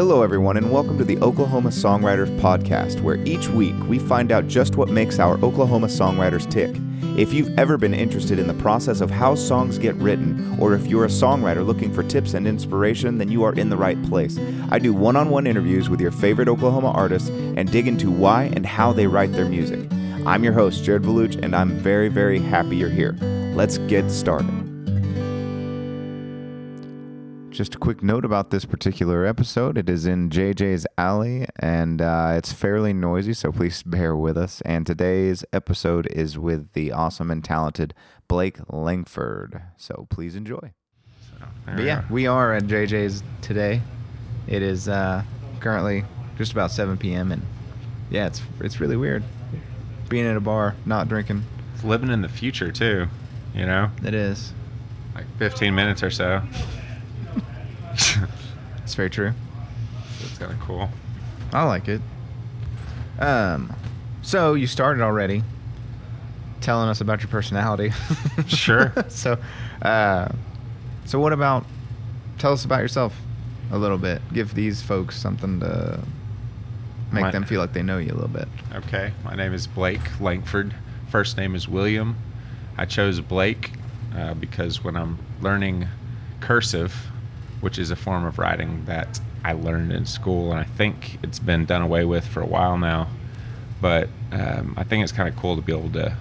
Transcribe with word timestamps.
Hello, 0.00 0.22
everyone, 0.22 0.56
and 0.56 0.72
welcome 0.72 0.96
to 0.96 1.04
the 1.04 1.18
Oklahoma 1.18 1.68
Songwriters 1.68 2.34
Podcast, 2.40 3.02
where 3.02 3.16
each 3.26 3.48
week 3.48 3.74
we 3.86 3.98
find 3.98 4.32
out 4.32 4.48
just 4.48 4.76
what 4.76 4.88
makes 4.88 5.18
our 5.18 5.34
Oklahoma 5.44 5.88
songwriters 5.88 6.50
tick. 6.50 6.74
If 7.20 7.34
you've 7.34 7.52
ever 7.58 7.76
been 7.76 7.92
interested 7.92 8.38
in 8.38 8.46
the 8.46 8.54
process 8.54 9.02
of 9.02 9.10
how 9.10 9.34
songs 9.34 9.76
get 9.76 9.94
written, 9.96 10.58
or 10.58 10.72
if 10.72 10.86
you're 10.86 11.04
a 11.04 11.08
songwriter 11.08 11.66
looking 11.66 11.92
for 11.92 12.02
tips 12.02 12.32
and 12.32 12.48
inspiration, 12.48 13.18
then 13.18 13.30
you 13.30 13.42
are 13.42 13.52
in 13.52 13.68
the 13.68 13.76
right 13.76 14.02
place. 14.04 14.38
I 14.70 14.78
do 14.78 14.94
one 14.94 15.16
on 15.16 15.28
one 15.28 15.46
interviews 15.46 15.90
with 15.90 16.00
your 16.00 16.12
favorite 16.12 16.48
Oklahoma 16.48 16.92
artists 16.92 17.28
and 17.28 17.70
dig 17.70 17.86
into 17.86 18.10
why 18.10 18.44
and 18.54 18.64
how 18.64 18.94
they 18.94 19.06
write 19.06 19.32
their 19.32 19.50
music. 19.50 19.86
I'm 20.24 20.44
your 20.44 20.54
host, 20.54 20.82
Jared 20.82 21.02
Valuch, 21.02 21.38
and 21.44 21.54
I'm 21.54 21.72
very, 21.72 22.08
very 22.08 22.38
happy 22.38 22.76
you're 22.76 22.88
here. 22.88 23.18
Let's 23.54 23.76
get 23.76 24.10
started. 24.10 24.59
Just 27.60 27.74
a 27.74 27.78
quick 27.78 28.02
note 28.02 28.24
about 28.24 28.48
this 28.48 28.64
particular 28.64 29.26
episode. 29.26 29.76
It 29.76 29.90
is 29.90 30.06
in 30.06 30.30
JJ's 30.30 30.86
Alley 30.96 31.46
and 31.58 32.00
uh, 32.00 32.32
it's 32.34 32.54
fairly 32.54 32.94
noisy, 32.94 33.34
so 33.34 33.52
please 33.52 33.82
bear 33.82 34.16
with 34.16 34.38
us. 34.38 34.62
And 34.64 34.86
today's 34.86 35.44
episode 35.52 36.06
is 36.06 36.38
with 36.38 36.72
the 36.72 36.90
awesome 36.90 37.30
and 37.30 37.44
talented 37.44 37.92
Blake 38.28 38.56
Langford. 38.70 39.60
So 39.76 40.06
please 40.08 40.36
enjoy. 40.36 40.72
But 41.66 41.84
yeah, 41.84 42.04
we 42.08 42.26
are 42.26 42.54
at 42.54 42.62
JJ's 42.62 43.22
today. 43.42 43.82
It 44.46 44.62
is 44.62 44.88
uh, 44.88 45.22
currently 45.60 46.04
just 46.38 46.52
about 46.52 46.70
7 46.70 46.96
p.m. 46.96 47.30
and 47.30 47.42
yeah, 48.08 48.26
it's 48.26 48.40
it's 48.60 48.80
really 48.80 48.96
weird 48.96 49.22
being 50.08 50.24
at 50.24 50.34
a 50.34 50.40
bar, 50.40 50.76
not 50.86 51.10
drinking. 51.10 51.44
It's 51.74 51.84
living 51.84 52.08
in 52.08 52.22
the 52.22 52.28
future 52.30 52.72
too, 52.72 53.06
you 53.54 53.66
know, 53.66 53.90
It 54.02 54.14
is. 54.14 54.54
like 55.14 55.26
15 55.36 55.74
minutes 55.74 56.02
or 56.02 56.10
so. 56.10 56.40
It's 57.92 58.94
very 58.94 59.10
true. 59.10 59.32
It's 60.20 60.38
kind 60.38 60.52
of 60.52 60.60
cool. 60.60 60.88
I 61.52 61.64
like 61.64 61.88
it. 61.88 62.00
Um, 63.18 63.72
so 64.22 64.54
you 64.54 64.66
started 64.66 65.02
already 65.02 65.42
telling 66.60 66.88
us 66.88 67.00
about 67.00 67.20
your 67.22 67.28
personality. 67.28 67.92
Sure. 68.46 68.92
so, 69.08 69.38
uh, 69.82 70.28
so 71.04 71.20
what 71.20 71.32
about? 71.32 71.64
Tell 72.38 72.52
us 72.52 72.64
about 72.64 72.80
yourself 72.80 73.14
a 73.70 73.78
little 73.78 73.98
bit. 73.98 74.22
Give 74.32 74.52
these 74.54 74.82
folks 74.82 75.16
something 75.20 75.60
to 75.60 76.00
make 77.12 77.22
My- 77.22 77.30
them 77.30 77.44
feel 77.44 77.60
like 77.60 77.72
they 77.72 77.82
know 77.82 77.98
you 77.98 78.12
a 78.12 78.14
little 78.14 78.28
bit. 78.28 78.48
Okay, 78.74 79.12
my 79.24 79.34
name 79.34 79.52
is 79.54 79.66
Blake 79.66 80.20
Langford. 80.20 80.74
First 81.10 81.36
name 81.36 81.54
is 81.54 81.68
William. 81.68 82.16
I 82.78 82.86
chose 82.86 83.20
Blake 83.20 83.72
uh, 84.16 84.34
because 84.34 84.82
when 84.82 84.96
I'm 84.96 85.18
learning 85.40 85.86
cursive, 86.40 87.09
which 87.60 87.78
is 87.78 87.90
a 87.90 87.96
form 87.96 88.24
of 88.24 88.38
writing 88.38 88.84
that 88.86 89.20
I 89.44 89.52
learned 89.52 89.92
in 89.92 90.06
school, 90.06 90.50
and 90.50 90.60
I 90.60 90.64
think 90.64 91.18
it's 91.22 91.38
been 91.38 91.64
done 91.64 91.82
away 91.82 92.04
with 92.04 92.26
for 92.26 92.40
a 92.40 92.46
while 92.46 92.76
now, 92.76 93.08
but 93.80 94.08
um, 94.32 94.74
I 94.76 94.84
think 94.84 95.02
it's 95.02 95.12
kind 95.12 95.28
of 95.28 95.36
cool 95.36 95.56
to 95.56 95.62
be 95.62 95.72
able 95.72 95.90
to. 95.90 96.16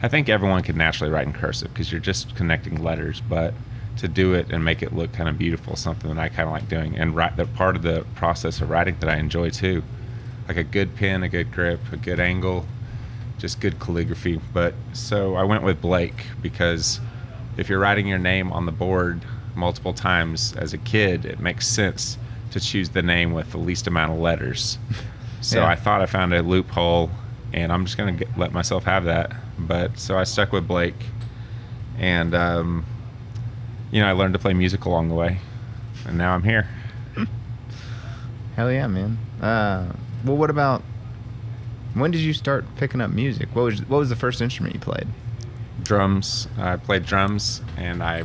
I 0.00 0.08
think 0.08 0.28
everyone 0.28 0.62
can 0.62 0.76
naturally 0.76 1.12
write 1.12 1.26
in 1.26 1.32
cursive 1.32 1.72
because 1.72 1.90
you're 1.90 2.00
just 2.00 2.36
connecting 2.36 2.82
letters, 2.82 3.20
but 3.28 3.54
to 3.96 4.06
do 4.06 4.34
it 4.34 4.50
and 4.50 4.64
make 4.64 4.82
it 4.82 4.94
look 4.94 5.12
kind 5.12 5.28
of 5.28 5.38
beautiful, 5.38 5.74
something 5.74 6.14
that 6.14 6.20
I 6.20 6.28
kind 6.28 6.46
of 6.48 6.52
like 6.52 6.68
doing, 6.68 6.96
and 6.96 7.16
the 7.36 7.46
part 7.46 7.74
of 7.74 7.82
the 7.82 8.04
process 8.14 8.60
of 8.60 8.70
writing 8.70 8.96
that 9.00 9.08
I 9.08 9.16
enjoy 9.16 9.50
too 9.50 9.82
like 10.48 10.56
a 10.56 10.64
good 10.64 10.96
pen, 10.96 11.22
a 11.22 11.28
good 11.28 11.52
grip, 11.52 11.80
a 11.92 11.96
good 11.96 12.18
angle, 12.18 12.66
just 13.38 13.60
good 13.60 13.78
calligraphy. 13.78 14.40
But 14.52 14.74
so 14.94 15.36
I 15.36 15.44
went 15.44 15.62
with 15.62 15.80
Blake 15.80 16.24
because 16.40 17.00
if 17.58 17.68
you're 17.68 17.78
writing 17.78 18.06
your 18.06 18.18
name 18.18 18.50
on 18.50 18.64
the 18.64 18.72
board 18.72 19.20
multiple 19.58 19.92
times 19.92 20.54
as 20.56 20.72
a 20.72 20.78
kid, 20.78 21.24
it 21.24 21.40
makes 21.40 21.66
sense 21.66 22.16
to 22.52 22.60
choose 22.60 22.88
the 22.90 23.02
name 23.02 23.32
with 23.34 23.50
the 23.50 23.58
least 23.58 23.86
amount 23.86 24.12
of 24.12 24.18
letters. 24.18 24.78
So 25.40 25.60
Yeah. 25.60 25.68
I 25.68 25.76
thought 25.76 26.00
I 26.02 26.06
found 26.06 26.34
a 26.34 26.42
loophole, 26.42 27.10
and 27.52 27.70
I'm 27.72 27.84
just 27.84 27.96
gonna 27.96 28.10
get, 28.10 28.36
let 28.36 28.52
myself 28.52 28.82
have 28.84 29.04
that. 29.04 29.30
But 29.56 29.96
so 29.96 30.18
I 30.18 30.24
stuck 30.24 30.50
with 30.50 30.66
Blake, 30.66 30.96
and 31.96 32.34
um, 32.34 32.84
you 33.92 34.00
know 34.00 34.08
I 34.08 34.12
learned 34.12 34.32
to 34.34 34.40
play 34.40 34.52
music 34.52 34.84
along 34.84 35.10
the 35.10 35.14
way, 35.14 35.38
and 36.06 36.18
now 36.18 36.34
I'm 36.34 36.42
here. 36.42 36.66
Hell 38.56 38.72
yeah, 38.72 38.88
man. 38.88 39.16
Uh, 39.40 39.92
well, 40.24 40.36
what 40.36 40.50
about? 40.50 40.82
When 41.94 42.10
did 42.10 42.20
you 42.22 42.32
start 42.32 42.64
picking 42.76 43.00
up 43.00 43.12
music? 43.12 43.48
What 43.54 43.62
was 43.62 43.80
what 43.88 43.98
was 43.98 44.08
the 44.08 44.16
first 44.16 44.40
instrument 44.40 44.74
you 44.74 44.80
played? 44.80 45.06
drums. 45.82 46.48
I 46.58 46.76
played 46.76 47.06
drums, 47.06 47.62
and 47.76 48.02
I, 48.02 48.24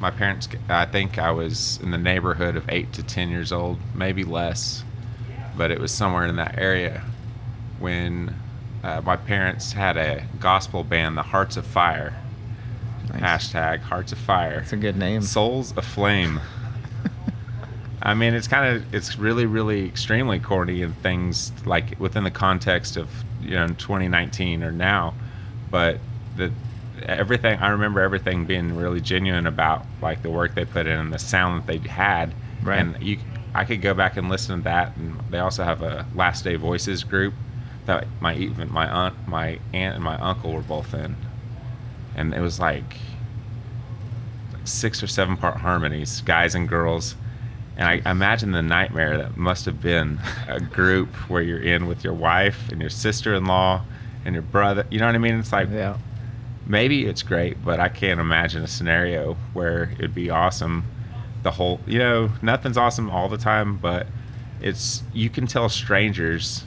my 0.00 0.10
parents. 0.10 0.48
I 0.68 0.86
think 0.86 1.18
I 1.18 1.30
was 1.30 1.78
in 1.82 1.90
the 1.90 1.98
neighborhood 1.98 2.56
of 2.56 2.68
eight 2.68 2.92
to 2.94 3.02
ten 3.02 3.28
years 3.28 3.52
old, 3.52 3.78
maybe 3.94 4.24
less, 4.24 4.84
but 5.56 5.70
it 5.70 5.80
was 5.80 5.92
somewhere 5.92 6.26
in 6.26 6.36
that 6.36 6.58
area 6.58 7.02
when 7.78 8.34
uh, 8.82 9.00
my 9.04 9.16
parents 9.16 9.72
had 9.72 9.96
a 9.96 10.24
gospel 10.40 10.84
band, 10.84 11.16
the 11.16 11.22
Hearts 11.22 11.56
of 11.56 11.66
Fire. 11.66 12.14
Nice. 13.08 13.52
Hashtag 13.52 13.80
Hearts 13.80 14.12
of 14.12 14.18
Fire. 14.18 14.60
it's 14.60 14.72
a 14.72 14.76
good 14.76 14.96
name. 14.96 15.22
Souls 15.22 15.72
aflame. 15.76 16.40
I 18.02 18.14
mean, 18.14 18.34
it's 18.34 18.48
kind 18.48 18.76
of 18.76 18.94
it's 18.94 19.18
really 19.18 19.46
really 19.46 19.86
extremely 19.86 20.38
corny 20.38 20.82
and 20.82 20.96
things 20.98 21.52
like 21.64 21.98
within 21.98 22.24
the 22.24 22.30
context 22.30 22.96
of 22.96 23.08
you 23.40 23.52
know 23.52 23.66
2019 23.68 24.62
or 24.62 24.72
now, 24.72 25.14
but 25.70 25.98
the 26.36 26.52
everything 27.06 27.58
I 27.58 27.68
remember 27.70 28.00
everything 28.00 28.44
being 28.44 28.76
really 28.76 29.00
genuine 29.00 29.46
about 29.46 29.84
like 30.02 30.22
the 30.22 30.30
work 30.30 30.54
they 30.54 30.64
put 30.64 30.86
in 30.86 30.98
and 30.98 31.12
the 31.12 31.18
sound 31.18 31.62
that 31.62 31.66
they 31.66 31.88
had, 31.88 32.34
Right. 32.62 32.78
and 32.80 33.02
you 33.02 33.18
I 33.54 33.64
could 33.64 33.80
go 33.80 33.94
back 33.94 34.16
and 34.18 34.28
listen 34.28 34.58
to 34.58 34.64
that, 34.64 34.96
and 34.96 35.18
they 35.30 35.38
also 35.38 35.64
have 35.64 35.80
a 35.82 36.04
Last 36.14 36.44
Day 36.44 36.56
Voices 36.56 37.04
group 37.04 37.32
that 37.86 38.06
my 38.20 38.34
even 38.34 38.70
my 38.72 38.88
aunt 38.88 39.14
my 39.28 39.58
aunt 39.72 39.94
and 39.94 40.04
my 40.04 40.16
uncle 40.18 40.52
were 40.52 40.60
both 40.62 40.92
in, 40.94 41.16
and 42.14 42.34
it 42.34 42.40
was 42.40 42.60
like 42.60 42.96
like 44.52 44.66
six 44.66 45.02
or 45.02 45.06
seven 45.06 45.36
part 45.36 45.56
harmonies, 45.58 46.20
guys 46.22 46.54
and 46.54 46.68
girls. 46.68 47.14
And 47.78 47.86
I 47.86 48.10
imagine 48.10 48.52
the 48.52 48.62
nightmare 48.62 49.18
that 49.18 49.36
must 49.36 49.66
have 49.66 49.82
been 49.82 50.18
a 50.48 50.60
group 50.60 51.08
where 51.30 51.42
you're 51.42 51.60
in 51.62 51.86
with 51.86 52.04
your 52.04 52.14
wife 52.14 52.68
and 52.70 52.80
your 52.80 52.90
sister 52.90 53.34
in 53.34 53.44
law 53.44 53.82
and 54.24 54.34
your 54.34 54.42
brother. 54.42 54.86
You 54.90 54.98
know 54.98 55.06
what 55.06 55.14
I 55.14 55.18
mean? 55.18 55.38
It's 55.38 55.52
like 55.52 55.68
yeah. 55.70 55.96
Maybe 56.66 57.06
it's 57.06 57.22
great, 57.22 57.64
but 57.64 57.80
I 57.80 57.88
can't 57.88 58.20
imagine 58.20 58.62
a 58.62 58.66
scenario 58.68 59.34
where 59.52 59.92
it'd 59.98 60.14
be 60.14 60.30
awesome. 60.30 60.84
The 61.42 61.52
whole, 61.52 61.80
you 61.86 61.98
know, 61.98 62.30
nothing's 62.42 62.76
awesome 62.76 63.10
all 63.10 63.28
the 63.28 63.38
time, 63.38 63.76
but 63.76 64.06
it's 64.60 65.02
you 65.12 65.30
can 65.30 65.46
tell 65.46 65.68
strangers 65.68 66.64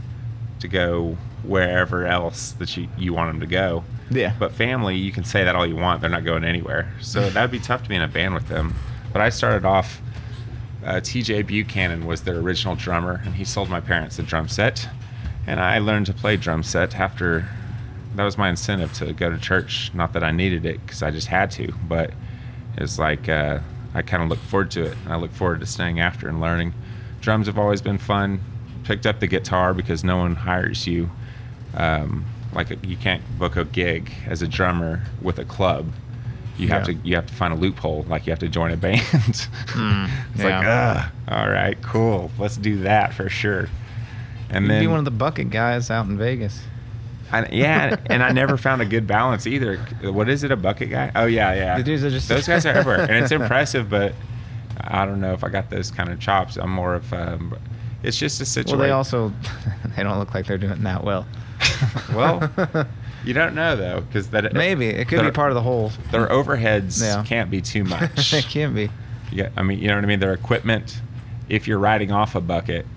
to 0.60 0.68
go 0.68 1.18
wherever 1.44 2.06
else 2.06 2.52
that 2.54 2.76
you, 2.78 2.88
you 2.98 3.14
want 3.14 3.32
them 3.32 3.40
to 3.40 3.48
go. 3.48 3.84
Yeah. 4.10 4.34
But 4.38 4.54
family, 4.54 4.96
you 4.96 5.12
can 5.12 5.24
say 5.24 5.44
that 5.44 5.56
all 5.56 5.66
you 5.66 5.76
want; 5.76 6.02
they're 6.02 6.10
not 6.10 6.26
going 6.26 6.44
anywhere. 6.44 6.92
So 7.02 7.30
that'd 7.30 7.52
be 7.52 7.60
tough 7.60 7.84
to 7.84 7.90
be 7.90 7.96
in 7.96 8.02
a 8.02 8.08
band 8.08 8.34
with 8.34 8.48
them. 8.48 8.76
But 9.12 9.22
I 9.22 9.30
started 9.30 9.66
off. 9.66 10.02
Uh, 10.84 11.02
T.J. 11.02 11.42
Buchanan 11.42 12.06
was 12.06 12.22
their 12.22 12.38
original 12.38 12.76
drummer, 12.76 13.22
and 13.26 13.36
he 13.36 13.44
sold 13.44 13.70
my 13.70 13.81
parents 13.81 14.18
a 14.18 14.24
drum 14.24 14.48
set, 14.48 14.88
and 15.46 15.60
I 15.60 15.78
learned 15.80 16.06
to 16.06 16.14
play 16.14 16.38
drum 16.38 16.64
set 16.64 16.96
after. 16.96 17.50
That 18.16 18.24
was 18.24 18.38
my 18.38 18.50
incentive 18.50 18.92
to 18.94 19.14
go 19.14 19.30
to 19.30 19.38
church. 19.38 19.92
Not 19.94 20.14
that 20.14 20.24
I 20.24 20.31
needed 20.31 20.66
it, 20.66 20.81
because 20.86 21.03
I 21.03 21.12
just 21.12 21.28
had 21.28 21.52
to, 21.52 21.72
but 21.88 22.12
it's 22.78 22.97
like 23.00 23.30
uh, 23.30 23.59
I 23.94 24.02
kind 24.02 24.24
of 24.24 24.30
look 24.30 24.40
forward 24.40 24.72
to 24.72 24.84
it, 24.86 24.97
and 25.06 25.14
I 25.14 25.16
look 25.18 25.31
forward 25.31 25.59
to 25.59 25.66
staying 25.66 26.00
after 26.00 26.28
and 26.28 26.42
learning. 26.42 26.74
Drums 27.22 27.48
have 27.48 27.58
always 27.59 27.81
been 27.81 27.98
fun. 27.98 28.42
Picked 28.84 29.06
up 29.06 29.19
the 29.19 29.28
guitar 29.28 29.74
because 29.74 30.03
no 30.03 30.18
one 30.18 30.36
hires 30.36 30.88
you 30.88 31.12
um, 31.75 32.25
like 32.53 32.72
a, 32.72 32.78
you 32.78 32.98
can't 32.98 33.22
book 33.38 33.56
a 33.56 33.64
gig 33.66 34.12
as 34.25 34.42
a 34.42 34.48
drummer 34.48 35.03
with 35.22 35.38
a 35.38 35.46
club. 35.46 35.92
You 36.58 36.69
have 36.69 36.88
Yeah. 36.90 36.96
to 36.96 37.00
you 37.08 37.16
have 37.16 37.28
to 37.28 37.34
find 37.34 37.53
a 37.53 37.56
loophole. 37.56 38.03
Like 38.09 38.25
you 38.25 38.31
have 38.31 38.40
to 38.40 38.48
join 38.50 38.72
a 38.72 38.78
band. 38.88 39.02
Mm, 39.02 40.10
it's 40.33 40.44
like, 40.44 40.50
yeah. 40.63 41.10
ah, 41.28 41.38
all 41.44 41.50
right, 41.50 41.80
cool. 41.83 42.31
Let's 42.39 42.57
do 42.57 42.78
that 42.80 43.13
for 43.13 43.30
sure. 43.30 43.69
And 44.50 44.66
You'd 44.66 44.72
then 44.72 44.81
be 44.81 44.88
one 44.88 44.98
of 45.00 45.06
the 45.06 45.12
bucket 45.12 45.51
guys 45.51 45.92
out 45.92 46.07
in 46.07 46.18
Vegas. 46.18 46.60
I, 47.31 47.48
yeah, 47.52 47.96
and 48.08 48.24
I 48.24 48.31
never 48.31 48.58
found 48.58 48.81
a 48.81 48.86
good 48.86 49.06
balance 49.06 49.46
either. 49.46 49.78
What 50.04 50.30
is 50.30 50.44
it? 50.44 50.52
A 50.52 50.56
bucket 50.56 50.90
guy? 50.90 51.12
Oh 51.16 51.26
yeah, 51.26 51.54
yeah. 51.54 51.78
The 51.78 51.84
dudes 51.84 52.04
are 52.04 52.10
just- 52.10 52.28
those 52.30 52.48
guys 52.48 52.66
are 52.66 52.70
everywhere, 52.74 53.02
and 53.02 53.12
it's 53.24 53.31
impressive. 53.42 53.90
But 53.90 54.14
I 54.81 55.06
don't 55.06 55.22
know 55.22 55.34
if 55.34 55.44
I 55.44 55.50
got 55.50 55.70
those 55.70 55.92
kind 55.92 56.10
of 56.10 56.20
chops. 56.20 56.58
I'm 56.58 56.72
more 56.72 56.96
of 56.96 57.12
um, 57.14 57.56
it's 58.04 58.18
just 58.18 58.42
a 58.42 58.46
situation. 58.46 58.80
Well, 58.80 58.88
they 58.88 58.92
also 58.92 59.31
they 59.96 60.04
don't 60.04 60.18
look 60.20 60.34
like 60.34 60.48
they're 60.48 60.58
doing 60.58 60.81
that 60.84 61.04
well. 61.04 61.28
well, 62.16 62.50
you 63.26 63.34
don't 63.34 63.54
know 63.54 63.76
though, 63.76 64.02
because 64.02 64.30
that 64.30 64.54
maybe 64.54 64.88
it 64.88 65.08
could 65.08 65.22
be 65.22 65.31
part 65.31 65.52
of 65.52 65.56
the 65.56 65.62
whole. 65.62 65.92
Their 66.12 66.28
overheads 66.28 67.02
Yeah. 67.02 67.24
can't 67.26 67.52
be 67.52 67.62
too 67.62 67.84
much. 67.84 68.34
it 68.34 68.46
can 68.46 68.74
be. 68.74 68.90
Yeah, 69.31 69.50
I 69.56 69.62
mean, 69.64 69.78
you 69.80 69.88
know 69.88 69.96
what 69.96 70.04
I 70.04 70.08
mean. 70.08 70.20
Their 70.20 70.34
equipment, 70.34 71.02
if 71.50 71.68
you're 71.68 71.78
riding 71.78 72.12
off 72.12 72.34
a 72.34 72.42
bucket, 72.42 72.88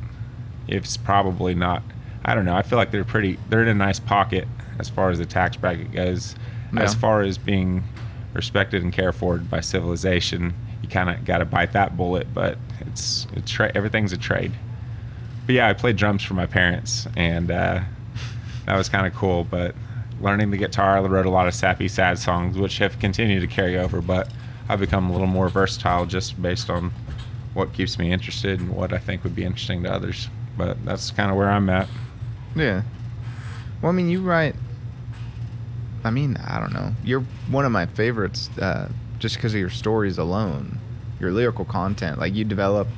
it's 0.69 0.96
probably 0.96 1.55
not. 1.55 1.82
I 2.24 2.34
don't 2.34 2.44
know. 2.44 2.54
I 2.54 2.62
feel 2.62 2.78
like 2.78 2.90
they're 2.90 3.04
pretty. 3.04 3.38
They're 3.48 3.62
in 3.62 3.69
a 3.69 3.74
nice 3.74 3.98
pocket 4.00 4.46
as 4.78 4.88
far 4.88 5.10
as 5.10 5.19
the 5.19 5.26
tax 5.26 5.56
bracket 5.56 5.92
goes. 5.92 6.34
As 6.82 6.94
far 6.94 7.20
as 7.22 7.36
being 7.36 7.84
respected 8.34 8.82
and 8.82 8.92
cared 8.92 9.14
for 9.14 9.38
by 9.38 9.60
civilization. 9.60 10.54
You 10.82 10.88
kind 10.88 11.10
of 11.10 11.24
got 11.24 11.38
to 11.38 11.44
bite 11.44 11.72
that 11.72 11.96
bullet, 11.96 12.32
but 12.32 12.58
it's 12.80 13.26
it's 13.34 13.50
tra- 13.50 13.72
everything's 13.74 14.12
a 14.12 14.16
trade. 14.16 14.52
But 15.46 15.54
yeah, 15.54 15.69
I 15.69 15.72
played 15.72 15.96
drums 15.96 16.22
for 16.22 16.34
my 16.34 16.46
parents, 16.46 17.06
and 17.16 17.50
uh, 17.50 17.80
that 18.66 18.76
was 18.76 18.88
kind 18.88 19.06
of 19.06 19.14
cool. 19.14 19.44
But 19.44 19.74
learning 20.20 20.50
the 20.50 20.56
guitar, 20.56 20.96
I 20.96 21.00
wrote 21.00 21.26
a 21.26 21.30
lot 21.30 21.48
of 21.48 21.54
sappy, 21.54 21.88
sad 21.88 22.19
songs, 22.19 22.56
which 22.56 22.78
have 22.78 22.98
continued 22.98 23.40
to 23.40 23.46
carry 23.46 23.78
over. 23.78 24.00
But 24.00 24.32
I've 24.69 24.80
become 24.80 25.10
a 25.10 25.12
little 25.12 25.26
more 25.26 25.48
versatile 25.48 26.06
just 26.06 26.40
based 26.40 26.70
on 26.70 26.92
what 27.54 27.72
keeps 27.74 27.98
me 27.98 28.12
interested 28.12 28.60
and 28.60 28.70
what 28.70 28.92
I 28.92 28.98
think 28.98 29.24
would 29.24 29.34
be 29.34 29.44
interesting 29.44 29.82
to 29.82 29.92
others. 29.92 30.28
But 30.56 30.82
that's 30.84 31.10
kind 31.10 31.30
of 31.30 31.36
where 31.36 31.50
I'm 31.50 31.69
at. 31.69 31.88
Yeah. 32.54 32.82
Well, 33.81 33.90
I 33.90 33.94
mean, 33.94 34.08
you 34.08 34.22
write. 34.22 34.54
I 36.04 36.10
mean, 36.10 36.37
I 36.37 36.58
don't 36.58 36.72
know. 36.72 36.93
You're 37.04 37.25
one 37.49 37.64
of 37.64 37.72
my 37.72 37.87
favorites 37.87 38.50
uh, 38.58 38.88
just 39.19 39.37
because 39.37 39.54
of 39.54 39.60
your 39.60 39.70
stories 39.70 40.19
alone, 40.19 40.78
your 41.20 41.32
lyrical 41.32 41.64
content. 41.64 42.19
Like 42.19 42.34
you 42.34 42.44
develop. 42.44 42.88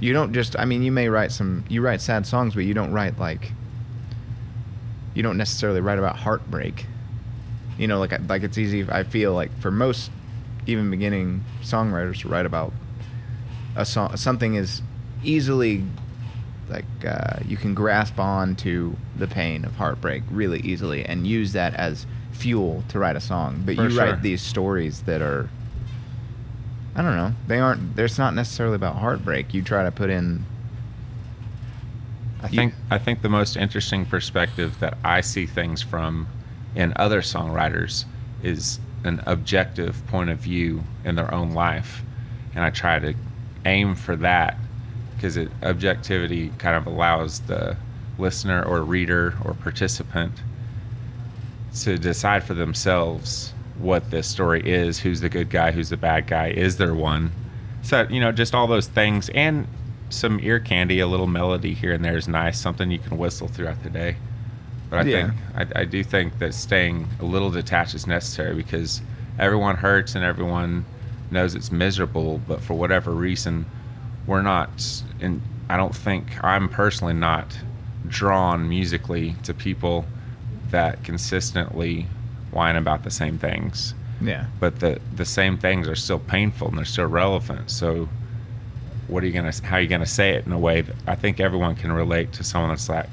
You 0.00 0.12
don't 0.12 0.32
just. 0.32 0.58
I 0.58 0.64
mean, 0.64 0.82
you 0.82 0.92
may 0.92 1.08
write 1.08 1.32
some. 1.32 1.64
You 1.68 1.82
write 1.82 2.00
sad 2.00 2.26
songs, 2.26 2.54
but 2.54 2.64
you 2.64 2.74
don't 2.74 2.92
write 2.92 3.18
like. 3.18 3.52
You 5.14 5.22
don't 5.22 5.38
necessarily 5.38 5.80
write 5.80 5.98
about 5.98 6.16
heartbreak. 6.16 6.86
You 7.78 7.86
know, 7.86 7.98
like 7.98 8.12
like 8.28 8.42
it's 8.42 8.58
easy. 8.58 8.86
I 8.90 9.04
feel 9.04 9.32
like 9.32 9.50
for 9.60 9.70
most, 9.70 10.10
even 10.66 10.90
beginning 10.90 11.44
songwriters 11.62 12.20
to 12.20 12.28
write 12.28 12.46
about 12.46 12.72
a 13.74 13.84
song, 13.84 14.16
something 14.16 14.54
is 14.54 14.82
easily 15.22 15.84
like 16.68 16.84
uh, 17.06 17.38
you 17.46 17.56
can 17.56 17.74
grasp 17.74 18.18
on 18.18 18.56
to 18.56 18.96
the 19.16 19.26
pain 19.26 19.64
of 19.64 19.76
heartbreak 19.76 20.22
really 20.30 20.60
easily 20.60 21.04
and 21.04 21.26
use 21.26 21.52
that 21.52 21.74
as 21.74 22.06
fuel 22.32 22.82
to 22.88 22.98
write 22.98 23.16
a 23.16 23.20
song. 23.20 23.62
But 23.64 23.76
For 23.76 23.84
you 23.84 23.90
sure. 23.90 24.04
write 24.04 24.22
these 24.22 24.42
stories 24.42 25.02
that 25.02 25.22
are 25.22 25.48
i 26.94 27.02
don't 27.02 27.14
know 27.14 27.32
they 27.46 27.58
aren't 27.60 27.94
there's 27.94 28.16
not 28.18 28.34
necessarily 28.34 28.74
about 28.76 28.96
heartbreak. 28.96 29.52
You 29.54 29.62
try 29.62 29.84
to 29.84 29.90
put 29.90 30.08
in 30.10 30.44
I 32.42 32.48
You- 32.48 32.56
think 32.56 32.74
I 32.90 32.98
think 32.98 33.22
the 33.22 33.28
most 33.28 33.56
interesting 33.56 34.04
perspective 34.06 34.78
that 34.80 34.96
I 35.04 35.20
see 35.20 35.46
things 35.46 35.82
from 35.82 36.26
in 36.74 36.92
other 36.96 37.20
songwriters 37.22 38.04
is 38.42 38.78
an 39.04 39.22
objective 39.26 40.06
point 40.08 40.30
of 40.30 40.38
view 40.38 40.84
in 41.04 41.14
their 41.14 41.32
own 41.32 41.52
life, 41.52 42.02
and 42.54 42.64
I 42.64 42.70
try 42.70 42.98
to 42.98 43.14
aim 43.64 43.94
for 43.94 44.16
that 44.16 44.58
because 45.16 45.36
it 45.36 45.50
objectivity 45.62 46.50
kind 46.58 46.76
of 46.76 46.86
allows 46.86 47.40
the 47.40 47.76
listener 48.18 48.62
or 48.62 48.82
reader 48.82 49.34
or 49.44 49.54
participant 49.54 50.32
to 51.74 51.98
decide 51.98 52.44
for 52.44 52.54
themselves 52.54 53.52
what 53.78 54.10
this 54.10 54.26
story 54.26 54.62
is, 54.64 54.98
who's 55.00 55.20
the 55.20 55.28
good 55.28 55.50
guy, 55.50 55.70
who's 55.72 55.90
the 55.90 55.96
bad 55.96 56.26
guy, 56.26 56.48
is 56.48 56.76
there 56.78 56.94
one? 56.94 57.30
So, 57.82 58.06
you 58.08 58.20
know, 58.20 58.32
just 58.32 58.54
all 58.54 58.66
those 58.66 58.86
things 58.86 59.28
and 59.30 59.66
some 60.08 60.40
ear 60.40 60.58
candy, 60.60 61.00
a 61.00 61.06
little 61.06 61.26
melody 61.26 61.74
here 61.74 61.92
and 61.92 62.04
there 62.04 62.16
is 62.16 62.28
nice, 62.28 62.58
something 62.58 62.90
you 62.90 62.98
can 62.98 63.18
whistle 63.18 63.48
throughout 63.48 63.82
the 63.82 63.90
day. 63.90 64.16
But 64.88 65.00
I 65.00 65.04
Yeah. 65.04 65.30
think 65.30 65.34
I, 65.54 65.80
I 65.80 65.84
do 65.84 66.02
think 66.04 66.38
that 66.38 66.54
staying 66.54 67.08
a 67.20 67.24
little 67.24 67.50
detached 67.50 67.94
is 67.94 68.06
necessary 68.06 68.54
because 68.54 69.02
everyone 69.38 69.76
hurts 69.76 70.14
and 70.14 70.24
everyone 70.24 70.84
knows 71.30 71.54
it's 71.54 71.72
miserable, 71.72 72.40
but 72.46 72.62
for 72.62 72.74
whatever 72.74 73.12
reason, 73.12 73.66
we're 74.26 74.42
not 74.42 75.02
and 75.20 75.40
I 75.68 75.76
don't 75.76 75.94
think 75.94 76.42
I'm 76.44 76.68
personally 76.68 77.14
not 77.14 77.56
drawn 78.08 78.68
musically 78.68 79.34
to 79.42 79.52
people 79.54 80.04
that 80.70 81.02
consistently 81.04 82.06
whine 82.50 82.76
about 82.76 83.02
the 83.02 83.10
same 83.10 83.38
things. 83.38 83.94
yeah 84.20 84.46
But 84.60 84.80
the 84.80 85.00
the 85.14 85.24
same 85.24 85.58
things 85.58 85.88
are 85.88 85.96
still 85.96 86.18
painful 86.18 86.68
and 86.68 86.78
they're 86.78 86.84
still 86.84 87.06
relevant. 87.06 87.70
So 87.70 88.08
what 89.08 89.22
are 89.22 89.26
you 89.26 89.32
gonna 89.32 89.52
how 89.62 89.76
are 89.76 89.80
you 89.80 89.88
gonna 89.88 90.06
say 90.06 90.30
it 90.30 90.46
in 90.46 90.52
a 90.52 90.58
way 90.58 90.80
that 90.82 90.96
I 91.06 91.14
think 91.14 91.40
everyone 91.40 91.76
can 91.76 91.92
relate 91.92 92.32
to 92.34 92.44
someone 92.44 92.70
that's 92.70 92.88
like 92.88 93.08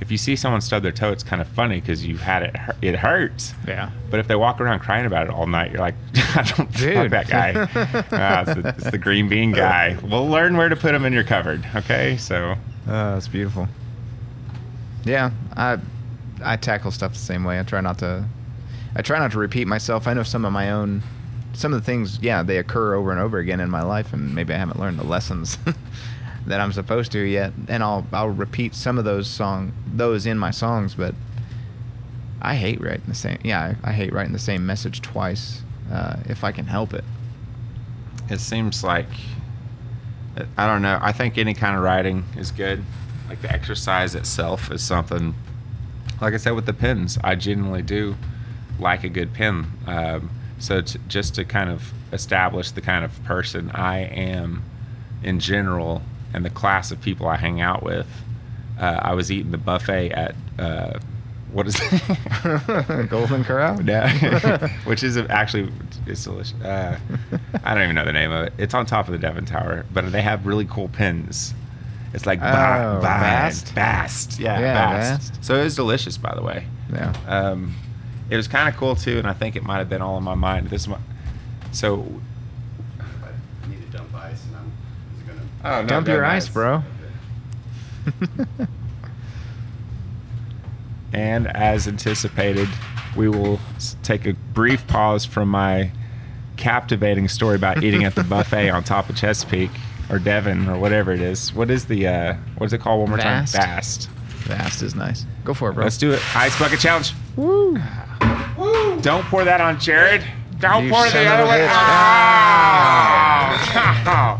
if 0.00 0.10
you 0.10 0.16
see 0.18 0.34
someone 0.36 0.60
stub 0.60 0.82
their 0.82 0.92
toe, 0.92 1.10
it's 1.12 1.22
kind 1.22 1.40
of 1.42 1.48
funny 1.48 1.80
because 1.80 2.04
you've 2.06 2.20
had 2.22 2.42
it. 2.42 2.56
It 2.82 2.96
hurts. 2.96 3.54
yeah 3.68 3.90
But 4.10 4.20
if 4.20 4.28
they 4.28 4.34
walk 4.36 4.60
around 4.60 4.80
crying 4.80 5.06
about 5.06 5.26
it 5.26 5.32
all 5.32 5.46
night, 5.46 5.70
you're 5.72 5.80
like, 5.80 5.94
I 6.36 6.42
don't 6.56 6.72
Dude. 6.74 6.94
fuck 6.94 7.10
that 7.10 7.28
guy. 7.28 7.52
Ah, 8.12 8.42
it's, 8.46 8.54
the, 8.62 8.68
it's 8.78 8.90
the 8.90 8.98
green 8.98 9.28
bean 9.28 9.52
guy. 9.52 9.96
We'll 10.02 10.26
learn 10.28 10.56
where 10.56 10.68
to 10.68 10.76
put 10.76 10.94
him 10.94 11.04
in 11.04 11.12
your 11.12 11.24
cupboard. 11.24 11.66
Okay, 11.74 12.16
so 12.16 12.54
Oh, 12.86 13.14
that's 13.14 13.28
beautiful. 13.28 13.68
Yeah, 15.04 15.30
I 15.56 15.78
I 16.44 16.56
tackle 16.56 16.90
stuff 16.90 17.12
the 17.12 17.18
same 17.18 17.44
way. 17.44 17.58
I 17.60 17.62
try 17.62 17.80
not 17.80 17.98
to 17.98 18.24
I 18.96 19.02
try 19.02 19.18
not 19.18 19.32
to 19.32 19.38
repeat 19.38 19.66
myself. 19.66 20.06
I 20.06 20.14
know 20.14 20.22
some 20.22 20.44
of 20.44 20.52
my 20.52 20.70
own 20.70 21.02
some 21.52 21.72
of 21.72 21.80
the 21.80 21.84
things, 21.84 22.18
yeah, 22.22 22.42
they 22.42 22.58
occur 22.58 22.94
over 22.94 23.10
and 23.10 23.20
over 23.20 23.38
again 23.38 23.60
in 23.60 23.68
my 23.70 23.82
life 23.82 24.12
and 24.12 24.34
maybe 24.34 24.54
I 24.54 24.56
haven't 24.56 24.78
learned 24.78 24.98
the 24.98 25.04
lessons 25.06 25.58
that 26.46 26.60
I'm 26.60 26.72
supposed 26.72 27.12
to 27.12 27.20
yet. 27.20 27.52
And 27.68 27.82
I'll 27.82 28.06
I'll 28.12 28.28
repeat 28.30 28.74
some 28.74 28.98
of 28.98 29.04
those 29.04 29.28
song 29.28 29.72
those 29.86 30.26
in 30.26 30.38
my 30.38 30.50
songs, 30.50 30.94
but 30.94 31.14
I 32.42 32.54
hate 32.56 32.80
writing 32.80 33.04
the 33.06 33.14
same. 33.14 33.38
Yeah, 33.44 33.74
I, 33.84 33.90
I 33.90 33.92
hate 33.92 34.12
writing 34.12 34.32
the 34.32 34.38
same 34.38 34.64
message 34.66 35.02
twice 35.02 35.62
uh, 35.92 36.16
if 36.28 36.42
I 36.44 36.52
can 36.52 36.66
help 36.66 36.94
it. 36.94 37.04
it 38.30 38.40
seems 38.40 38.82
like 38.84 39.08
I 40.56 40.66
don't 40.66 40.82
know. 40.82 40.98
I 41.02 41.12
think 41.12 41.36
any 41.38 41.54
kind 41.54 41.76
of 41.76 41.82
writing 41.82 42.24
is 42.36 42.50
good. 42.50 42.82
Like 43.28 43.42
the 43.42 43.52
exercise 43.52 44.14
itself 44.14 44.70
is 44.70 44.82
something. 44.82 45.34
Like 46.20 46.34
I 46.34 46.36
said 46.38 46.52
with 46.52 46.66
the 46.66 46.72
pens, 46.72 47.18
I 47.22 47.34
genuinely 47.34 47.82
do 47.82 48.16
like 48.78 49.04
a 49.04 49.08
good 49.08 49.34
pen. 49.34 49.66
Um, 49.86 50.30
so 50.58 50.80
t- 50.80 50.98
just 51.08 51.34
to 51.34 51.44
kind 51.44 51.70
of 51.70 51.92
establish 52.12 52.70
the 52.70 52.80
kind 52.80 53.04
of 53.04 53.22
person 53.24 53.70
I 53.72 53.98
am 54.00 54.62
in 55.22 55.40
general 55.40 56.02
and 56.34 56.44
the 56.44 56.50
class 56.50 56.90
of 56.90 57.00
people 57.00 57.26
I 57.28 57.36
hang 57.36 57.60
out 57.60 57.82
with, 57.82 58.06
uh, 58.78 58.98
I 59.02 59.14
was 59.14 59.30
eating 59.32 59.50
the 59.50 59.58
buffet 59.58 60.10
at 60.12 60.34
uh, 60.58 60.98
what 61.52 61.66
is 61.66 61.76
it? 61.80 63.08
Golden 63.10 63.42
Corral? 63.44 63.82
yeah, 63.82 64.68
which 64.84 65.02
is 65.02 65.16
actually 65.16 65.72
it's 66.06 66.24
delicious. 66.24 66.54
Uh, 66.62 66.98
I 67.64 67.74
don't 67.74 67.82
even 67.84 67.94
know 67.96 68.04
the 68.04 68.12
name 68.12 68.30
of 68.30 68.46
it. 68.46 68.52
It's 68.58 68.74
on 68.74 68.86
top 68.86 69.06
of 69.06 69.12
the 69.12 69.18
Devon 69.18 69.44
Tower, 69.46 69.84
but 69.92 70.10
they 70.12 70.22
have 70.22 70.46
really 70.46 70.66
cool 70.66 70.88
pins. 70.88 71.54
It's 72.12 72.26
like 72.26 72.40
ba- 72.40 72.46
Oh, 72.48 72.94
ba- 72.96 73.02
Vast? 73.02 73.68
Vast, 73.72 74.38
yeah, 74.40 74.58
Yeah, 74.58 74.74
Vast. 74.74 75.32
Vast. 75.32 75.44
So 75.44 75.54
it 75.56 75.64
was 75.64 75.74
delicious, 75.76 76.16
by 76.16 76.34
the 76.34 76.42
way. 76.42 76.66
Yeah. 76.92 77.12
Um, 77.28 77.74
it 78.30 78.36
was 78.36 78.46
kind 78.48 78.68
of 78.68 78.76
cool 78.76 78.94
too, 78.96 79.18
and 79.18 79.26
I 79.26 79.32
think 79.32 79.54
it 79.56 79.62
might 79.64 79.78
have 79.78 79.88
been 79.88 80.02
all 80.02 80.16
in 80.18 80.24
my 80.24 80.34
mind. 80.34 80.70
This, 80.70 80.82
is 80.82 80.88
my, 80.88 80.98
so 81.72 82.04
I 83.00 83.68
need 83.68 83.80
to 83.90 83.96
dump 83.96 84.12
ice, 84.14 84.44
and 84.46 84.56
I'm 84.56 84.66
is 84.66 84.68
it 84.70 84.76
gonna. 84.76 84.89
Oh, 85.64 85.82
no, 85.82 85.86
Dump 85.86 86.06
go 86.06 86.12
your 86.14 86.22
nuts. 86.22 86.46
ice, 86.46 86.52
bro. 86.52 86.82
And 91.12 91.48
as 91.48 91.88
anticipated, 91.88 92.68
we 93.16 93.28
will 93.28 93.58
take 94.04 94.26
a 94.26 94.34
brief 94.54 94.86
pause 94.86 95.24
from 95.24 95.48
my 95.48 95.90
captivating 96.56 97.26
story 97.26 97.56
about 97.56 97.82
eating 97.82 98.04
at 98.04 98.14
the 98.14 98.22
buffet 98.28 98.70
on 98.70 98.84
top 98.84 99.10
of 99.10 99.16
Chesapeake 99.16 99.72
or 100.08 100.20
Devon 100.20 100.68
or 100.68 100.78
whatever 100.78 101.10
it 101.10 101.20
is. 101.20 101.52
What 101.52 101.68
is 101.68 101.86
the 101.86 102.06
uh, 102.06 102.34
what 102.58 102.66
is 102.66 102.72
it 102.72 102.80
called 102.80 103.00
one 103.00 103.08
more 103.10 103.18
Vast. 103.18 103.54
time? 103.56 103.66
Vast. 103.66 104.08
Vast 104.46 104.82
is 104.82 104.94
nice. 104.94 105.26
Go 105.44 105.52
for 105.52 105.70
it, 105.70 105.72
bro. 105.74 105.82
Let's 105.84 105.98
do 105.98 106.12
it. 106.12 106.36
Ice 106.36 106.56
bucket 106.58 106.78
challenge. 106.78 107.12
Woo. 107.34 107.74
Don't 109.00 109.24
pour 109.24 109.42
that 109.44 109.60
on 109.60 109.80
Jared. 109.80 110.22
Don't 110.60 110.84
You 110.84 110.90
pour 110.90 111.08
son 111.08 111.24
the 111.24 111.28
other 111.28 111.42
a 111.42 111.48
way. 111.48 111.66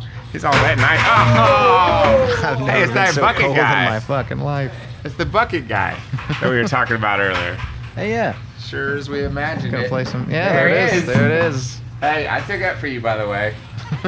bitch. 0.00 0.06
Oh. 0.30 0.32
He's 0.32 0.44
all 0.44 0.52
that 0.52 0.72
and 0.72 0.80
nice. 0.80 1.00
Oh. 1.02 2.46
I've 2.46 2.60
oh. 2.62 2.64
hey, 2.64 2.66
never 2.66 2.78
it's 2.78 2.86
been 2.88 2.94
that 2.94 3.14
so 3.14 3.20
bucket 3.20 3.42
cold 3.42 3.56
guy. 3.56 3.84
in 3.86 3.90
my 3.90 4.00
fucking 4.00 4.38
life. 4.40 4.72
It's 5.04 5.14
the 5.16 5.26
bucket 5.26 5.66
guy 5.68 5.98
that 6.40 6.42
we 6.50 6.56
were 6.56 6.64
talking 6.68 6.96
about 6.96 7.20
earlier. 7.20 7.54
Hey, 7.94 8.10
yeah. 8.10 8.36
Sure 8.60 8.96
as 8.96 9.08
we 9.08 9.24
imagined 9.24 9.72
Gonna 9.72 9.84
it. 9.84 9.88
play 9.88 10.04
some. 10.04 10.30
Yeah, 10.30 10.52
There 10.52 10.68
there, 10.68 10.86
it 10.86 10.92
is. 10.94 11.02
is. 11.02 11.06
There 11.06 11.26
it 11.26 11.44
is. 11.46 11.80
Hey, 12.00 12.28
I 12.28 12.40
took 12.40 12.62
up 12.62 12.76
for 12.78 12.86
you, 12.86 13.00
by 13.00 13.16
the 13.16 13.28
way. 13.28 13.54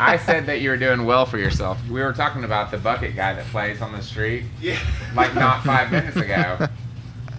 I 0.00 0.18
said 0.26 0.46
that 0.46 0.60
you 0.60 0.70
were 0.70 0.76
doing 0.76 1.04
well 1.04 1.24
for 1.24 1.38
yourself. 1.38 1.78
We 1.88 2.00
were 2.02 2.12
talking 2.12 2.42
about 2.44 2.70
the 2.72 2.78
bucket 2.78 3.14
guy 3.14 3.34
that 3.34 3.46
plays 3.46 3.80
on 3.80 3.92
the 3.92 4.02
street, 4.02 4.44
Yeah. 4.60 4.78
like 5.14 5.34
not 5.36 5.62
five 5.64 5.90
minutes 5.92 6.16
ago. 6.16 6.66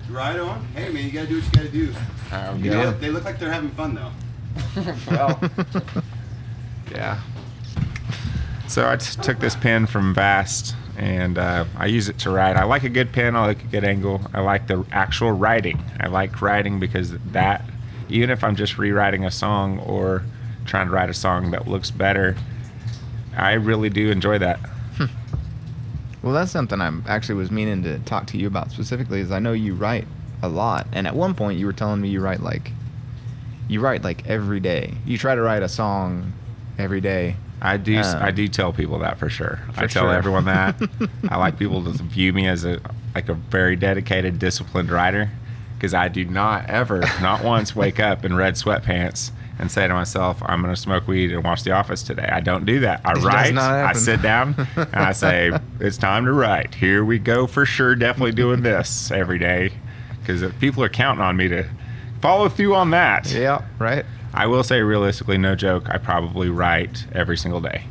Right 0.09 0.37
on. 0.37 0.65
Hey 0.75 0.89
man, 0.91 1.05
you 1.05 1.11
gotta 1.11 1.27
do 1.27 1.35
what 1.35 1.45
you 1.45 1.51
gotta 1.51 1.69
do. 1.69 1.93
Oh, 2.33 2.55
You 2.55 2.71
know, 2.71 2.91
they 2.91 3.09
look 3.09 3.23
like 3.23 3.39
they're 3.39 3.51
having 3.51 3.69
fun 3.71 3.95
though. 3.95 4.11
well, 5.09 5.39
yeah. 6.91 7.21
So 8.71 8.87
I 8.87 8.95
t- 8.95 9.21
took 9.21 9.39
this 9.39 9.53
pen 9.53 9.85
from 9.85 10.13
Vast, 10.13 10.75
and 10.97 11.37
uh, 11.37 11.65
I 11.75 11.87
use 11.87 12.07
it 12.07 12.17
to 12.19 12.31
write. 12.31 12.55
I 12.55 12.63
like 12.63 12.85
a 12.85 12.89
good 12.89 13.11
pen. 13.11 13.35
I 13.35 13.45
like 13.45 13.61
a 13.61 13.67
good 13.67 13.83
angle. 13.83 14.21
I 14.33 14.39
like 14.39 14.67
the 14.67 14.85
actual 14.93 15.33
writing. 15.33 15.83
I 15.99 16.07
like 16.07 16.41
writing 16.41 16.79
because 16.79 17.11
that, 17.33 17.65
even 18.07 18.29
if 18.29 18.45
I'm 18.45 18.55
just 18.55 18.77
rewriting 18.77 19.25
a 19.25 19.31
song 19.31 19.79
or 19.79 20.23
trying 20.63 20.87
to 20.87 20.93
write 20.93 21.09
a 21.09 21.13
song 21.13 21.51
that 21.51 21.67
looks 21.67 21.91
better, 21.91 22.37
I 23.35 23.55
really 23.55 23.89
do 23.89 24.09
enjoy 24.09 24.37
that. 24.37 24.61
Well, 26.23 26.33
that's 26.33 26.51
something 26.51 26.79
I 26.79 26.93
actually 27.07 27.35
was 27.35 27.51
meaning 27.51 27.83
to 27.83 27.99
talk 27.99 28.27
to 28.27 28.37
you 28.37 28.47
about 28.47 28.71
specifically. 28.71 29.19
Is 29.19 29.31
I 29.31 29.39
know 29.39 29.51
you 29.51 29.73
write 29.73 30.07
a 30.41 30.47
lot, 30.47 30.87
and 30.93 31.07
at 31.07 31.15
one 31.15 31.33
point 31.33 31.59
you 31.59 31.65
were 31.65 31.73
telling 31.73 31.99
me 31.99 32.07
you 32.07 32.21
write 32.21 32.39
like 32.39 32.71
you 33.67 33.81
write 33.81 34.03
like 34.03 34.27
every 34.27 34.61
day. 34.61 34.93
You 35.03 35.17
try 35.17 35.35
to 35.35 35.41
write 35.41 35.61
a 35.61 35.67
song 35.67 36.31
every 36.77 37.01
day. 37.01 37.35
I 37.61 37.77
do. 37.77 37.97
Um, 37.97 38.17
I 38.21 38.31
do 38.31 38.47
tell 38.47 38.73
people 38.73 38.99
that 38.99 39.19
for 39.19 39.29
sure. 39.29 39.59
I 39.77 39.85
tell 39.85 40.05
sure. 40.05 40.13
everyone 40.13 40.45
that. 40.45 40.75
I 41.29 41.37
like 41.37 41.59
people 41.59 41.83
to 41.83 41.91
view 41.91 42.33
me 42.33 42.47
as 42.47 42.65
a 42.65 42.81
like 43.13 43.29
a 43.29 43.35
very 43.35 43.75
dedicated, 43.75 44.39
disciplined 44.39 44.89
writer, 44.89 45.29
because 45.75 45.93
I 45.93 46.07
do 46.07 46.25
not 46.25 46.69
ever, 46.69 47.01
not 47.21 47.43
once, 47.43 47.75
wake 47.75 47.99
up 47.99 48.25
in 48.25 48.35
red 48.35 48.55
sweatpants 48.55 49.31
and 49.59 49.71
say 49.71 49.87
to 49.87 49.93
myself, 49.93 50.41
"I'm 50.43 50.61
going 50.63 50.73
to 50.73 50.79
smoke 50.79 51.07
weed 51.07 51.31
and 51.31 51.43
watch 51.43 51.63
The 51.63 51.71
Office 51.71 52.01
today." 52.01 52.27
I 52.31 52.39
don't 52.39 52.65
do 52.65 52.79
that. 52.79 53.01
I 53.05 53.11
It 53.11 53.17
write. 53.19 53.55
I 53.55 53.93
sit 53.93 54.23
down 54.23 54.55
and 54.75 54.95
I 54.95 55.11
say, 55.11 55.51
"It's 55.79 55.97
time 55.97 56.25
to 56.25 56.31
write." 56.33 56.73
Here 56.73 57.05
we 57.05 57.19
go 57.19 57.45
for 57.45 57.67
sure. 57.67 57.95
Definitely 57.95 58.31
doing 58.31 58.63
this 58.63 59.11
every 59.11 59.37
day, 59.37 59.71
because 60.19 60.43
people 60.53 60.83
are 60.83 60.89
counting 60.89 61.23
on 61.23 61.37
me 61.37 61.47
to 61.49 61.69
follow 62.21 62.49
through 62.49 62.73
on 62.73 62.89
that. 62.91 63.31
Yeah, 63.31 63.63
right. 63.77 64.05
I 64.33 64.47
will 64.47 64.63
say 64.63 64.81
realistically, 64.81 65.37
no 65.37 65.55
joke, 65.55 65.89
I 65.89 65.97
probably 65.97 66.49
write 66.49 67.05
every 67.11 67.37
single 67.37 67.61
day. 67.61 67.83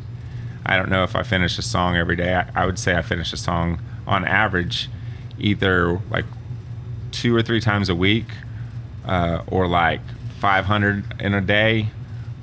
I 0.65 0.77
don't 0.77 0.89
know 0.91 1.03
if 1.05 1.15
I 1.17 1.23
finish 1.23 1.59
a 1.59 1.63
song 1.63 1.97
every 1.97 2.17
day. 2.17 2.35
I, 2.35 2.49
I 2.55 2.67
would 2.67 2.79
say 2.79 2.97
I 2.97 3.03
finish 3.03 3.33
a 3.33 3.37
song 3.37 3.81
on 4.07 4.25
average 4.25 4.89
either 5.39 6.01
like 6.11 6.25
two 7.13 7.35
or 7.35 7.43
three 7.43 7.61
times 7.61 7.89
a 7.89 7.95
week 7.95 8.27
uh, 9.05 9.43
or 9.49 9.67
like 9.67 10.01
500 10.39 11.21
in 11.21 11.35
a 11.35 11.41
day 11.41 11.89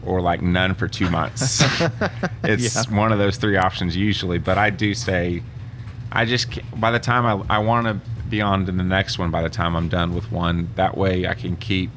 or 0.06 0.22
like 0.22 0.42
none 0.42 0.74
for 0.76 0.88
two 0.88 1.10
months. 1.10 1.62
it's 2.44 2.76
Yeah. 2.76 2.96
one 2.96 3.12
of 3.12 3.20
those 3.20 3.38
three 3.38 3.58
options 3.58 3.96
usually, 3.96 4.38
but 4.38 4.58
I 4.58 4.70
do 4.70 4.94
say 4.94 5.42
I 6.12 6.26
just 6.26 6.60
by 6.80 6.92
the 6.92 7.00
time 7.00 7.26
I, 7.26 7.56
I 7.56 7.60
want 7.60 7.88
to 7.88 8.00
be 8.30 8.42
on 8.42 8.66
to 8.66 8.72
the 8.72 8.84
next 8.84 9.18
one 9.20 9.32
by 9.32 9.42
the 9.42 9.50
time 9.50 9.76
I'm 9.76 9.90
done 9.90 10.14
with 10.14 10.32
one 10.32 10.70
that 10.76 10.98
way 10.98 11.28
I 11.28 11.34
can 11.34 11.56
keep 11.56 11.92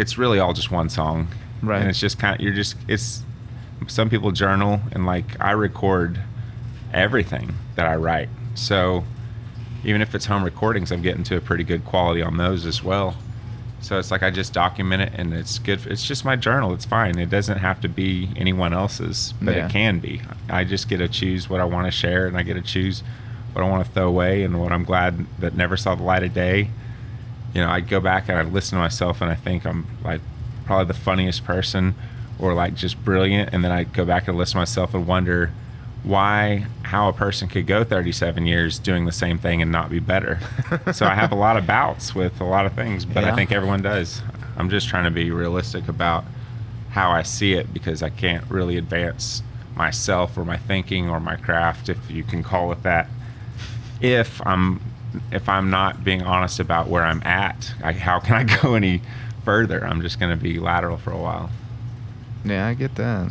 it's 0.00 0.16
really 0.18 0.38
all 0.38 0.52
just 0.52 0.70
one 0.70 0.88
song. 0.88 1.28
Right. 1.62 1.80
and 1.80 1.90
it's 1.90 2.00
just 2.00 2.18
kind 2.18 2.34
of 2.34 2.40
you're 2.40 2.54
just 2.54 2.74
it's 2.88 3.22
some 3.86 4.08
people 4.08 4.30
journal 4.32 4.80
and 4.92 5.04
like 5.04 5.38
I 5.40 5.50
record 5.52 6.18
everything 6.92 7.54
that 7.76 7.86
I 7.86 7.96
write. 7.96 8.28
So 8.54 9.04
even 9.84 10.00
if 10.02 10.14
it's 10.14 10.26
home 10.26 10.42
recordings 10.44 10.90
I'm 10.90 11.02
getting 11.02 11.22
to 11.24 11.36
a 11.36 11.40
pretty 11.40 11.64
good 11.64 11.84
quality 11.84 12.22
on 12.22 12.36
those 12.36 12.66
as 12.66 12.82
well. 12.82 13.16
So 13.82 13.98
it's 13.98 14.10
like 14.10 14.22
I 14.22 14.30
just 14.30 14.52
document 14.52 15.02
it 15.02 15.12
and 15.16 15.32
it's 15.32 15.58
good 15.58 15.86
it's 15.86 16.04
just 16.06 16.24
my 16.24 16.36
journal 16.36 16.72
it's 16.72 16.84
fine. 16.86 17.18
It 17.18 17.30
doesn't 17.30 17.58
have 17.58 17.80
to 17.82 17.88
be 17.88 18.30
anyone 18.36 18.72
else's 18.72 19.34
but 19.42 19.54
Yeah. 19.54 19.66
it 19.66 19.70
can 19.70 19.98
be. 20.00 20.22
I 20.48 20.64
just 20.64 20.88
get 20.88 20.98
to 20.98 21.08
choose 21.08 21.48
what 21.50 21.60
I 21.60 21.64
want 21.64 21.86
to 21.86 21.90
share 21.90 22.26
and 22.26 22.36
I 22.38 22.42
get 22.42 22.54
to 22.54 22.62
choose 22.62 23.02
what 23.52 23.62
I 23.64 23.68
want 23.68 23.84
to 23.84 23.90
throw 23.92 24.06
away 24.08 24.44
and 24.44 24.60
what 24.60 24.72
I'm 24.72 24.84
glad 24.84 25.26
that 25.40 25.54
never 25.54 25.76
saw 25.76 25.94
the 25.94 26.04
light 26.04 26.22
of 26.22 26.32
day 26.32 26.70
you 27.54 27.60
know, 27.60 27.68
I 27.68 27.80
go 27.80 28.00
back 28.00 28.28
and 28.28 28.38
I 28.38 28.42
listen 28.42 28.76
to 28.76 28.82
myself 28.82 29.20
and 29.20 29.30
I 29.30 29.34
think 29.34 29.66
I'm 29.66 29.86
like 30.04 30.20
probably 30.66 30.86
the 30.86 30.98
funniest 30.98 31.44
person 31.44 31.94
or 32.38 32.54
like 32.54 32.74
just 32.74 33.02
brilliant. 33.04 33.52
And 33.52 33.64
then 33.64 33.72
I 33.72 33.84
go 33.84 34.04
back 34.04 34.28
and 34.28 34.36
listen 34.36 34.52
to 34.52 34.58
myself 34.58 34.94
and 34.94 35.06
wonder 35.06 35.50
why, 36.02 36.66
how 36.82 37.08
a 37.08 37.12
person 37.12 37.48
could 37.48 37.66
go 37.66 37.84
37 37.84 38.46
years 38.46 38.78
doing 38.78 39.04
the 39.04 39.12
same 39.12 39.38
thing 39.38 39.60
and 39.60 39.70
not 39.70 39.90
be 39.90 39.98
better. 39.98 40.38
so 40.92 41.06
I 41.06 41.14
have 41.14 41.32
a 41.32 41.36
lot 41.36 41.56
of 41.56 41.66
bouts 41.66 42.14
with 42.14 42.40
a 42.40 42.44
lot 42.44 42.66
of 42.66 42.72
things, 42.72 43.04
but 43.04 43.24
Yeah. 43.24 43.32
I 43.32 43.34
think 43.34 43.52
everyone 43.52 43.82
does. 43.82 44.22
I'm 44.56 44.70
just 44.70 44.88
trying 44.88 45.04
to 45.04 45.10
be 45.10 45.30
realistic 45.30 45.88
about 45.88 46.24
how 46.90 47.10
I 47.10 47.22
see 47.22 47.52
it 47.54 47.72
because 47.72 48.02
I 48.02 48.10
can't 48.10 48.44
really 48.50 48.76
advance 48.76 49.42
myself 49.76 50.36
or 50.36 50.44
my 50.44 50.56
thinking 50.56 51.08
or 51.08 51.20
my 51.20 51.36
craft, 51.36 51.88
if 51.88 52.10
you 52.10 52.22
can 52.24 52.42
call 52.42 52.72
it 52.72 52.82
that, 52.82 53.08
if 54.00 54.44
I'm 54.46 54.80
if 55.32 55.48
I'm 55.48 55.70
not 55.70 56.04
being 56.04 56.22
honest 56.22 56.60
about 56.60 56.88
where 56.88 57.02
I'm 57.04 57.22
at. 57.24 57.72
I, 57.82 57.92
how 57.92 58.20
can 58.20 58.34
I 58.34 58.44
go 58.62 58.74
any 58.74 59.02
further? 59.44 59.84
I'm 59.84 60.02
just 60.02 60.18
going 60.20 60.36
to 60.36 60.42
be 60.42 60.58
lateral 60.58 60.96
for 60.96 61.10
a 61.12 61.18
while. 61.18 61.50
Yeah, 62.44 62.66
I 62.66 62.74
get 62.74 62.94
that. 62.96 63.30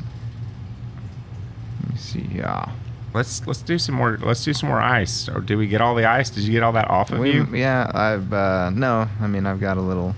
Let 1.84 1.92
me 1.92 1.98
see. 1.98 2.28
Yeah. 2.34 2.72
Let's 3.14 3.46
let's 3.48 3.64
do 3.64 3.80
some 3.80 3.96
more. 3.96 4.20
Let's 4.22 4.44
do 4.44 4.54
some 4.54 4.70
more 4.70 4.80
ice. 4.80 5.28
Or 5.28 5.42
did 5.42 5.56
we 5.56 5.66
get 5.68 5.82
all 5.82 5.96
the 5.96 6.06
ice? 6.06 6.30
Did 6.30 6.44
you 6.44 6.52
get 6.52 6.62
all 6.62 6.74
that 6.74 6.90
off 6.92 7.12
of 7.12 7.18
We, 7.18 7.32
you? 7.34 7.48
yeah, 7.54 7.90
I've 7.92 8.32
uh 8.32 8.70
no, 8.70 9.08
I 9.20 9.26
mean 9.26 9.48
I've 9.48 9.60
got 9.60 9.78
a 9.78 9.82
little 9.82 10.16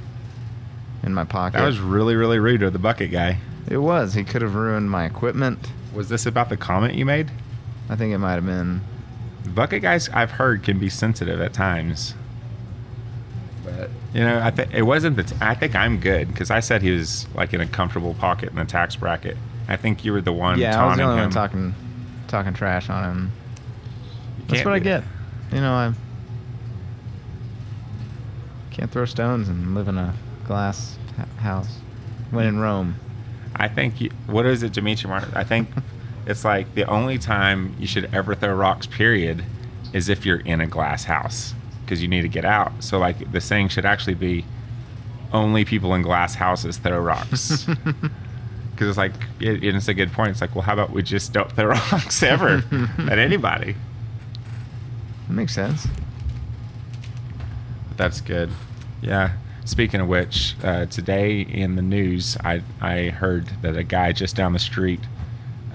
in 1.04 1.14
my 1.14 1.24
pocket. 1.24 1.58
That 1.58 1.66
was 1.66 1.80
really 1.80 2.16
really 2.18 2.38
rude 2.40 2.64
of 2.64 2.74
the 2.74 2.80
bucket 2.80 3.10
guy. 3.12 3.38
it 3.70 3.78
was. 3.78 4.14
He 4.14 4.26
could 4.26 4.42
have 4.42 4.56
ruined 4.56 4.92
my 4.92 5.06
equipment. 5.06 5.72
Was 5.96 6.10
this 6.10 6.26
about 6.26 6.50
the 6.50 6.58
comment 6.58 6.96
you 6.96 7.06
made? 7.06 7.32
I 7.90 7.96
think 7.96 8.14
it 8.14 8.18
might 8.18 8.34
have 8.34 8.46
been. 8.46 8.82
Bucket 9.48 9.82
guys, 9.82 10.10
I've 10.10 10.32
heard, 10.32 10.64
can 10.64 10.80
be 10.80 10.90
sensitive 10.90 11.42
at 11.42 11.54
times. 11.54 12.14
But 13.64 13.90
you 14.14 14.22
know, 14.22 14.40
I 14.40 14.52
think 14.52 14.74
it 14.74 14.84
wasn't 14.84 15.18
the. 15.18 15.24
T- 15.24 15.36
I 15.42 15.56
think 15.56 15.76
I'm 15.76 16.00
good 16.00 16.28
because 16.28 16.52
I 16.52 16.60
said 16.60 16.82
he 16.82 16.92
was 16.92 17.28
like 17.34 17.54
in 17.54 17.62
a 17.62 17.68
comfortable 17.68 18.14
pocket 18.14 18.50
in 18.50 18.56
the 18.56 18.66
tax 18.66 18.96
bracket. 18.96 19.38
I 19.68 19.78
think 19.78 20.04
you 20.04 20.14
were 20.14 20.22
the 20.22 20.34
one. 20.34 20.60
yeah, 20.60 20.82
I 20.82 20.88
was 20.88 20.98
the 20.98 21.04
only 21.04 21.16
him. 21.16 21.22
one 21.24 21.32
talking 21.32 21.76
talking 22.28 22.54
trash 22.54 22.90
on 22.90 23.04
him. 23.04 23.32
You 24.40 24.46
That's 24.48 24.66
what 24.66 24.74
I 24.74 24.80
get. 24.80 25.04
that. 25.50 25.56
You 25.56 25.62
know, 25.62 25.74
I 25.74 25.94
can't 28.72 28.92
throw 28.92 29.06
stones 29.06 29.50
and 29.50 29.76
live 29.76 29.88
in 29.88 29.98
a 29.98 30.14
glass 30.46 30.98
house. 31.38 31.78
When 32.32 32.46
in 32.46 32.60
Rome. 32.60 32.96
I 33.56 33.68
think 33.68 34.00
you, 34.02 34.10
what 34.28 34.46
is 34.46 34.64
it, 34.64 34.72
Demetri 34.74 35.10
Martin? 35.10 35.32
I 35.36 35.44
think 35.44 35.70
it's 36.26 36.46
like 36.46 36.74
the 36.76 36.86
only 36.86 37.18
time 37.18 37.76
you 37.80 37.88
should 37.88 38.14
ever 38.14 38.36
throw 38.36 38.54
rocks, 38.54 38.88
period, 38.88 39.44
is 39.94 40.10
if 40.10 40.26
you're 40.26 40.40
in 40.40 40.62
a 40.62 40.68
glass 40.68 41.04
house 41.06 41.54
because 41.84 42.02
you 42.02 42.08
need 42.08 42.22
to 42.22 42.30
get 42.30 42.46
out. 42.46 42.72
So 42.80 43.00
like 43.00 43.32
the 43.32 43.42
saying 43.42 43.70
should 43.70 43.86
actually 43.86 44.14
be, 44.14 44.46
only 45.34 45.66
people 45.66 45.94
in 45.94 46.02
glass 46.02 46.36
houses 46.36 46.78
throw 46.78 47.00
rocks. 47.00 47.68
Because 48.72 48.90
it's 48.90 48.98
like 48.98 49.14
it, 49.40 49.64
it's 49.64 49.88
a 49.90 49.94
good 49.94 50.12
point. 50.12 50.32
It's 50.32 50.42
like, 50.42 50.56
well, 50.56 50.64
how 50.64 50.74
about 50.74 50.90
we 50.90 51.04
just 51.04 51.34
don't 51.34 51.52
throw 51.52 51.68
rocks 51.92 52.24
ever 52.24 52.64
at 52.98 53.20
anybody? 53.20 53.76
That 55.28 55.34
makes 55.36 55.54
sense. 55.54 55.86
But 57.90 57.98
that's 57.98 58.22
good. 58.22 58.50
Yeah. 59.04 59.34
Speaking 59.66 60.02
of 60.02 60.08
which, 60.08 60.56
uh, 60.64 60.88
today 60.88 61.42
in 61.42 61.76
the 61.76 61.84
news, 61.84 62.36
I 62.44 62.64
I 62.82 63.10
heard 63.10 63.50
that 63.62 63.78
a 63.78 63.84
guy 63.84 64.14
just 64.14 64.36
down 64.36 64.54
the 64.54 64.58
street 64.60 65.02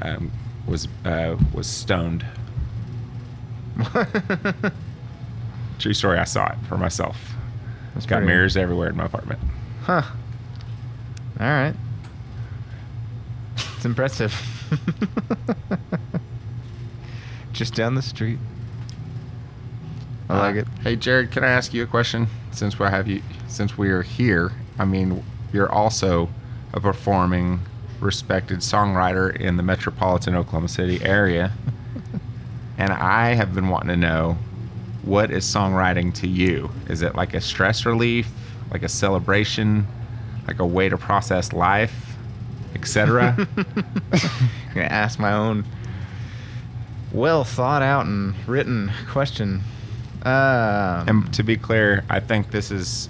um, 0.02 0.30
was 0.66 0.88
uh, 1.04 1.36
was 1.54 1.66
stoned. 1.66 2.24
True 5.78 5.92
story. 5.92 6.18
I 6.18 6.24
saw 6.24 6.46
it 6.52 6.58
for 6.68 6.76
myself. 6.78 7.34
That's 7.94 8.06
Got 8.06 8.16
pretty- 8.18 8.28
mirrors 8.32 8.56
everywhere 8.56 8.88
in 8.90 8.96
my 8.96 9.04
apartment. 9.06 9.40
Huh. 9.82 10.02
All 11.38 11.46
right. 11.46 11.74
It's 13.76 13.84
impressive. 13.84 14.34
Just 17.52 17.74
down 17.74 17.94
the 17.94 18.02
street. 18.02 18.38
I 20.28 20.38
like 20.38 20.56
Uh, 20.56 20.58
it. 20.60 20.68
Hey, 20.82 20.96
Jared, 20.96 21.30
can 21.30 21.44
I 21.44 21.48
ask 21.48 21.72
you 21.72 21.82
a 21.82 21.86
question? 21.86 22.26
Since 22.50 22.78
we 22.78 22.86
have 22.86 23.06
you, 23.06 23.22
since 23.48 23.78
we 23.78 23.90
are 23.90 24.02
here, 24.02 24.52
I 24.78 24.84
mean, 24.84 25.22
you're 25.52 25.70
also 25.70 26.28
a 26.72 26.80
performing, 26.80 27.60
respected 28.00 28.58
songwriter 28.58 29.34
in 29.34 29.56
the 29.56 29.62
metropolitan 29.62 30.34
Oklahoma 30.34 30.68
City 30.68 31.02
area, 31.04 31.52
and 32.78 32.92
I 32.92 33.34
have 33.34 33.54
been 33.54 33.68
wanting 33.68 33.88
to 33.88 33.96
know 33.96 34.38
what 35.02 35.30
is 35.30 35.44
songwriting 35.44 36.12
to 36.14 36.26
you? 36.26 36.70
Is 36.88 37.02
it 37.02 37.14
like 37.14 37.32
a 37.34 37.40
stress 37.40 37.86
relief, 37.86 38.28
like 38.72 38.82
a 38.82 38.88
celebration, 38.88 39.86
like 40.46 40.58
a 40.58 40.66
way 40.66 40.88
to 40.88 40.98
process 40.98 41.52
life, 41.52 42.16
etc.? 42.74 43.34
I'm 43.38 44.20
gonna 44.74 44.86
ask 44.86 45.18
my 45.18 45.32
own 45.32 45.64
well 47.12 47.44
thought 47.44 47.82
out 47.82 48.06
and 48.06 48.34
written 48.48 48.90
question. 49.08 49.62
Um, 50.24 51.08
And 51.08 51.34
to 51.34 51.44
be 51.44 51.56
clear, 51.56 52.04
I 52.10 52.18
think 52.18 52.50
this 52.50 52.70
is 52.72 53.08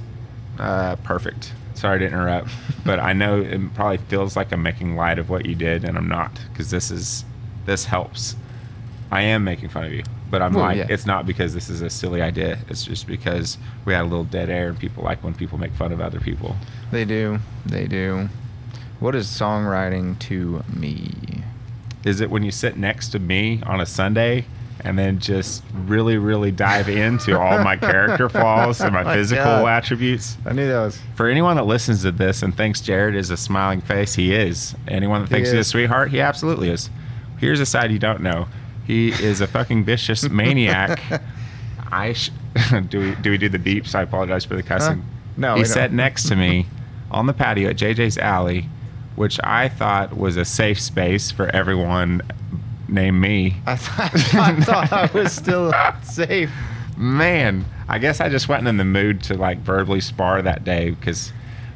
uh, 0.58 0.96
perfect. 0.96 1.52
Sorry 1.76 1.98
to 2.00 2.06
interrupt, 2.06 2.48
but 2.84 2.98
I 2.98 3.12
know 3.12 3.40
it 3.40 3.74
probably 3.74 3.98
feels 3.98 4.34
like 4.34 4.50
I'm 4.52 4.62
making 4.62 4.96
light 4.96 5.18
of 5.18 5.28
what 5.28 5.44
you 5.46 5.54
did, 5.54 5.84
and 5.84 5.96
I'm 5.98 6.08
not 6.08 6.32
because 6.50 6.70
this 6.70 6.90
is 6.90 7.24
this 7.66 7.84
helps. 7.84 8.34
I 9.10 9.20
am 9.22 9.44
making 9.44 9.68
fun 9.68 9.84
of 9.84 9.92
you, 9.92 10.02
but 10.30 10.40
I'm 10.42 10.54
Well, 10.54 10.64
like, 10.64 10.78
yeah. 10.78 10.86
it's 10.88 11.06
not 11.06 11.26
because 11.26 11.52
this 11.54 11.68
is 11.68 11.82
a 11.82 11.90
silly 11.90 12.22
idea. 12.22 12.58
It's 12.68 12.84
just 12.84 13.06
because 13.06 13.58
we 13.84 13.92
had 13.92 14.02
a 14.02 14.08
little 14.08 14.24
dead 14.24 14.48
air, 14.50 14.68
and 14.68 14.78
people 14.78 15.04
like 15.04 15.22
when 15.22 15.34
people 15.34 15.58
make 15.58 15.72
fun 15.72 15.92
of 15.92 16.00
other 16.00 16.18
people. 16.18 16.56
they 16.90 17.04
do. 17.04 17.38
They 17.66 17.86
do. 17.86 18.28
What 18.98 19.14
is 19.14 19.26
songwriting 19.28 20.18
to 20.20 20.62
me? 20.74 21.12
Is 22.04 22.20
it 22.22 22.30
when 22.30 22.42
you 22.42 22.50
sit 22.50 22.76
next 22.78 23.10
to 23.10 23.18
me 23.18 23.62
on 23.66 23.80
a 23.80 23.86
Sunday 23.86 24.46
and 24.80 24.98
then 24.98 25.18
just 25.18 25.62
really, 25.86 26.18
really 26.18 26.50
dive 26.50 26.88
into 26.88 27.38
all 27.38 27.62
my 27.64 27.76
character 27.76 28.28
flaws 28.28 28.80
and 28.80 28.92
my 28.92 29.00
Oh 29.02 29.04
my 29.04 29.14
physical 29.14 29.44
God. 29.44 29.66
attributes? 29.66 30.36
I 30.44 30.52
knew 30.52 30.66
that 30.68 30.80
was. 30.80 31.00
For 31.14 31.28
anyone 31.28 31.56
that 31.56 31.64
listens 31.66 32.02
to 32.02 32.12
this 32.12 32.42
and 32.42 32.56
thinks 32.56 32.80
Jared 32.80 33.14
is 33.16 33.30
a 33.30 33.36
smiling 33.36 33.80
face, 33.80 34.14
he 34.14 34.34
is. 34.34 34.74
Anyone 34.88 35.22
that 35.22 35.28
He 35.28 35.34
thinks 35.36 35.50
he's 35.50 35.60
a 35.60 35.64
sweetheart, 35.64 36.10
he 36.10 36.20
absolutely 36.20 36.68
is. 36.68 36.90
Here's 37.38 37.60
a 37.60 37.66
side 37.66 37.90
you 37.90 37.98
don't 37.98 38.20
know. 38.20 38.48
He 38.86 39.08
is 39.08 39.40
a 39.40 39.46
fucking 39.46 39.84
vicious 39.84 40.28
maniac. 40.30 41.00
I 41.90 42.12
sh- 42.12 42.30
do 42.88 42.98
we 43.00 43.14
do 43.16 43.30
we 43.30 43.38
do 43.38 43.48
the 43.48 43.58
deeps? 43.58 43.94
I 43.94 44.02
apologize 44.02 44.44
for 44.44 44.56
the 44.56 44.62
cussing. 44.62 45.04
no, 45.36 45.56
he 45.56 45.64
sat 45.64 45.92
next 45.92 46.28
to 46.28 46.36
me 46.36 46.66
on 47.10 47.26
the 47.26 47.32
patio 47.32 47.70
at 47.70 47.76
JJ's 47.76 48.18
Alley, 48.18 48.68
which 49.14 49.38
I 49.44 49.68
thought 49.68 50.16
was 50.16 50.36
a 50.36 50.44
safe 50.44 50.80
space 50.80 51.30
for 51.30 51.46
everyone 51.48 52.22
named 52.88 53.20
me. 53.20 53.56
I, 53.66 53.76
th- 53.76 54.34
I 54.34 54.60
thought 54.60 54.92
I 54.92 55.10
was 55.12 55.32
still 55.32 55.72
safe. 56.02 56.50
Man, 56.96 57.64
I 57.88 57.98
guess 57.98 58.20
I 58.20 58.28
just 58.28 58.48
wasn't 58.48 58.68
in 58.68 58.76
the 58.78 58.84
mood 58.84 59.22
to 59.24 59.34
like 59.34 59.58
verbally 59.58 60.00
spar 60.00 60.40
that 60.42 60.64
day 60.64 60.90
because 60.90 61.32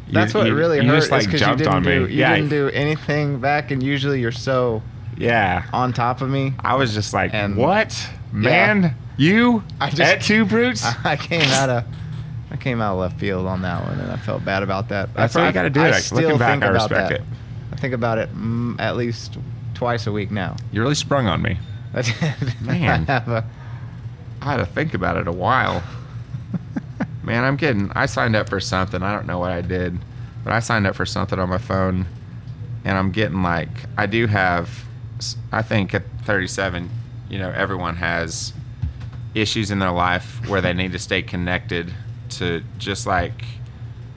you- 0.07 0.15
That's 0.15 0.33
what 0.35 0.47
you- 0.47 0.55
really 0.55 0.79
you 0.81 0.89
hurt. 0.89 0.97
just 0.97 1.11
like 1.11 1.29
jumped 1.31 1.61
you 1.61 1.65
didn't 1.67 1.75
on 1.75 1.83
do, 1.83 2.07
me. 2.07 2.13
You 2.13 2.19
yeah, 2.21 2.35
didn't 2.35 2.51
do 2.51 2.69
anything 2.71 3.39
back, 3.41 3.71
and 3.71 3.83
usually 3.83 4.21
you're 4.21 4.33
so 4.33 4.83
yeah. 5.19 5.65
on 5.73 5.93
top 5.93 6.21
of 6.23 6.31
me. 6.31 6.55
I 6.61 6.77
was 6.77 6.95
just 6.95 7.13
like, 7.13 7.35
And- 7.35 7.57
what, 7.57 8.09
man? 8.33 8.95
You 9.17 9.63
I 9.81 9.91
just- 9.91 10.01
at 10.01 10.23
two 10.23 10.45
brutes? 10.47 10.85
I 11.05 11.17
came 11.17 11.43
out 11.43 11.69
of 11.69 11.85
I 12.53 12.57
came 12.57 12.81
out 12.81 12.95
of 12.95 12.99
left 12.99 13.21
field 13.21 13.47
on 13.47 13.63
that 13.63 13.85
one, 13.85 14.01
and 14.01 14.11
I 14.11 14.17
felt 14.17 14.45
bad 14.45 14.63
about 14.65 14.89
that. 14.89 15.15
That's 15.15 15.37
I, 15.37 15.47
you 15.47 15.53
gotta 15.53 15.71
do. 15.71 15.81
I 15.83 15.91
Like, 15.91 16.03
still 16.03 16.19
looking 16.23 16.39
back, 16.39 16.51
think 16.53 16.65
I 16.65 16.67
about 16.69 16.91
respect 16.91 17.09
that. 17.11 17.21
it. 17.21 17.27
I 17.73 17.77
think 17.77 17.95
about 17.95 18.19
it 18.19 18.35
mm, 18.35 18.75
at 18.81 18.97
least 18.97 19.37
twice 19.81 20.07
a 20.07 20.13
week 20.13 20.31
now. 20.31 20.55
you 20.73 20.83
really 20.83 20.95
sprung 20.95 21.27
on 21.27 21.41
me. 21.41 21.57
Man. 22.61 23.07
I 23.09 23.13
have 23.13 23.29
a, 23.29 23.45
I 24.43 24.45
had 24.53 24.57
to 24.59 24.67
think 24.67 24.93
about 24.93 25.17
it 25.17 25.27
a 25.27 25.33
while. 25.33 25.83
Man, 27.23 27.45
I'm 27.45 27.57
getting. 27.57 27.91
I 27.93 28.05
signed 28.05 28.37
up 28.37 28.51
for 28.51 28.61
something. 28.61 29.03
I 29.03 29.11
don't 29.15 29.27
know 29.27 29.39
what 29.39 29.53
I 29.53 29.63
did, 29.63 29.99
but 30.45 30.53
I 30.53 30.61
signed 30.61 30.87
up 30.87 30.97
for 30.97 31.07
something 31.07 31.39
on 31.39 31.49
my 31.49 31.57
phone, 31.57 32.05
and 32.85 32.99
I'm 32.99 33.11
getting 33.11 33.43
like 33.43 33.71
I 33.97 34.05
do 34.05 34.27
have. 34.27 34.85
I 35.51 35.63
think 35.63 35.95
at 35.95 36.03
37, 36.25 36.91
you 37.31 37.39
know, 37.39 37.51
everyone 37.51 37.97
has 37.97 38.53
issues 39.35 39.71
in 39.71 39.79
their 39.79 39.93
life 39.93 40.47
where 40.47 40.61
they 40.61 40.75
need 40.75 40.93
to 40.93 40.99
stay 40.99 41.23
connected 41.23 41.91
to 42.37 42.63
just 42.77 43.07
like. 43.07 43.45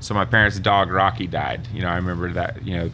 So 0.02 0.14
my 0.14 0.26
parents' 0.26 0.60
dog 0.60 0.92
Rocky 0.92 1.26
died. 1.26 1.70
You 1.74 1.84
know, 1.84 1.88
I 1.88 1.96
remember 1.96 2.34
that. 2.34 2.68
You 2.68 2.76
know, 2.76 2.92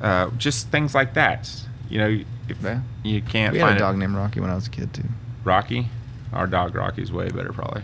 uh, 0.00 0.30
just 0.38 0.68
things 0.70 0.94
like 0.94 1.12
that. 1.14 1.50
You 1.92 1.98
know, 1.98 2.20
if 2.48 2.56
Yeah. 2.62 2.80
you 3.02 3.20
can't 3.22 3.52
we 3.52 3.60
find 3.60 3.72
had 3.74 3.80
a 3.80 3.84
it- 3.84 3.86
dog 3.86 3.98
named 3.98 4.14
Rocky 4.16 4.40
when 4.40 4.50
I 4.50 4.54
was 4.54 4.66
a 4.66 4.70
kid 4.70 4.92
too. 4.94 5.04
Rocky. 5.44 5.88
Our 6.32 6.46
dog 6.46 6.74
Rocky's 6.74 7.12
way 7.12 7.28
better, 7.28 7.52
probably. 7.52 7.82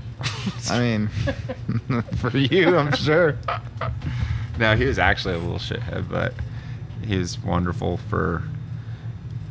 I 0.70 0.80
mean, 0.80 1.08
for 2.16 2.30
you, 2.34 2.78
I'm 2.78 2.94
sure. 2.94 3.36
no, 4.58 4.74
he 4.74 4.86
was 4.86 4.98
actually 4.98 5.34
a 5.34 5.38
little 5.38 5.58
shithead, 5.58 6.08
but 6.08 6.32
he 7.04 7.18
was 7.18 7.38
wonderful 7.38 7.98
for, 7.98 8.42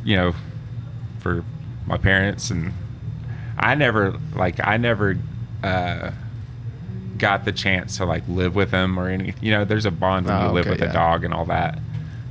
you 0.03 0.15
know, 0.15 0.33
for 1.19 1.43
my 1.85 1.97
parents 1.97 2.49
and 2.49 2.73
I 3.59 3.75
never 3.75 4.17
like 4.35 4.59
I 4.65 4.77
never 4.77 5.17
uh, 5.63 6.11
got 7.19 7.45
the 7.45 7.51
chance 7.51 7.97
to 7.97 8.05
like 8.05 8.23
live 8.27 8.55
with 8.55 8.71
him 8.71 8.99
or 8.99 9.09
any. 9.09 9.35
You 9.41 9.51
know, 9.51 9.63
there's 9.65 9.85
a 9.85 9.91
bond 9.91 10.25
when 10.25 10.35
Oh, 10.35 10.47
you 10.47 10.51
live 10.53 10.65
okay, 10.65 10.71
with 10.71 10.79
yeah. 10.81 10.89
a 10.89 10.93
dog 10.93 11.23
and 11.23 11.33
all 11.35 11.45
that. 11.45 11.77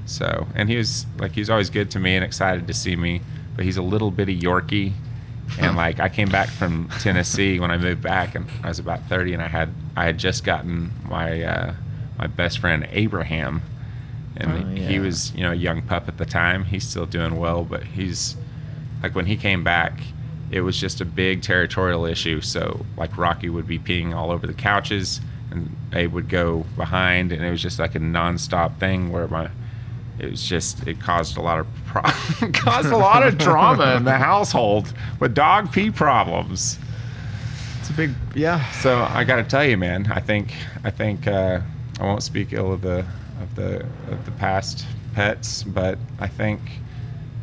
So, 0.07 0.47
and 0.55 0.69
he 0.69 0.77
was 0.77 1.05
like 1.19 1.33
he 1.33 1.41
was 1.41 1.51
always 1.51 1.69
good 1.71 1.91
to 1.93 1.99
me 1.99 2.15
and 2.17 2.25
excited 2.25 2.67
to 2.69 2.75
see 2.75 2.97
me, 2.97 3.21
but 3.57 3.65
he's 3.65 3.77
a 3.77 3.83
little 3.83 4.11
bitty 4.11 4.39
Yorkie. 4.39 4.93
and 5.61 5.77
like 5.77 6.01
I 6.01 6.09
came 6.09 6.29
back 6.29 6.49
from 6.49 6.89
Tennessee 7.01 7.59
when 7.61 7.71
I 7.71 7.77
moved 7.77 8.03
back, 8.03 8.35
and 8.35 8.47
I 8.63 8.69
was 8.69 8.79
about 8.79 9.03
30, 9.09 9.35
and 9.35 9.43
I 9.43 9.49
had 9.49 9.69
I 9.97 10.05
had 10.05 10.19
just 10.19 10.45
gotten 10.45 10.93
my 11.09 11.43
uh, 11.43 11.75
my 12.19 12.27
best 12.29 12.59
friend 12.61 12.87
Abraham, 12.91 13.63
and 14.37 14.53
Oh, 14.53 14.83
he 14.89 14.99
was 15.01 15.35
you 15.35 15.43
know 15.43 15.53
a 15.53 15.57
young 15.57 15.83
pup 15.83 16.09
at 16.09 16.19
the 16.19 16.25
time. 16.27 16.65
He's 16.65 16.87
still 16.87 17.07
doing 17.07 17.37
well, 17.37 17.65
but 17.65 17.83
he's 17.83 18.37
like 19.03 19.15
when 19.15 19.27
he 19.27 19.37
came 19.37 19.63
back, 19.65 20.01
it 20.51 20.61
was 20.61 20.79
just 20.81 21.01
a 21.01 21.05
big 21.05 21.43
territorial 21.43 22.07
issue. 22.07 22.41
So 22.41 22.87
like 22.97 23.17
Rocky 23.19 23.49
would 23.49 23.67
be 23.67 23.79
peeing 23.79 24.15
all 24.15 24.31
over 24.31 24.47
the 24.47 24.55
couches, 24.55 25.21
and 25.51 25.75
Abe 25.93 26.13
would 26.13 26.29
go 26.29 26.65
behind, 26.77 27.33
and 27.33 27.45
it 27.45 27.51
was 27.51 27.61
just 27.63 27.79
like 27.81 27.95
a 27.97 28.01
nonstop 28.01 28.79
thing 28.79 29.11
where 29.11 29.27
my 29.29 29.51
it 30.19 30.31
was 30.31 30.43
just 30.43 30.87
it 30.87 31.01
caused 31.01 31.37
a 31.37 31.43
lot 31.43 31.59
of 31.59 31.67
pro- 31.87 32.03
caused 32.53 32.89
a 32.89 32.97
lot 32.97 33.27
of 33.27 33.39
drama 33.39 33.97
in 33.97 34.05
the 34.05 34.17
household 34.17 34.93
with 35.21 35.35
dog 35.35 35.73
pee 35.73 35.91
problems. 35.91 36.79
It's 37.81 37.91
a 37.91 37.93
big, 37.93 38.11
yeah. 38.35 38.69
So 38.73 38.99
I 38.99 39.25
got 39.25 39.37
to 39.37 39.45
tell 39.45 39.65
you, 39.65 39.77
man, 39.77 40.11
I 40.11 40.21
think 40.21 40.55
I 40.85 40.91
think 40.91 41.27
uh, 41.27 41.61
I 42.01 42.05
won't 42.05 42.23
speak 42.23 42.53
ill 42.53 42.73
of 42.73 42.83
the 42.83 43.05
of 43.41 43.55
the 43.55 43.81
of 44.11 44.25
the 44.25 44.33
past 44.33 44.87
pets, 45.15 45.63
but 45.63 45.99
I 46.19 46.27
think 46.27 46.61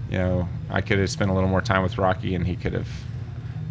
you 0.09 0.17
know 0.17 0.47
I 0.69 0.81
could 0.81 0.99
have 0.99 1.09
spent 1.09 1.31
a 1.31 1.33
little 1.33 1.49
more 1.49 1.61
time 1.61 1.83
with 1.83 1.97
Rocky, 1.97 2.35
and 2.35 2.45
he 2.45 2.55
could 2.55 2.73
have 2.73 2.89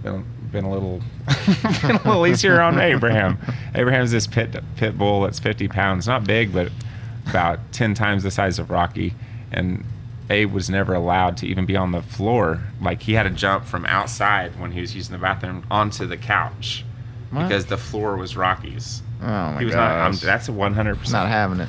been 0.02 0.24
been 0.50 0.64
a 0.64 0.70
little 0.70 1.00
been 1.82 1.96
a 1.96 2.02
little 2.04 2.26
easier 2.26 2.60
on 2.60 2.78
Abraham. 2.78 3.38
Abraham's 3.74 4.10
this 4.10 4.26
pit 4.26 4.56
pit 4.76 4.96
bull 4.96 5.22
that's 5.22 5.38
50 5.38 5.68
pounds, 5.68 6.06
not 6.06 6.24
big, 6.24 6.52
but 6.52 6.70
about 7.26 7.60
10 7.72 7.94
times 7.94 8.22
the 8.22 8.30
size 8.30 8.58
of 8.58 8.70
Rocky, 8.70 9.14
and 9.50 9.84
Abe 10.30 10.52
was 10.52 10.70
never 10.70 10.94
allowed 10.94 11.36
to 11.38 11.46
even 11.46 11.66
be 11.66 11.76
on 11.76 11.92
the 11.92 12.02
floor. 12.02 12.60
Like 12.80 13.02
he 13.02 13.14
had 13.14 13.24
to 13.24 13.30
jump 13.30 13.64
from 13.64 13.84
outside 13.86 14.58
when 14.60 14.72
he 14.72 14.80
was 14.80 14.94
using 14.94 15.12
the 15.12 15.18
bathroom 15.18 15.64
onto 15.70 16.06
the 16.06 16.16
couch 16.16 16.84
What? 17.30 17.44
because 17.48 17.66
the 17.66 17.76
floor 17.76 18.16
was 18.16 18.36
Rocky's. 18.36 19.02
Oh 19.20 19.26
my 19.26 19.58
he 19.58 19.64
was 19.66 19.74
god. 19.74 19.88
not. 19.88 20.06
I'm, 20.06 20.16
that's 20.16 20.48
a 20.48 20.52
100. 20.52 20.96
percent 20.98 21.12
not 21.12 21.28
having 21.28 21.60
it. 21.60 21.68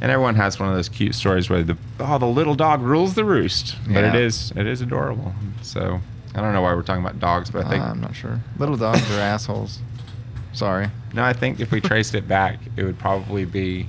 And 0.00 0.12
everyone 0.12 0.34
has 0.36 0.60
one 0.60 0.68
of 0.68 0.74
those 0.74 0.88
cute 0.90 1.14
stories 1.14 1.48
where 1.50 1.62
the 1.62 1.76
oh 2.00 2.18
the 2.18 2.26
little 2.26 2.54
dog 2.54 2.82
rules 2.82 3.14
the 3.14 3.24
roost, 3.24 3.76
but 3.86 4.04
it 4.04 4.14
Yeah. 4.14 4.20
is 4.20 4.52
it 4.56 4.66
is 4.66 4.80
adorable. 4.82 5.32
So 5.62 6.00
I 6.34 6.40
don't 6.42 6.52
know 6.52 6.60
why 6.62 6.74
we're 6.74 6.82
talking 6.82 7.02
about 7.02 7.18
dogs, 7.18 7.50
but 7.50 7.64
I 7.66 7.70
think 7.70 7.82
Uh, 7.82 7.86
I'm 7.88 8.00
not 8.00 8.14
sure. 8.14 8.38
Little 8.58 8.76
dogs 8.76 9.00
are 9.10 9.20
assholes. 9.20 9.78
Sorry. 10.52 10.88
no, 11.12 11.22
I 11.24 11.32
think 11.32 11.60
if 11.60 11.70
we 11.70 11.80
traced 11.80 12.14
it 12.14 12.26
back, 12.28 12.58
it 12.76 12.84
would 12.84 12.98
probably 12.98 13.44
be 13.46 13.88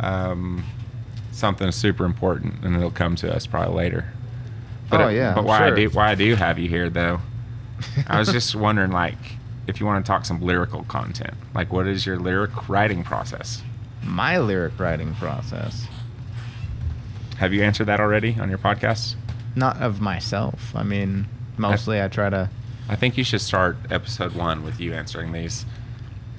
um, 0.00 0.64
something 1.32 1.70
super 1.72 2.04
important, 2.04 2.64
and 2.64 2.74
it'll 2.76 2.90
come 2.90 3.16
to 3.16 3.34
us 3.34 3.46
probably 3.46 3.74
later. 3.76 4.12
But 4.90 5.00
Oh, 5.02 5.08
it- 5.08 5.16
yeah, 5.16 5.34
But 5.34 5.44
why 5.44 5.66
I 5.66 5.70
do 5.70 5.88
why 5.90 6.10
I 6.10 6.14
do 6.14 6.34
have 6.34 6.58
you 6.58 6.68
here 6.68 6.90
though, 6.90 7.20
I 8.06 8.18
was 8.18 8.28
just 8.32 8.54
wondering 8.54 8.90
like 8.90 9.16
if 9.66 9.78
you 9.78 9.86
want 9.86 10.04
to 10.04 10.08
talk 10.10 10.24
some 10.26 10.40
lyrical 10.40 10.82
content, 10.84 11.34
like 11.54 11.72
what 11.72 11.86
is 11.86 12.04
your 12.06 12.18
lyric 12.18 12.68
writing 12.68 13.04
process? 13.04 13.62
My 14.02 14.38
lyric 14.38 14.78
writing 14.80 15.14
process. 15.14 15.86
Have 17.36 17.52
you 17.54 17.62
answered 17.62 17.84
that 17.86 18.00
already 18.00 18.36
on 18.40 18.48
your 18.48 18.58
podcast? 18.58 19.14
Not 19.54 19.76
of 19.78 20.00
myself. 20.00 20.72
I 20.74 20.82
mean, 20.82 21.26
mostly 21.56 22.00
I 22.02 22.08
try 22.08 22.30
to. 22.30 22.50
I 22.88 22.96
think 22.96 23.16
you 23.16 23.24
should 23.24 23.40
start 23.40 23.76
episode 23.90 24.34
one 24.34 24.64
with 24.64 24.80
you 24.80 24.92
answering 24.92 25.32
these. 25.32 25.64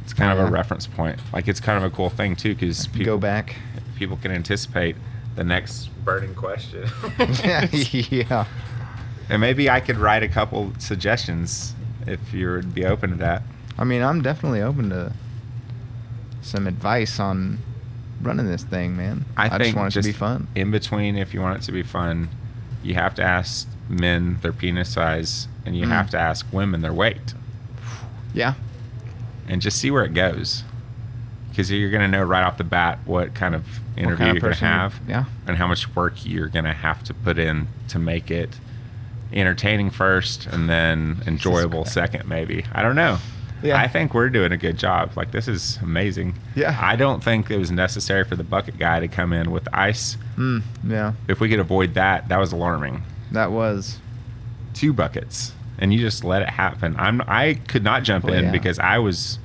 It's 0.04 0.14
kind 0.14 0.38
Oh, 0.38 0.42
of 0.44 0.48
a 0.50 0.52
reference 0.52 0.88
point. 0.88 1.20
Like 1.34 1.48
it's 1.48 1.60
kind 1.60 1.84
of 1.84 1.92
a 1.92 1.96
cool 1.96 2.10
thing 2.10 2.36
too, 2.36 2.54
because 2.56 2.88
people 2.88 3.06
Go 3.06 3.18
back. 3.18 3.56
people 3.98 4.18
can 4.18 4.32
anticipate 4.32 4.96
the 5.36 5.44
next 5.44 5.88
burning 6.04 6.36
question. 6.36 6.90
yeah. 7.92 8.46
and 9.30 9.40
maybe 9.42 9.70
I 9.70 9.80
could 9.80 9.98
write 9.98 10.24
a 10.24 10.28
couple 10.28 10.74
suggestions 10.80 11.74
if 12.08 12.34
you 12.34 12.50
would 12.52 12.74
be 12.74 12.86
open 12.86 13.12
to 13.12 13.16
that. 13.18 13.44
I 13.78 13.84
mean, 13.84 14.02
I'm 14.02 14.22
definitely 14.22 14.62
open 14.62 14.90
to 14.90 15.14
some 16.42 16.68
advice 16.68 17.20
on 17.20 17.60
running 18.22 18.48
this 18.48 18.64
thing, 18.64 18.98
man. 18.98 19.26
I, 19.38 19.50
think 19.50 19.64
just 19.64 19.76
want 19.76 19.96
it 19.96 20.02
to 20.02 20.08
be 20.08 20.14
fun. 20.14 20.48
In 20.56 20.72
between, 20.72 21.16
if 21.18 21.34
you 21.34 21.42
want 21.42 21.62
it 21.62 21.66
to 21.66 21.72
be 21.72 21.84
fun, 21.84 22.30
you 22.84 22.96
have 22.96 23.16
to 23.16 23.24
ask 23.24 23.68
men 23.88 24.38
their 24.42 24.52
penis 24.54 24.90
size, 24.90 25.48
and 25.66 25.76
you 25.78 25.86
Mm. 25.86 25.90
have 25.90 26.10
to 26.12 26.20
ask 26.20 26.46
women 26.52 26.82
their 26.82 26.94
weight, 26.94 27.34
Yeah. 28.34 28.56
And 29.47 29.62
just 29.62 29.77
see 29.77 29.91
where 29.91 30.04
it 30.06 30.13
goes. 30.13 30.63
Because 31.49 31.69
you're 31.69 31.89
going 31.91 32.01
to 32.01 32.08
know 32.08 32.23
right 32.23 32.43
off 32.43 32.58
the 32.58 32.63
bat 32.63 32.99
what 33.06 33.34
kind 33.36 33.54
of 33.56 33.65
interview 33.97 34.17
kind 34.17 34.30
of 34.30 34.36
you're 34.36 34.41
going 34.41 34.54
to 34.54 34.60
you- 34.60 34.65
have. 34.71 34.99
Yeah. 35.08 35.25
and 35.47 35.58
how 35.58 35.67
much 35.67 35.93
work 35.95 36.25
you're 36.25 36.47
going 36.47 36.65
to 36.65 36.73
have 36.73 37.04
to 37.04 37.13
put 37.13 37.38
in 37.38 37.67
to 37.89 37.99
make 37.99 38.32
it 38.32 38.58
entertaining 39.34 39.89
first 39.89 40.45
and 40.47 40.69
then 40.69 41.21
enjoyable 41.27 41.86
second 41.86 42.27
maybe 42.27 42.65
i 42.73 42.82
don't 42.82 42.95
know 42.97 43.17
Yeah. 43.63 43.77
i 43.80 43.88
think 43.88 44.13
we're 44.13 44.30
doing 44.30 44.51
a 44.51 44.58
good 44.58 44.77
job 44.77 45.12
like 45.15 45.32
this 45.32 45.47
is 45.47 45.77
amazing 45.82 46.36
Yeah. 46.54 46.77
i 46.82 46.97
don't 46.97 47.23
think 47.23 47.49
it 47.49 47.58
was 47.58 47.71
necessary 47.71 48.25
for 48.25 48.36
the 48.36 48.43
bucket 48.43 48.77
guy 48.77 48.99
to 48.99 49.08
come 49.08 49.32
in 49.32 49.51
with 49.51 49.67
ice 49.73 50.17
Mm, 50.38 50.63
yeah. 50.86 51.13
if 51.30 51.39
we 51.39 51.47
could 51.47 51.60
avoid 51.60 51.93
that 51.93 52.27
that 52.27 52.39
was 52.39 52.51
alarming 52.51 53.04
That 53.32 53.51
was. 53.54 53.99
two 54.73 54.91
buckets 54.91 55.54
and 55.82 55.91
you 55.94 56.00
just 56.00 56.24
let 56.24 56.41
it 56.41 56.50
happen 56.50 56.96
i'm 56.98 57.22
i 57.28 57.56
could 57.67 57.84
not 57.84 58.04
jump 58.04 58.24
Well, 58.24 58.34
in 58.36 58.46
yeah. 58.46 58.52
because 58.52 58.80
i 58.80 58.98
was 59.00 59.39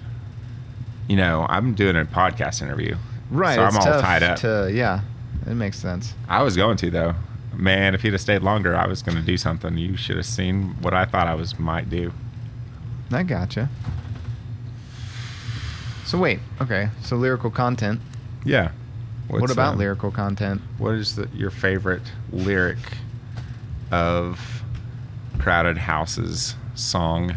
you 1.09 1.16
know 1.16 1.44
i'm 1.49 1.75
doing 1.75 1.96
a 1.96 2.05
podcast 2.05 2.62
interview 2.62 2.96
Right. 3.31 3.57
so 3.57 3.64
i'm 3.64 3.77
all 3.77 4.01
tied 4.01 4.22
up 4.22 4.38
To, 4.40 4.70
yeah. 4.72 5.01
It 5.49 5.55
makes 5.55 5.79
sense. 5.79 6.12
I 6.29 6.42
was 6.42 6.57
going 6.57 6.77
to 6.79 6.90
though. 6.90 7.14
Man, 7.55 7.94
if 7.94 8.03
he'd 8.03 8.12
have 8.12 8.20
stayed 8.20 8.42
longer, 8.42 8.75
I 8.77 8.88
was 8.88 9.01
going 9.03 9.16
to 9.16 9.22
do 9.22 9.37
something. 9.37 9.79
You 9.79 9.96
should 9.96 10.16
have 10.16 10.27
seen 10.27 10.75
what 10.81 10.92
I 10.92 11.05
thought 11.05 11.29
I 11.29 11.35
was 11.37 11.57
might 11.57 11.88
do. 11.88 12.12
I 13.12 13.22
gotcha. 13.22 13.68
So 16.05 16.18
wait, 16.18 16.40
okay. 16.61 16.88
So 17.03 17.16
lyrical 17.16 17.51
content. 17.51 18.01
Yeah. 18.44 18.72
what 19.29 19.51
about 19.51 19.75
uh, 19.75 19.79
lyrical 19.79 20.11
content? 20.11 20.62
What 20.79 20.94
is 20.94 21.14
the, 21.16 21.29
your 21.35 21.51
favorite 21.51 22.03
lyric 22.33 22.79
of 23.92 24.56
Crowded 25.38 25.79
House's 25.79 26.57
song 26.75 27.37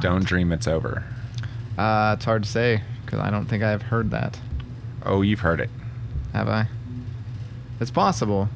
"Don't 0.00 0.24
Dream 0.24 0.52
It's 0.52 0.68
Over"? 0.68 1.04
Uh, 1.76 2.14
it's 2.16 2.24
hard 2.24 2.44
to 2.44 2.48
say 2.48 2.82
because 3.04 3.18
I 3.18 3.30
don't 3.30 3.46
think 3.46 3.62
I've 3.62 3.82
heard 3.82 4.10
that. 4.12 4.38
Oh, 5.04 5.22
you've 5.22 5.40
heard 5.40 5.60
it. 5.60 5.70
Have 6.32 6.48
I? 6.48 6.68
It's 7.80 7.90
possible. 7.90 8.48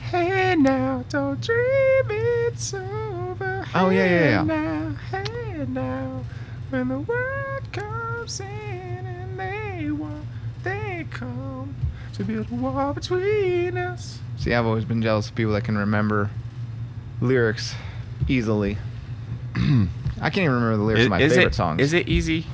Hey 0.00 0.54
now, 0.56 1.04
don't 1.08 1.40
dream 1.40 2.04
it's 2.10 2.74
over. 2.74 3.64
Oh, 3.74 3.90
yeah, 3.90 4.04
yeah, 4.04 4.20
yeah. 4.20 4.40
Hey 4.40 4.44
now, 4.46 4.96
hey 5.10 5.64
now, 5.68 6.24
when 6.70 6.88
the 6.88 6.98
world 6.98 7.72
comes 7.72 8.40
in 8.40 8.46
and 8.46 9.38
they 9.38 9.90
want, 9.90 10.26
they 10.62 11.06
come 11.10 11.74
to 12.14 12.24
build 12.24 12.50
a 12.50 12.54
wall 12.54 12.92
between 12.92 13.76
us. 13.76 14.18
See, 14.36 14.52
I've 14.52 14.66
always 14.66 14.84
been 14.84 15.02
jealous 15.02 15.28
of 15.28 15.34
people 15.34 15.52
that 15.54 15.64
can 15.64 15.78
remember 15.78 16.30
lyrics 17.20 17.74
easily. 18.28 18.78
I 19.56 20.30
can't 20.30 20.38
even 20.38 20.52
remember 20.52 20.76
the 20.76 20.82
lyrics 20.82 21.04
of 21.04 21.10
my 21.10 21.18
favorite 21.18 21.46
it, 21.48 21.54
songs. 21.54 21.80
Is 21.80 21.92
it 21.92 22.08
easy? 22.08 22.46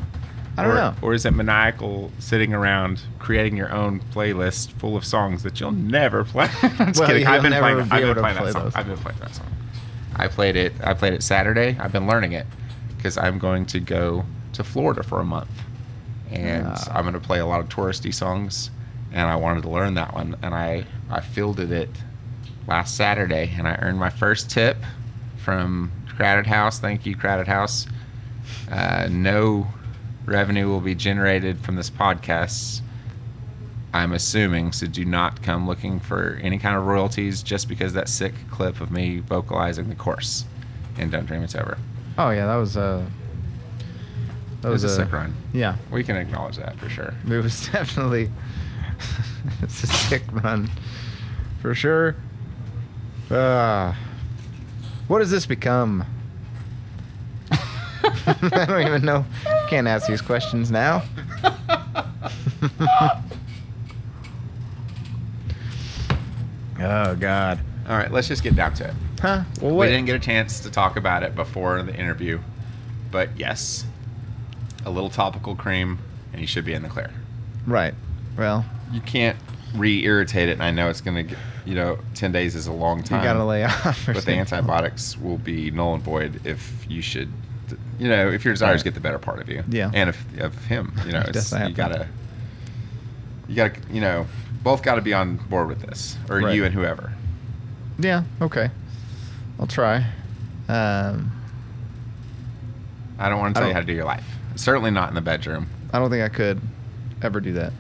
I 0.57 0.63
don't 0.65 0.73
or, 0.73 0.75
know. 0.75 0.95
Or 1.03 1.15
is 1.15 1.25
it 1.25 1.31
maniacal 1.33 2.11
sitting 2.19 2.53
around 2.53 3.03
creating 3.19 3.57
your 3.57 3.73
own 3.73 4.01
playlist 4.13 4.73
full 4.73 4.97
of 4.97 5.05
songs 5.05 5.43
that 5.45 5.61
you'll 5.61 5.71
never 5.73 6.25
play? 6.25 6.47
Just 6.61 6.99
Well, 7.01 7.09
kidding. 7.09 7.27
I've 7.27 7.43
been 7.43 7.53
playing, 7.53 7.85
be 7.85 7.91
I've 7.91 8.03
been 8.03 8.15
playing 8.23 8.37
play 8.37 8.47
that 8.47 8.53
song. 8.53 8.65
those. 8.65 8.75
I've 8.75 8.87
been 8.87 8.97
playing 8.99 9.19
that 9.21 9.35
song. 9.35 9.47
I 10.17 10.29
played 10.29 10.57
it. 10.57 10.73
I 10.83 10.93
played 10.95 11.15
it 11.15 11.23
Saturday. 11.23 11.77
I've 11.81 11.93
been 11.93 12.07
learning 12.07 12.33
it 12.33 12.47
because 12.97 13.17
I'm 13.17 13.39
going 13.39 13.65
to 13.67 13.81
go 13.81 14.25
to 14.55 14.65
Florida 14.65 15.03
for 15.03 15.21
a 15.21 15.25
month, 15.25 15.49
and 16.31 16.67
Ah. 16.67 16.93
I'm 16.93 17.03
going 17.05 17.15
to 17.15 17.21
play 17.21 17.39
a 17.39 17.47
lot 17.47 17.61
of 17.61 17.69
touristy 17.69 18.13
songs. 18.13 18.71
And 19.13 19.27
I 19.29 19.37
wanted 19.37 19.63
to 19.63 19.71
learn 19.71 19.95
that 19.95 20.15
one, 20.15 20.37
and 20.43 20.55
I 20.55 20.85
I 21.11 21.21
fielded 21.21 21.73
it 21.73 21.89
last 22.69 22.97
Saturday, 22.97 23.53
and 23.57 23.67
I 23.67 23.77
earned 23.77 23.99
my 23.99 24.11
first 24.11 24.51
tip 24.51 24.77
from 25.51 25.91
Crowded 26.17 26.47
House. 26.47 26.79
Thank 26.79 27.05
you, 27.05 27.17
Crowded 27.17 27.49
House. 27.49 27.89
Uh, 28.71 29.09
no 29.11 29.67
revenue 30.25 30.69
will 30.69 30.81
be 30.81 30.95
generated 30.95 31.59
from 31.59 31.75
this 31.75 31.91
podcast. 31.91 32.83
I'm 33.93 34.13
assuming, 34.13 34.71
so 34.71 34.87
do 34.87 35.05
not 35.05 35.43
come 35.43 35.67
looking 35.67 35.99
for 35.99 36.39
any 36.41 36.57
kind 36.57 36.77
of 36.77 36.87
royalties 36.87 37.43
just 37.43 37.69
because 37.69 37.95
that 37.95 38.09
sick 38.09 38.33
clip 38.53 38.81
of 38.81 38.93
me 38.93 39.19
vocalizing 39.19 39.89
the 39.89 39.97
course 39.97 40.45
in 40.99 41.11
Don't 41.11 41.27
Dream 41.27 41.43
It's 41.43 41.57
Over. 41.57 41.77
Oh 42.17 42.31
yeah, 42.31 42.47
that 42.47 42.55
was 42.55 42.77
uh 42.77 43.05
that 44.61 44.69
was 44.69 44.85
was 44.85 44.93
a 44.93 45.03
sick 45.03 45.13
run. 45.13 45.35
Yeah, 45.53 45.75
We 45.91 46.05
can 46.05 46.15
acknowledge 46.15 46.59
that 46.59 46.79
for 46.79 46.89
sure. 46.89 47.13
it 47.29 47.43
was 47.43 47.67
definitely 47.73 48.31
it's 49.63 49.83
a 49.83 49.89
sick 49.89 50.23
run 50.31 50.71
for 51.61 51.75
sure. 51.75 52.15
Uh, 53.29 53.95
what 55.11 55.19
does 55.19 55.31
this 55.33 55.45
become? 55.45 56.07
I 57.51 58.65
don't 58.69 58.87
even 58.87 59.05
know. 59.05 59.25
Can't 59.69 59.89
ask 59.89 60.07
these 60.07 60.21
questions 60.21 60.71
now. 60.71 61.03
oh 66.79 67.17
God. 67.17 67.59
All 67.89 67.99
right, 67.99 68.13
let's 68.13 68.29
just 68.29 68.45
get 68.45 68.55
down 68.55 68.73
to 68.75 68.87
it. 68.87 68.95
Huh? 69.21 69.43
Well, 69.61 69.75
We 69.75 69.87
didn't 69.87 70.07
get 70.07 70.15
a 70.15 70.21
chance 70.21 70.61
to 70.61 70.71
talk 70.71 70.97
about 70.97 71.25
it 71.25 71.35
before 71.35 71.83
the 71.83 71.93
interview, 71.93 72.39
but 73.11 73.31
yes, 73.37 73.85
a 74.85 74.91
little 74.91 75.11
topical 75.11 75.57
cream, 75.57 75.99
and 76.33 76.41
you 76.41 76.47
should 76.47 76.65
be 76.65 76.73
in 76.73 76.83
the 76.83 76.89
clear. 76.89 77.11
Right. 77.67 77.95
Well, 78.39 78.65
You 78.93 79.01
can't 79.01 79.37
re-irritate 79.75 80.49
it, 80.49 80.53
and 80.53 80.63
I 80.63 80.71
know 80.71 80.89
it's 80.89 81.01
gonna, 81.01 81.25
get, 81.25 81.39
you 81.67 81.75
know, 81.75 81.99
ten 82.15 82.33
days 82.33 82.55
is 82.55 82.67
a 82.67 82.73
long 82.73 83.03
time. 83.03 83.21
you 83.21 83.25
gotta 83.25 83.45
lay 83.45 83.65
off. 83.65 84.05
but 84.07 84.25
the 84.25 84.33
antibiotics 84.33 85.17
will 85.19 85.39
be 85.39 85.71
null 85.71 85.95
and 85.95 86.03
void 86.03 86.41
if 86.47 86.85
you 86.89 87.03
should, 87.03 87.31
you 87.99 88.09
know, 88.09 88.29
if 88.31 88.45
your 88.45 88.53
desires 88.55 88.83
get 88.83 88.95
the 88.95 89.01
better 89.01 89.19
part 89.19 89.41
of 89.41 89.49
you. 89.49 89.63
Yeah. 89.69 89.91
And 89.95 90.11
if 90.11 90.39
of 90.41 90.55
him, 90.67 90.93
you 91.07 91.13
know, 91.13 91.23
it's, 91.27 91.53
you 91.53 91.71
gotta, 91.71 92.09
you 93.49 93.57
gotta, 93.57 93.75
you 93.91 94.01
know, 94.01 94.27
both 94.63 94.83
got 94.83 94.97
to 94.97 95.03
be 95.03 95.15
on 95.15 95.37
board 95.37 95.69
with 95.69 95.81
this, 95.83 96.17
or 96.29 96.41
Right. 96.41 96.55
you 96.55 96.65
and 96.65 96.75
whoever. 96.75 97.13
Yeah. 97.99 98.25
Okay. 98.41 98.71
I'll 99.59 99.67
try. 99.67 100.07
Um, 100.69 101.33
I 103.19 103.29
don't 103.29 103.39
want 103.39 103.55
to 103.55 103.61
tell 103.61 103.69
you 103.69 103.75
how 103.75 103.81
to 103.81 103.87
do 103.87 103.93
your 103.93 104.05
life. 104.05 104.25
Certainly 104.57 104.91
not 104.93 105.09
in 105.09 105.15
the 105.15 105.21
bedroom. 105.21 105.69
I 105.93 105.99
don't 105.99 106.11
think 106.11 106.23
I 106.23 106.29
could 106.35 106.61
ever 107.23 107.41
do 107.41 107.53
that. 107.55 107.73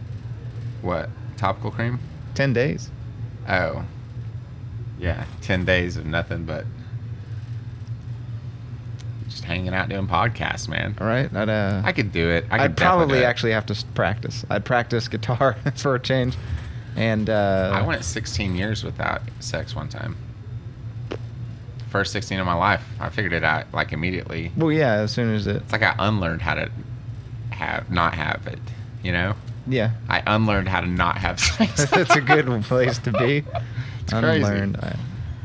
What 0.82 1.08
topical 1.36 1.70
cream? 1.70 1.98
Ten 2.34 2.52
days. 2.52 2.90
Oh, 3.48 3.84
yeah, 4.98 5.24
ten 5.40 5.64
days 5.64 5.96
of 5.96 6.06
nothing 6.06 6.44
but 6.44 6.64
just 9.30 9.44
hanging 9.44 9.72
out 9.72 9.88
doing 9.88 10.06
podcasts, 10.06 10.68
man. 10.68 10.96
All 11.00 11.06
right. 11.06 11.32
I'd. 11.34 11.48
Uh, 11.48 11.82
I 11.84 11.92
could 11.92 12.12
do 12.12 12.28
it. 12.28 12.44
I 12.50 12.58
could 12.58 12.64
I'd 12.64 12.76
probably 12.76 13.24
actually 13.24 13.52
have 13.52 13.66
to 13.66 13.84
practice. 13.94 14.44
I'd 14.50 14.64
practice 14.64 15.08
guitar 15.08 15.56
for 15.76 15.94
a 15.94 16.00
change, 16.00 16.36
and 16.96 17.30
uh, 17.30 17.70
I 17.72 17.82
went 17.82 18.04
16 18.04 18.54
years 18.56 18.84
without 18.84 19.22
sex 19.38 19.74
one 19.74 19.88
time. 19.88 20.16
First 21.88 22.12
16 22.12 22.38
of 22.38 22.46
my 22.46 22.54
life, 22.54 22.84
I 23.00 23.08
figured 23.08 23.32
it 23.32 23.42
out 23.42 23.66
like 23.72 23.92
immediately. 23.92 24.52
Well, 24.56 24.70
yeah. 24.70 24.94
As 24.94 25.12
soon 25.12 25.34
as 25.34 25.46
it. 25.46 25.56
It's 25.56 25.72
like 25.72 25.82
I 25.82 25.94
unlearned 25.98 26.42
how 26.42 26.54
to 26.54 26.70
have 27.50 27.90
not 27.90 28.14
have 28.14 28.46
it. 28.46 28.60
You 29.02 29.12
know, 29.12 29.34
Yeah. 29.70 29.92
I 30.08 30.22
unlearned 30.26 30.68
how 30.68 30.80
to 30.80 30.86
not 30.86 31.18
have 31.18 31.38
sex. 31.40 31.84
That's 31.90 32.16
a 32.16 32.20
good 32.20 32.46
place 32.64 32.98
to 32.98 33.12
be. 33.12 33.44
It's 34.02 34.12
crazy. 34.18 34.42
Unlearned. 34.42 34.76
I 34.78 34.96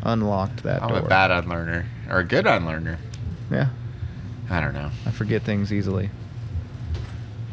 unlocked 0.03 0.63
that 0.63 0.79
door. 0.79 0.89
I'm 0.89 0.95
door. 0.95 1.05
a 1.05 1.09
bad 1.09 1.29
unlearner 1.29 1.85
or 2.09 2.19
a 2.19 2.23
good 2.23 2.47
unlearner. 2.47 2.97
Yeah. 3.51 3.67
I 4.49 4.59
don't 4.59 4.73
know. 4.73 4.89
I 5.05 5.11
forget 5.11 5.43
things 5.43 5.71
easily. 5.71 6.09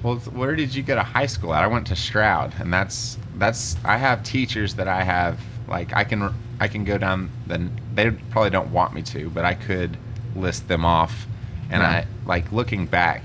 Well, 0.02 0.16
where 0.16 0.56
did 0.56 0.74
you 0.74 0.82
go 0.82 0.94
to 0.94 1.02
high 1.02 1.26
school 1.26 1.52
at? 1.54 1.62
I 1.62 1.66
went 1.66 1.86
to 1.88 1.96
Stroud, 1.96 2.54
and 2.58 2.72
that's 2.72 3.18
that's. 3.36 3.76
I 3.84 3.96
have 3.98 4.22
teachers 4.22 4.74
that 4.76 4.88
I 4.88 5.02
have 5.04 5.38
like 5.68 5.94
I 5.94 6.02
can 6.04 6.32
I 6.60 6.66
can 6.68 6.84
go 6.84 6.96
down. 6.98 7.30
Then 7.46 7.78
they 7.94 8.10
probably 8.10 8.50
don't 8.50 8.72
want 8.72 8.94
me 8.94 9.02
to, 9.02 9.28
but 9.30 9.44
I 9.44 9.54
could 9.54 9.96
list 10.34 10.66
them 10.68 10.84
off, 10.84 11.26
and 11.70 11.82
Yeah. 11.82 11.88
I 11.90 12.06
like 12.26 12.50
looking 12.52 12.86
back. 12.86 13.22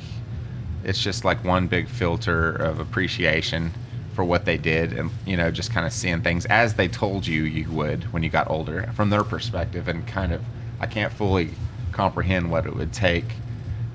It's 0.84 1.02
just 1.02 1.26
like 1.26 1.44
one 1.44 1.68
big 1.68 1.88
filter 1.88 2.52
of 2.52 2.80
appreciation 2.80 3.72
for 4.14 4.24
what 4.24 4.46
they 4.46 4.58
did, 4.58 4.94
and 4.94 5.12
you 5.26 5.38
know, 5.38 5.52
just 5.52 5.72
kind 5.72 5.86
of 5.86 5.94
seeing 5.94 6.22
things 6.22 6.46
as 6.48 6.74
they 6.74 6.88
told 6.88 7.28
you 7.28 7.44
you 7.44 7.70
would 7.72 8.04
when 8.14 8.24
you 8.24 8.30
got 8.30 8.50
older, 8.50 8.90
from 8.96 9.10
their 9.10 9.24
perspective, 9.24 9.88
and 9.88 10.08
kind 10.08 10.34
of 10.34 10.42
I 10.80 10.88
can't 10.88 11.14
fully 11.14 11.52
comprehend 11.92 12.50
what 12.52 12.66
it 12.66 12.76
would 12.76 12.94
take 12.94 13.26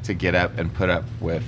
to 0.05 0.15
get 0.15 0.35
up 0.35 0.59
and 0.59 0.73
put 0.73 0.91
up 0.91 1.05
with 1.21 1.45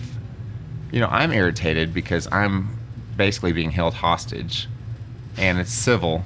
you 0.94 1.01
know, 1.01 1.09
I'm 1.09 1.33
irritated 1.33 1.92
because 1.92 2.29
I'm 2.31 2.79
basically 3.16 3.53
being 3.53 3.73
held 3.73 3.94
hostage 3.94 4.68
and 5.37 5.59
it's 5.59 5.73
civil, 5.73 6.25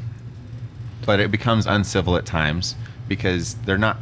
but 1.06 1.20
it 1.20 1.30
becomes 1.30 1.66
uncivil 1.66 2.16
at 2.18 2.26
times 2.26 2.74
because 3.08 3.54
they're 3.64 3.78
not. 3.78 3.96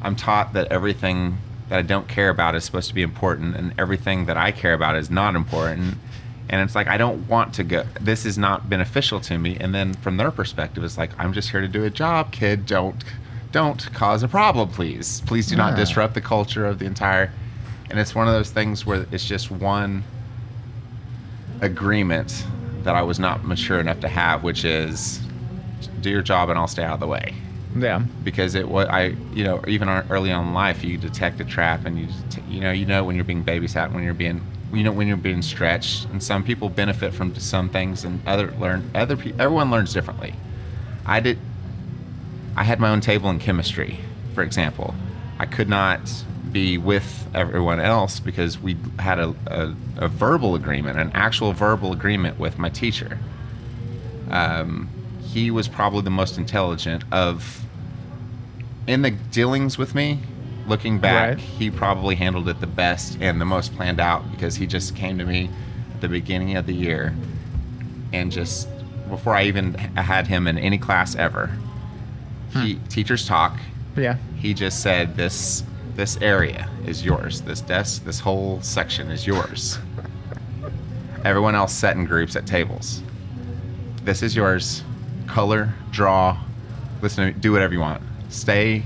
I'm 0.00 0.14
taught 0.14 0.52
that 0.52 0.68
everything 0.70 1.38
that 1.68 1.78
I 1.78 1.82
don't 1.82 2.08
care 2.08 2.28
about 2.28 2.54
is 2.54 2.64
supposed 2.64 2.88
to 2.88 2.94
be 2.94 3.02
important 3.02 3.56
and 3.56 3.72
everything 3.78 4.26
that 4.26 4.36
I 4.36 4.52
care 4.52 4.74
about 4.74 4.96
is 4.96 5.10
not 5.10 5.34
important. 5.34 5.96
And 6.48 6.60
it's 6.60 6.74
like, 6.74 6.86
I 6.88 6.98
don't 6.98 7.26
want 7.28 7.54
to 7.54 7.64
go. 7.64 7.84
This 8.00 8.26
is 8.26 8.36
not 8.36 8.68
beneficial 8.68 9.20
to 9.20 9.38
me. 9.38 9.56
And 9.58 9.74
then 9.74 9.94
from 9.94 10.16
their 10.18 10.30
perspective, 10.30 10.84
it's 10.84 10.98
like, 10.98 11.10
I'm 11.18 11.32
just 11.32 11.50
here 11.50 11.60
to 11.60 11.68
do 11.68 11.84
a 11.84 11.90
job, 11.90 12.30
kid. 12.32 12.66
Don't. 12.66 13.02
Don't 13.52 13.92
cause 13.92 14.22
a 14.22 14.28
problem, 14.28 14.70
please. 14.70 15.20
Please 15.26 15.46
do 15.46 15.56
not 15.56 15.72
Yeah. 15.72 15.84
disrupt 15.84 16.14
the 16.14 16.20
culture 16.22 16.64
of 16.66 16.78
the 16.78 16.86
entire. 16.86 17.30
And 17.90 17.98
it's 17.98 18.14
one 18.14 18.26
of 18.26 18.32
those 18.32 18.48
things 18.50 18.86
where 18.86 19.04
it's 19.12 19.26
just 19.26 19.50
one 19.50 20.04
agreement 21.60 22.44
that 22.82 22.94
I 22.96 23.02
was 23.02 23.18
not 23.18 23.44
mature 23.44 23.78
enough 23.78 24.00
to 24.00 24.08
have, 24.08 24.42
which 24.42 24.64
is 24.64 25.20
do 26.00 26.10
your 26.10 26.22
job 26.22 26.48
and 26.50 26.58
I'll 26.58 26.66
stay 26.66 26.82
out 26.82 26.94
of 26.94 27.00
the 27.00 27.06
way. 27.06 27.34
Yeah. 27.76 28.02
Because 28.22 28.54
it 28.54 28.68
was 28.68 28.86
I, 28.88 29.16
you 29.32 29.44
know, 29.44 29.62
even 29.66 29.88
early 29.88 30.30
on 30.32 30.52
life, 30.52 30.84
you 30.84 30.98
detect 30.98 31.40
a 31.40 31.44
trap 31.44 31.86
and 31.86 31.98
you, 31.98 32.08
you 32.48 32.60
know, 32.60 32.72
you 32.72 32.86
know 32.86 33.04
when 33.04 33.16
you're 33.16 33.24
being 33.24 33.44
babysat, 33.44 33.92
when 33.92 34.04
you're 34.04 34.14
being, 34.14 34.42
you 34.72 34.82
know, 34.82 34.92
when 34.92 35.08
you're 35.08 35.16
being 35.16 35.42
stretched. 35.42 36.06
And 36.10 36.22
some 36.22 36.44
people 36.44 36.68
benefit 36.68 37.14
from 37.14 37.34
some 37.36 37.68
things, 37.68 38.04
and 38.04 38.20
other 38.26 38.52
learn 38.52 38.90
other 38.94 39.16
people. 39.16 39.40
Everyone 39.40 39.70
learns 39.70 39.92
differently. 39.92 40.34
I 41.06 41.20
did. 41.20 41.38
I 42.56 42.64
had 42.64 42.80
my 42.80 42.90
own 42.90 43.00
table 43.00 43.30
in 43.30 43.38
chemistry, 43.38 43.98
for 44.34 44.42
example. 44.42 44.94
I 45.38 45.46
could 45.46 45.68
not 45.68 46.00
be 46.52 46.76
with 46.76 47.26
everyone 47.34 47.80
else 47.80 48.20
because 48.20 48.58
we 48.58 48.76
had 48.98 49.18
a, 49.18 49.34
a, 49.46 49.74
a 49.96 50.08
verbal 50.08 50.54
agreement, 50.54 50.98
an 50.98 51.10
actual 51.14 51.52
verbal 51.54 51.92
agreement 51.92 52.38
with 52.38 52.58
my 52.58 52.68
teacher. 52.68 53.18
Um, 54.30 54.88
he 55.32 55.50
was 55.50 55.66
probably 55.66 56.02
the 56.02 56.10
most 56.10 56.36
intelligent 56.36 57.04
of, 57.10 57.64
in 58.86 59.02
the 59.02 59.10
dealings 59.10 59.78
with 59.78 59.94
me, 59.94 60.18
looking 60.66 60.98
back, 60.98 61.36
Right. 61.36 61.38
he 61.38 61.70
probably 61.70 62.14
handled 62.14 62.48
it 62.48 62.60
the 62.60 62.66
best 62.66 63.18
and 63.20 63.40
the 63.40 63.44
most 63.44 63.74
planned 63.74 64.00
out 64.00 64.30
because 64.30 64.56
he 64.56 64.66
just 64.66 64.94
came 64.94 65.18
to 65.18 65.24
me 65.24 65.50
at 65.94 66.00
the 66.00 66.08
beginning 66.08 66.56
of 66.56 66.66
the 66.66 66.74
year 66.74 67.14
and 68.12 68.30
just 68.30 68.68
before 69.08 69.34
I 69.34 69.44
even 69.44 69.74
had 69.74 70.26
him 70.26 70.46
in 70.46 70.58
any 70.58 70.78
class 70.78 71.14
ever. 71.16 71.50
He 72.52 72.74
hmm. 72.74 72.84
teachers 72.88 73.26
talk. 73.26 73.58
Yeah. 73.96 74.16
He 74.36 74.54
just 74.54 74.82
said 74.82 75.16
this 75.16 75.64
this 75.94 76.16
area 76.22 76.68
is 76.86 77.04
yours. 77.04 77.42
This 77.42 77.60
desk, 77.60 78.04
this 78.04 78.20
whole 78.20 78.60
section 78.62 79.10
is 79.10 79.26
yours. 79.26 79.78
Everyone 81.24 81.54
else 81.54 81.72
sat 81.72 81.96
in 81.96 82.04
groups 82.04 82.36
at 82.36 82.46
tables. 82.46 83.02
this 84.04 84.22
is 84.22 84.34
yours. 84.34 84.82
Color, 85.26 85.72
draw, 85.90 86.38
listen 87.00 87.26
to 87.26 87.32
me, 87.32 87.40
do 87.40 87.52
whatever 87.52 87.72
you 87.74 87.80
want. 87.80 88.02
Stay 88.28 88.82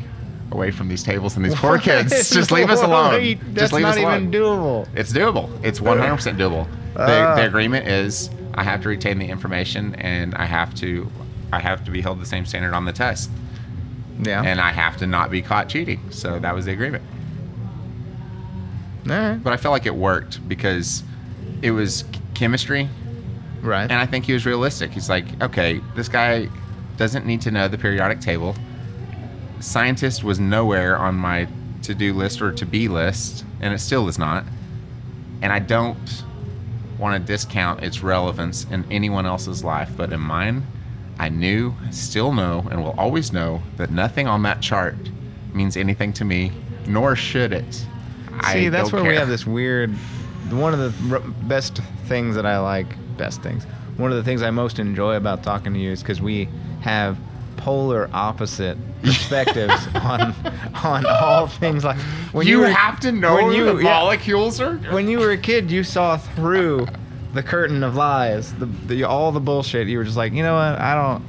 away 0.53 0.70
from 0.70 0.88
these 0.88 1.03
tables 1.03 1.37
and 1.37 1.44
these 1.44 1.55
poor 1.55 1.79
kids. 1.79 2.31
Just 2.33 2.51
leave 2.53 2.70
us 2.70 2.83
alone. 2.83 3.12
Wait, 3.14 3.55
Just 3.55 3.72
leave 3.72 3.83
not 3.83 3.92
us 3.94 3.99
alone. 3.99 4.14
even 4.29 4.31
doable. 4.31 4.88
It's 4.94 5.12
doable. 5.12 5.51
It's 5.64 5.81
100% 5.81 6.37
doable. 6.37 6.68
The, 6.94 7.03
Ah. 7.03 7.35
the 7.35 7.46
agreement 7.46 7.87
is 7.88 8.31
I 8.55 8.62
have 8.62 8.81
to 8.83 8.88
retain 8.88 9.18
the 9.18 9.27
information 9.29 9.94
and 9.96 10.35
I 10.35 10.46
have 10.46 10.75
to 10.77 11.11
I 11.53 11.61
have 11.61 11.85
to 11.85 11.90
be 11.90 12.01
held 12.01 12.20
the 12.20 12.27
same 12.27 12.44
standard 12.46 12.75
on 12.75 12.85
the 12.87 12.92
test 12.92 13.31
Yeah. 14.20 14.42
and 14.42 14.61
I 14.61 14.72
have 14.72 14.96
to 14.99 15.07
not 15.07 15.31
be 15.31 15.42
caught 15.42 15.68
cheating. 15.68 16.01
So 16.11 16.38
that 16.38 16.55
was 16.55 16.64
the 16.64 16.72
agreement. 16.72 17.05
All 19.09 19.12
right. 19.16 19.42
But 19.42 19.53
I 19.53 19.57
felt 19.57 19.72
like 19.72 19.87
it 19.87 19.94
worked 19.94 20.46
because 20.49 21.03
it 21.62 21.70
was 21.70 22.05
chemistry 22.35 22.88
Right. 23.66 23.83
and 23.90 23.94
I 23.94 24.07
think 24.07 24.24
he 24.24 24.33
was 24.33 24.46
realistic. 24.46 24.92
He's 24.92 25.09
like, 25.09 25.24
okay, 25.42 25.81
this 25.94 26.09
guy 26.09 26.48
doesn't 26.96 27.26
need 27.26 27.40
to 27.42 27.50
know 27.50 27.68
the 27.68 27.76
periodic 27.79 28.20
table. 28.20 28.55
Scientist 29.61 30.22
was 30.24 30.38
nowhere 30.38 30.96
on 30.96 31.14
my 31.14 31.48
to 31.83 31.94
do 31.94 32.12
list 32.14 32.40
or 32.40 32.52
to 32.52 32.66
be 32.66 32.88
list, 32.88 33.44
and 33.61 33.74
it 33.74 33.79
still 33.79 34.09
is 34.09 34.18
not. 34.18 34.44
And 35.42 35.52
I 35.52 35.59
don't 35.59 36.24
want 36.98 37.20
to 37.20 37.26
discount 37.33 37.83
its 37.83 38.02
relevance 38.02 38.64
in 38.70 38.85
anyone 38.90 39.26
else's 39.26 39.62
life, 39.62 39.90
but 39.96 40.12
in 40.12 40.20
mine, 40.20 40.66
I 41.18 41.29
knew, 41.29 41.74
still 41.90 42.33
know, 42.33 42.66
and 42.70 42.83
will 42.83 42.94
always 42.98 43.33
know 43.33 43.62
that 43.76 43.90
nothing 43.90 44.26
on 44.26 44.42
that 44.42 44.61
chart 44.61 44.96
means 45.52 45.76
anything 45.76 46.12
to 46.14 46.24
me, 46.24 46.52
nor 46.87 47.16
should 47.16 47.52
it. 47.52 47.87
I 48.40 48.52
See, 48.52 48.68
that's 48.68 48.90
don't 48.90 49.02
where 49.02 49.11
we 49.12 49.16
have 49.16 49.29
this 49.29 49.46
weird. 49.46 49.90
One 50.50 50.74
of 50.74 50.79
the 50.79 51.14
r- 51.14 51.22
best 51.48 51.81
things 52.07 52.35
that 52.35 52.46
I 52.46 52.59
like, 52.61 52.87
best 53.16 53.42
things. 53.42 53.64
One 53.96 54.11
of 54.11 54.16
the 54.16 54.22
things 54.24 54.42
I 54.42 54.50
most 54.50 54.79
enjoy 54.79 55.16
about 55.16 55.42
talking 55.42 55.72
to 55.74 55.79
you 55.79 55.92
is 55.92 56.02
because 56.02 56.20
we 56.20 56.48
have 56.81 57.18
polar 57.57 58.09
opposite 58.12 58.76
perspectives 59.02 59.87
on 59.94 60.35
on 60.85 61.07
all 61.07 61.46
things. 61.46 61.85
Like 61.85 61.98
when 62.33 62.46
you, 62.46 62.61
were, 62.61 62.68
have 62.68 63.00
to 63.00 63.12
know 63.12 63.35
when 63.35 63.52
you 63.52 63.64
the 63.64 63.76
yeah, 63.76 63.98
molecules 63.98 64.61
are. 64.61 64.76
when 64.92 65.09
you 65.09 65.18
were 65.18 65.33
a 65.33 65.38
kid, 65.38 65.70
you 65.70 65.83
saw 65.83 66.16
through 66.16 66.87
the 67.35 67.42
curtain 67.42 67.83
of 67.83 67.94
lies, 67.94 68.55
the, 68.55 68.66
the 68.66 69.05
all 69.05 69.33
the 69.33 69.40
bullshit. 69.40 69.88
You 69.88 69.98
were 69.98 70.05
just 70.05 70.16
like, 70.16 70.33
you 70.33 70.42
know 70.42 70.55
what? 70.55 70.79
I 70.81 70.94
don't. 70.94 71.24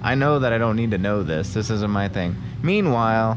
I 0.00 0.14
know 0.14 0.38
that 0.38 0.52
I 0.52 0.58
don't 0.58 0.76
need 0.76 0.92
to 0.92 0.98
know 0.98 1.22
this. 1.22 1.54
This 1.54 1.70
isn't 1.70 1.90
my 1.90 2.08
thing. 2.08 2.36
Meanwhile, 2.62 3.36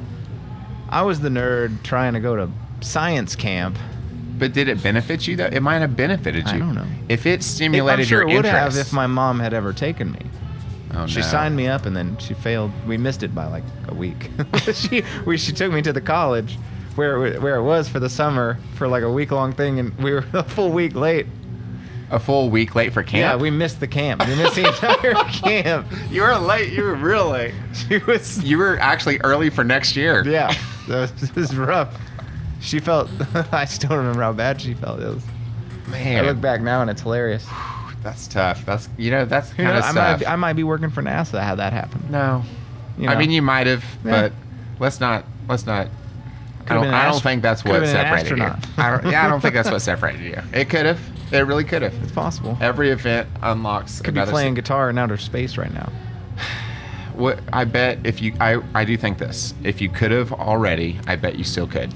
I 0.90 1.02
was 1.02 1.20
the 1.20 1.30
nerd 1.30 1.82
trying 1.84 2.14
to 2.14 2.20
go 2.20 2.36
to 2.36 2.52
science 2.82 3.36
camp. 3.36 3.78
But 4.42 4.54
did 4.54 4.68
it 4.68 4.82
benefit 4.82 5.28
you 5.28 5.36
though? 5.36 5.46
It 5.46 5.62
might 5.62 5.80
have 5.80 5.96
benefited 5.96 6.48
you. 6.48 6.56
I 6.56 6.58
don't 6.58 6.74
know. 6.76 6.86
If 7.10 7.26
it 7.28 7.44
stimulated 7.44 8.00
I'm 8.00 8.06
sure 8.08 8.22
your 8.22 8.30
it 8.30 8.36
would 8.38 8.46
interest. 8.48 8.76
have 8.76 8.88
if 8.88 8.92
my 8.92 9.06
mom 9.06 9.40
had 9.40 9.54
ever 9.54 9.72
taken 9.72 10.12
me. 10.12 10.20
oh, 10.96 11.06
She 11.06 11.20
no. 11.20 11.26
signed 11.28 11.56
me 11.56 11.68
up 11.68 11.86
and 11.86 11.96
then 11.96 12.18
she 12.18 12.34
failed. 12.34 12.72
We 12.88 12.98
missed 12.98 13.22
it 13.22 13.36
by 13.36 13.46
like 13.46 13.64
a 13.88 13.94
week. 13.94 14.32
she 14.74 15.04
we, 15.28 15.38
she 15.38 15.52
took 15.52 15.72
me 15.72 15.84
to 15.84 15.94
the 15.94 16.02
college 16.02 16.58
where 16.96 17.24
it, 17.28 17.42
where 17.42 17.56
it 17.58 17.62
was 17.64 17.88
for 17.88 18.00
the 18.00 18.10
summer 18.10 18.58
for 18.76 18.88
like 18.88 19.04
a 19.04 19.12
week 19.12 19.30
long 19.32 19.54
thing 19.54 19.80
and 19.80 19.96
we 20.00 20.12
were 20.12 20.26
a 20.34 20.44
full 20.44 20.72
week 20.72 20.96
late. 20.96 21.28
a 22.10 22.20
full 22.20 22.50
week 22.50 22.74
late 22.74 22.92
for 22.94 23.04
camp. 23.04 23.22
Yeah, 23.22 23.36
we 23.36 23.52
missed 23.52 23.80
the 23.80 23.88
camp. 23.88 24.26
We 24.28 24.36
missed 24.36 24.56
the 24.56 24.68
entire 24.68 25.14
camp. 25.32 25.86
You 26.10 26.24
were 26.24 26.36
late. 26.36 26.74
You 26.74 26.82
were 26.84 26.96
real 26.96 27.30
late. 27.30 27.54
She 27.88 28.00
was 28.00 28.44
You 28.44 28.58
were 28.58 28.80
actually 28.80 29.20
early 29.20 29.52
for 29.52 29.64
next 29.64 29.96
year. 29.96 30.28
yeah. 30.28 30.52
this 30.88 31.38
is 31.38 31.56
rough. 31.56 31.96
She 32.62 32.80
felt. 32.80 33.10
I 33.52 33.66
still 33.66 33.96
remember 33.98 34.22
how 34.22 34.34
bad 34.34 34.62
she 34.62 34.74
felt. 34.74 35.00
It 35.02 35.08
was. 35.08 35.24
Man, 35.90 36.24
I 36.24 36.28
look 36.28 36.40
back 36.40 36.62
now 36.62 36.82
and 36.82 36.90
it's 36.90 37.02
hilarious. 37.02 37.46
that's 38.04 38.28
tough. 38.28 38.66
That's 38.66 38.88
you 38.98 39.12
know 39.12 39.26
that's 39.26 39.50
Who 39.52 39.64
kind 39.64 39.78
of 39.78 39.84
I 39.84 39.88
might, 39.88 39.92
stuff. 39.94 40.20
be, 40.20 40.28
I 40.28 40.36
might 40.36 40.54
be 40.54 40.64
working 40.64 40.90
for 40.90 41.02
NASA 41.02 41.42
had 41.42 41.56
that 41.56 41.74
happened. 41.74 42.10
no, 42.10 42.44
You 42.98 43.10
I 43.10 43.16
mean 43.18 43.32
you 43.32 43.42
might 43.42 43.68
have, 43.68 43.84
Yeah. 44.06 44.12
but 44.30 44.34
let's 44.80 45.00
not. 45.00 45.26
Let's 45.50 45.66
not. 45.66 45.88
I 46.70 46.76
don't, 46.76 46.84
I 46.88 47.06
don't 47.06 47.16
ast- 47.16 47.24
think 47.24 47.42
that's 47.42 47.66
what 47.66 47.86
separated 47.86 48.38
you. 48.38 48.44
I 48.78 48.92
don't, 48.92 49.12
yeah, 49.12 49.26
I 49.26 49.30
don't 49.30 49.42
think 49.42 49.56
that's 49.56 49.70
what 49.72 49.82
separated 49.92 50.22
you. 50.22 50.42
It 50.54 50.70
could 50.70 50.86
have. 50.86 51.00
It 51.34 51.40
really 51.40 51.64
could 51.64 51.82
have. 51.82 51.94
It's 52.04 52.12
possible. 52.12 52.58
Every 52.62 52.92
event 52.92 53.28
unlocks. 53.42 54.00
Could 54.02 54.14
be 54.14 54.22
playing 54.22 54.54
se- 54.54 54.62
guitar 54.62 54.90
in 54.90 54.98
outer 54.98 55.18
space 55.18 55.58
right 55.58 55.74
now. 55.74 55.92
What 57.16 57.40
I 57.52 57.66
bet 57.66 58.00
if 58.06 58.22
you 58.22 58.34
I 58.40 58.62
I 58.74 58.86
do 58.86 58.96
think 58.96 59.18
this. 59.18 59.54
If 59.64 59.82
you 59.82 59.90
could 59.90 60.12
have 60.12 60.32
already, 60.32 60.98
I 61.08 61.18
bet 61.18 61.38
you 61.38 61.44
still 61.44 61.68
could. 61.68 61.94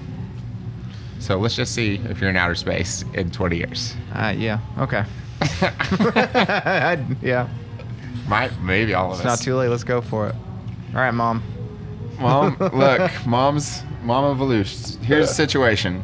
So 1.25 1.39
let's 1.39 1.55
just 1.55 1.73
see 1.73 1.95
if 2.07 2.21
you're 2.21 2.29
in 2.29 2.35
outer 2.35 2.53
space 2.53 3.03
in 3.15 3.31
20 3.31 3.57
years. 3.57 3.95
Uh, 4.13 4.31
yeah. 4.37 4.59
Okay. 4.77 5.03
I'd- 5.41 7.15
yeah. 7.23 7.47
Might 8.27 8.51
maybe 8.61 8.93
all 8.93 9.07
of 9.11 9.17
It's 9.17 9.25
us. 9.25 9.39
not 9.39 9.43
too 9.43 9.55
late. 9.55 9.69
Let's 9.69 9.83
go 9.83 10.01
for 10.01 10.27
it. 10.27 10.35
All 10.93 11.01
right, 11.01 11.09
mom. 11.09 11.41
Mom, 12.19 12.55
look, 12.73 13.11
mom's 13.25 13.81
mom 14.03 14.23
of 14.25 14.37
Volusia. 14.37 15.03
Here's 15.03 15.29
the 15.29 15.33
situation. 15.33 16.03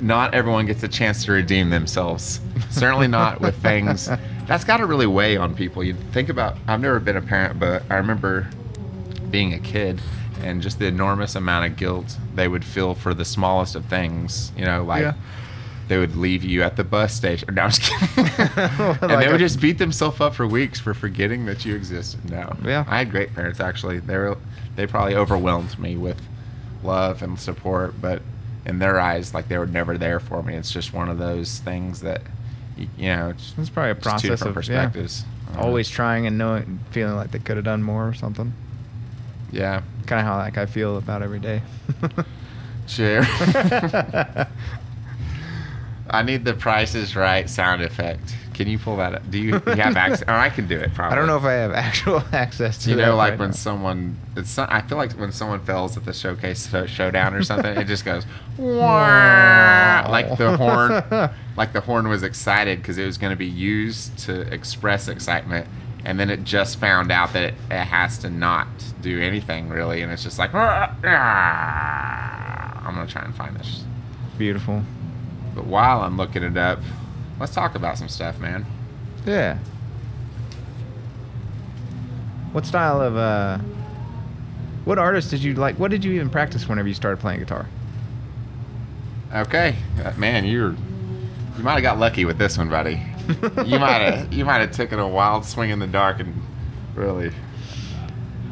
Not 0.00 0.32
everyone 0.32 0.64
gets 0.64 0.82
a 0.82 0.88
chance 0.88 1.22
to 1.26 1.32
redeem 1.32 1.68
themselves. 1.68 2.40
Certainly 2.70 3.08
not 3.08 3.42
with 3.42 3.54
things. 3.60 4.08
That's 4.46 4.64
got 4.64 4.78
to 4.78 4.86
really 4.86 5.06
weigh 5.06 5.36
on 5.36 5.54
people. 5.54 5.84
You 5.84 5.92
think 6.12 6.30
about. 6.30 6.56
I've 6.66 6.80
never 6.80 7.00
been 7.00 7.18
a 7.18 7.22
parent, 7.22 7.60
but 7.60 7.82
I 7.90 7.96
remember 7.96 8.48
being 9.30 9.52
a 9.52 9.58
kid 9.58 10.00
and 10.42 10.60
just 10.62 10.78
the 10.78 10.86
enormous 10.86 11.34
amount 11.34 11.66
of 11.70 11.76
guilt 11.76 12.16
they 12.34 12.48
would 12.48 12.64
feel 12.64 12.94
for 12.94 13.14
the 13.14 13.24
smallest 13.24 13.74
of 13.76 13.84
things. 13.86 14.52
You 14.56 14.64
know, 14.64 14.82
like 14.84 15.02
Yeah. 15.02 15.14
they 15.88 15.98
would 15.98 16.16
leave 16.16 16.42
you 16.44 16.62
at 16.62 16.76
the 16.76 16.84
bus 16.84 17.14
station. 17.14 17.54
No, 17.54 17.62
I'm 17.62 17.70
just 17.70 17.82
kidding. 17.82 18.24
and 18.56 19.00
Like 19.02 19.18
they 19.20 19.26
a- 19.26 19.30
would 19.32 19.38
just 19.38 19.60
beat 19.60 19.78
themselves 19.78 20.20
up 20.20 20.34
for 20.34 20.46
weeks 20.46 20.78
for 20.80 20.94
forgetting 20.94 21.46
that 21.46 21.64
you 21.64 21.74
existed. 21.76 22.30
No. 22.30 22.54
Yeah. 22.64 22.84
I 22.88 22.98
had 22.98 23.10
great 23.10 23.34
parents 23.34 23.60
actually. 23.60 23.98
They 24.00 24.16
were 24.16 24.36
they 24.76 24.86
probably 24.86 25.14
overwhelmed 25.16 25.78
me 25.78 25.96
with 25.96 26.20
love 26.82 27.22
and 27.22 27.38
support, 27.38 28.00
but 28.00 28.22
in 28.66 28.78
their 28.78 29.00
eyes, 29.00 29.34
like 29.34 29.48
they 29.48 29.58
were 29.58 29.66
never 29.66 29.98
there 29.98 30.20
for 30.20 30.42
me. 30.42 30.54
It's 30.54 30.70
just 30.70 30.92
one 30.92 31.08
of 31.08 31.18
those 31.18 31.58
things 31.60 32.00
that 32.02 32.22
you 32.76 33.08
know. 33.08 33.30
It's, 33.30 33.54
It's 33.58 33.68
probably 33.70 33.90
a 33.90 33.94
process 33.94 34.42
of 34.42 34.54
perspectives. 34.54 35.24
Uh, 35.54 35.60
always 35.60 35.88
trying 35.90 36.26
and 36.26 36.38
knowing, 36.38 36.78
feeling 36.92 37.16
like 37.16 37.32
they 37.32 37.38
could 37.40 37.56
have 37.56 37.64
done 37.64 37.82
more 37.82 38.06
or 38.08 38.14
something. 38.14 38.52
yeah. 39.50 39.82
Kind 40.10 40.18
of 40.20 40.26
how 40.26 40.38
like 40.38 40.58
I 40.58 40.66
feel 40.66 40.98
about 40.98 41.22
every 41.22 41.38
day. 41.38 41.62
Sure. 42.88 43.22
I 46.10 46.24
need 46.24 46.44
the 46.44 46.54
Price 46.54 46.96
is 46.96 47.14
Right 47.14 47.48
sound 47.48 47.82
effect. 47.82 48.34
Can 48.52 48.66
you 48.66 48.80
pull 48.80 48.96
that 48.96 49.14
up? 49.14 49.30
Do 49.30 49.38
you, 49.38 49.62
you 49.64 49.74
have 49.76 49.96
access? 49.96 50.22
Or 50.22 50.32
oh, 50.32 50.38
I 50.38 50.50
can 50.50 50.66
do 50.66 50.76
it. 50.76 50.92
Probably. 50.92 51.12
I 51.12 51.14
don't 51.20 51.28
know 51.28 51.36
if 51.36 51.44
I 51.44 51.52
have 51.52 51.70
actual 51.70 52.24
access 52.32 52.78
to 52.78 52.90
you 52.90 52.96
know, 52.96 53.14
like 53.14 53.30
right 53.34 53.38
when 53.38 53.50
now. 53.50 53.54
someone, 53.54 54.18
it's. 54.36 54.50
some- 54.50 54.66
I 54.68 54.82
feel 54.82 54.98
like 54.98 55.12
when 55.12 55.30
someone 55.30 55.64
fails 55.64 55.96
at 55.96 56.04
the 56.04 56.12
showcase 56.12 56.68
show- 56.68 56.86
showdown 56.86 57.32
or 57.32 57.44
something, 57.44 57.76
it 57.76 57.86
just 57.86 58.04
goes, 58.04 58.26
like 58.58 60.36
the 60.36 60.56
horn, 60.56 61.30
like 61.56 61.72
the 61.72 61.80
horn 61.80 62.08
was 62.08 62.24
excited 62.24 62.78
because 62.82 62.98
it 62.98 63.06
was 63.06 63.16
going 63.16 63.30
to 63.30 63.36
be 63.38 63.46
used 63.46 64.18
to 64.26 64.40
express 64.52 65.06
excitement, 65.06 65.68
and 66.04 66.18
then 66.18 66.30
it 66.30 66.44
just 66.44 66.78
found 66.78 67.10
out 67.12 67.32
that 67.34 67.42
it, 67.44 67.54
it 67.70 67.84
has 67.84 68.18
to 68.18 68.30
not 68.30 68.66
do 69.02 69.20
anything 69.20 69.68
really, 69.68 70.02
and 70.02 70.10
it's 70.12 70.22
just 70.22 70.38
like, 70.38 70.54
"Ah, 70.54 70.94
ah." 71.04 72.86
I'm 72.86 72.94
gonna 72.94 73.06
try 73.06 73.22
and 73.22 73.34
find 73.34 73.56
this. 73.56 73.84
Beautiful. 74.38 74.82
But 75.54 75.66
while 75.66 76.00
I'm 76.02 76.16
looking 76.16 76.42
it 76.42 76.56
up, 76.56 76.80
let's 77.38 77.54
talk 77.54 77.74
about 77.74 77.98
some 77.98 78.08
stuff, 78.08 78.38
man. 78.38 78.66
Yeah. 79.26 79.58
What 82.52 82.66
style 82.66 83.00
of 83.00 83.16
uh 83.16 83.58
what 84.84 84.98
artist 84.98 85.30
did 85.30 85.42
you 85.42 85.54
like 85.54 85.76
what 85.78 85.90
did 85.90 86.04
you 86.04 86.12
even 86.12 86.30
practice 86.30 86.68
whenever 86.68 86.88
you 86.88 86.94
started 86.94 87.18
playing 87.20 87.40
guitar? 87.40 87.66
Okay, 89.32 89.76
Uh, 90.04 90.12
man, 90.16 90.44
you're 90.44 90.72
you 91.56 91.62
might 91.62 91.74
have 91.74 91.82
got 91.82 91.98
lucky 91.98 92.24
with 92.24 92.38
this 92.38 92.58
one, 92.58 92.68
buddy. 92.68 93.00
You 93.66 93.78
might 93.78 94.00
have 94.00 94.32
you 94.32 94.44
might 94.44 94.60
have 94.60 94.72
taken 94.72 94.98
a 94.98 95.08
wild 95.08 95.44
swing 95.44 95.70
in 95.70 95.78
the 95.78 95.86
dark 95.86 96.20
and 96.20 96.34
really. 96.94 97.32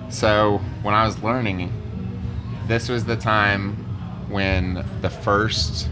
So 0.08 0.58
when 0.82 0.94
I 0.94 1.04
was 1.04 1.22
learning, 1.22 1.72
this 2.66 2.88
was 2.88 3.04
the 3.04 3.16
time 3.16 3.76
when 4.30 4.84
the 5.02 5.10
first 5.10 5.88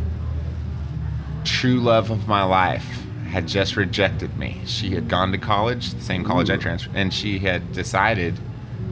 true 1.44 1.80
love 1.80 2.10
of 2.10 2.26
my 2.26 2.42
life 2.44 2.86
had 3.30 3.46
just 3.46 3.76
rejected 3.76 4.36
me. 4.38 4.60
She 4.64 4.90
had 4.94 5.08
gone 5.08 5.32
to 5.32 5.38
college, 5.38 5.92
the 5.92 6.00
same 6.00 6.24
college 6.24 6.48
I 6.50 6.56
transferred, 6.56 6.94
and 6.96 7.12
she 7.12 7.38
had 7.38 7.72
decided 7.72 8.38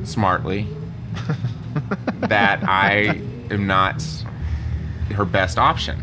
smartly 0.05 0.67
that 2.21 2.63
I 2.65 3.21
am 3.51 3.67
not 3.67 4.05
her 5.15 5.25
best 5.25 5.59
option. 5.59 6.03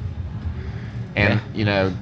And, 1.16 1.40
Yeah. 1.40 1.54
you 1.54 1.66
know, 1.66 1.94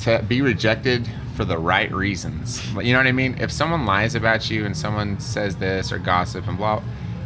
to 0.00 0.24
be 0.28 0.42
rejected 0.42 1.08
for 1.40 1.46
the 1.46 1.56
right 1.56 1.90
reasons. 1.90 2.62
You 2.76 2.92
know 2.92 2.98
what 2.98 3.06
I 3.06 3.12
mean? 3.12 3.34
If 3.40 3.50
someone 3.50 3.86
lies 3.86 4.14
about 4.14 4.50
you 4.50 4.66
and 4.66 4.76
someone 4.76 5.18
says 5.18 5.56
this 5.56 5.90
or 5.90 5.98
gossip 5.98 6.46
and 6.46 6.58
blah, 6.58 6.82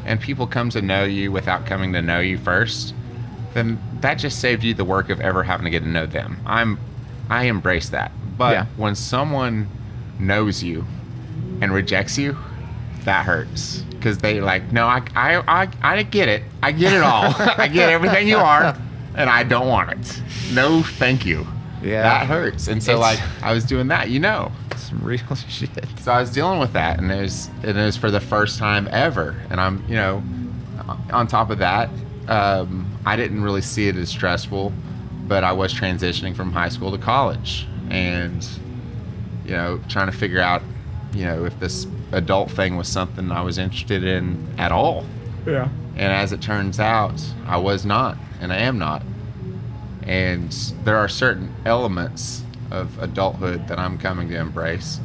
and 0.06 0.20
people 0.20 0.46
come 0.46 0.70
to 0.70 0.80
know 0.80 1.02
you 1.02 1.32
without 1.32 1.66
coming 1.66 1.92
to 1.94 2.00
know 2.00 2.20
you 2.20 2.38
first, 2.38 2.94
then 3.54 3.76
that 4.02 4.14
just 4.14 4.38
saved 4.38 4.62
you 4.62 4.72
the 4.72 4.84
work 4.84 5.10
of 5.10 5.20
ever 5.20 5.42
having 5.42 5.64
to 5.64 5.70
get 5.70 5.80
to 5.80 5.88
know 5.88 6.06
them. 6.06 6.38
I'm, 6.46 6.78
I 7.28 7.46
embrace 7.46 7.88
that. 7.88 8.12
But 8.38 8.52
Yeah. 8.52 8.66
when 8.76 8.94
someone 8.94 9.68
knows 10.20 10.62
you 10.62 10.86
and 11.60 11.72
rejects 11.74 12.16
you, 12.16 12.36
that 13.02 13.26
hurts. 13.26 13.80
Because 13.90 14.18
they 14.18 14.40
like, 14.40 14.70
no, 14.70 14.86
I, 14.86 15.02
I, 15.16 15.62
I, 15.64 15.68
I 15.82 16.02
get 16.04 16.28
it. 16.28 16.44
I 16.62 16.70
get 16.70 16.92
it 16.92 17.02
all. 17.02 17.34
I 17.58 17.66
get 17.66 17.88
everything 17.90 18.28
you 18.28 18.36
are, 18.36 18.76
and 19.16 19.28
I 19.28 19.42
don't 19.42 19.66
want 19.66 19.90
it. 19.90 20.22
No, 20.52 20.84
thank 20.84 21.26
you. 21.26 21.44
Yeah. 21.84 22.02
That 22.02 22.26
hurts. 22.26 22.68
And 22.68 22.82
so, 22.82 22.92
It's- 22.92 23.18
like, 23.20 23.42
I 23.44 23.52
was 23.52 23.64
doing 23.64 23.88
that, 23.88 24.08
you 24.10 24.18
know. 24.20 24.50
Some 24.76 25.02
real 25.02 25.18
shit. 25.48 25.70
So 26.00 26.12
I 26.12 26.20
was 26.20 26.30
dealing 26.30 26.58
with 26.60 26.72
that, 26.72 26.98
and 26.98 27.10
it 27.10 27.20
was 27.20 27.48
and 27.62 27.76
it 27.78 27.84
was 27.84 27.96
for 27.96 28.10
the 28.10 28.20
first 28.20 28.58
time 28.58 28.88
ever. 28.90 29.34
And 29.50 29.60
I'm, 29.60 29.84
you 29.88 29.96
know, 29.96 30.22
on 31.12 31.26
top 31.26 31.50
of 31.50 31.58
that, 31.58 31.88
um, 32.28 32.86
I 33.06 33.16
didn't 33.16 33.42
really 33.42 33.62
see 33.62 33.88
it 33.88 33.96
as 33.96 34.08
stressful, 34.08 34.72
but 35.28 35.44
I 35.44 35.52
was 35.52 35.72
transitioning 35.72 36.34
from 36.34 36.52
high 36.52 36.68
school 36.68 36.90
to 36.92 36.98
college, 36.98 37.66
and 37.90 38.46
you 39.44 39.52
know, 39.52 39.78
trying 39.88 40.06
to 40.10 40.16
figure 40.16 40.40
out, 40.40 40.62
you 41.14 41.24
know, 41.24 41.44
if 41.44 41.58
this 41.60 41.86
adult 42.12 42.50
thing 42.50 42.76
was 42.76 42.88
something 42.88 43.30
I 43.30 43.42
was 43.42 43.58
interested 43.58 44.04
in 44.04 44.46
at 44.58 44.72
all. 44.72 45.04
Yeah. 45.46 45.68
And 45.96 46.12
as 46.12 46.32
it 46.32 46.40
turns 46.40 46.80
out, 46.80 47.22
I 47.46 47.56
was 47.58 47.84
not, 47.84 48.16
and 48.40 48.52
I 48.52 48.56
am 48.58 48.78
not. 48.78 49.02
And 50.04 50.52
there 50.84 50.96
are 50.96 51.08
certain 51.08 51.52
elements 51.64 52.42
of 52.70 52.98
adulthood 53.02 53.68
that 53.68 53.78
I'm 53.78 53.98
coming 53.98 54.28
to 54.28 54.36
embrace. 54.38 55.00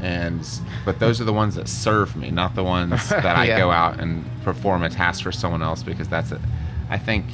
And 0.00 0.46
but 0.84 0.98
those 0.98 1.20
are 1.20 1.24
the 1.24 1.32
ones 1.32 1.54
that 1.54 1.68
serve 1.68 2.16
me, 2.16 2.30
not 2.30 2.54
the 2.54 2.64
ones 2.64 3.08
that 3.10 3.36
I 3.36 3.46
Yeah. 3.46 3.58
go 3.58 3.70
out 3.70 4.00
and 4.00 4.24
perform 4.42 4.82
a 4.82 4.90
task 4.90 5.22
for 5.22 5.32
someone 5.32 5.62
else 5.62 5.82
because 5.82 6.08
that's 6.08 6.32
it. 6.32 6.40
I 6.90 6.98
think 6.98 7.24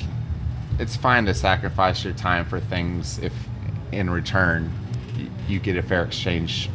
it's 0.79 0.95
fine 0.97 1.25
to 1.27 1.35
sacrifice 1.35 2.05
your 2.05 2.13
time 2.15 2.45
for 2.45 2.61
things 2.61 3.19
if 3.21 3.33
in 3.91 4.11
return 4.11 4.71
you 5.49 5.59
get 5.59 5.77
a 5.77 5.83
fair 5.83 6.05
exchange 6.05 6.69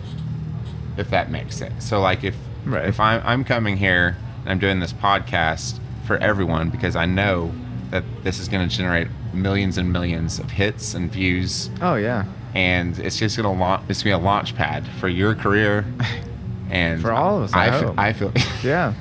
if 0.97 1.09
that 1.11 1.29
makes 1.31 1.55
sense. 1.55 1.85
So 1.85 1.99
like 2.01 2.23
if 2.23 2.35
Right. 2.65 2.85
if 2.87 2.99
I'm 2.99 3.21
I'm 3.25 3.43
coming 3.43 3.77
here 3.77 4.15
and 4.43 4.49
I'm 4.51 4.59
doing 4.59 4.79
this 4.79 4.93
podcast 4.93 5.79
for 6.05 6.17
everyone 6.17 6.69
because 6.69 6.95
I 6.95 7.05
know 7.05 7.51
that 7.91 8.03
this 8.23 8.39
is 8.39 8.47
going 8.47 8.67
to 8.67 8.73
generate 8.75 9.07
millions 9.33 9.77
and 9.77 9.91
millions 9.91 10.39
of 10.39 10.49
hits 10.51 10.93
and 10.93 11.11
views 11.11 11.69
Oh 11.81 11.95
yeah. 11.95 12.25
and 12.55 12.97
it's 12.99 13.17
just 13.17 13.37
going 13.37 13.51
to 13.51 13.59
launch 13.59 13.83
it's 13.89 13.99
to 13.99 14.05
be 14.05 14.11
a 14.11 14.17
launch 14.17 14.55
pad 14.55 14.87
for 14.99 15.07
your 15.07 15.35
career 15.35 15.85
and 16.69 17.01
For 17.01 17.11
all 17.11 17.37
of 17.37 17.43
us, 17.45 17.53
I 17.53 17.67
I, 17.67 17.71
fe- 17.79 17.85
hope. 17.85 17.99
I 17.99 18.13
feel 18.13 18.31
Yeah. 18.63 18.93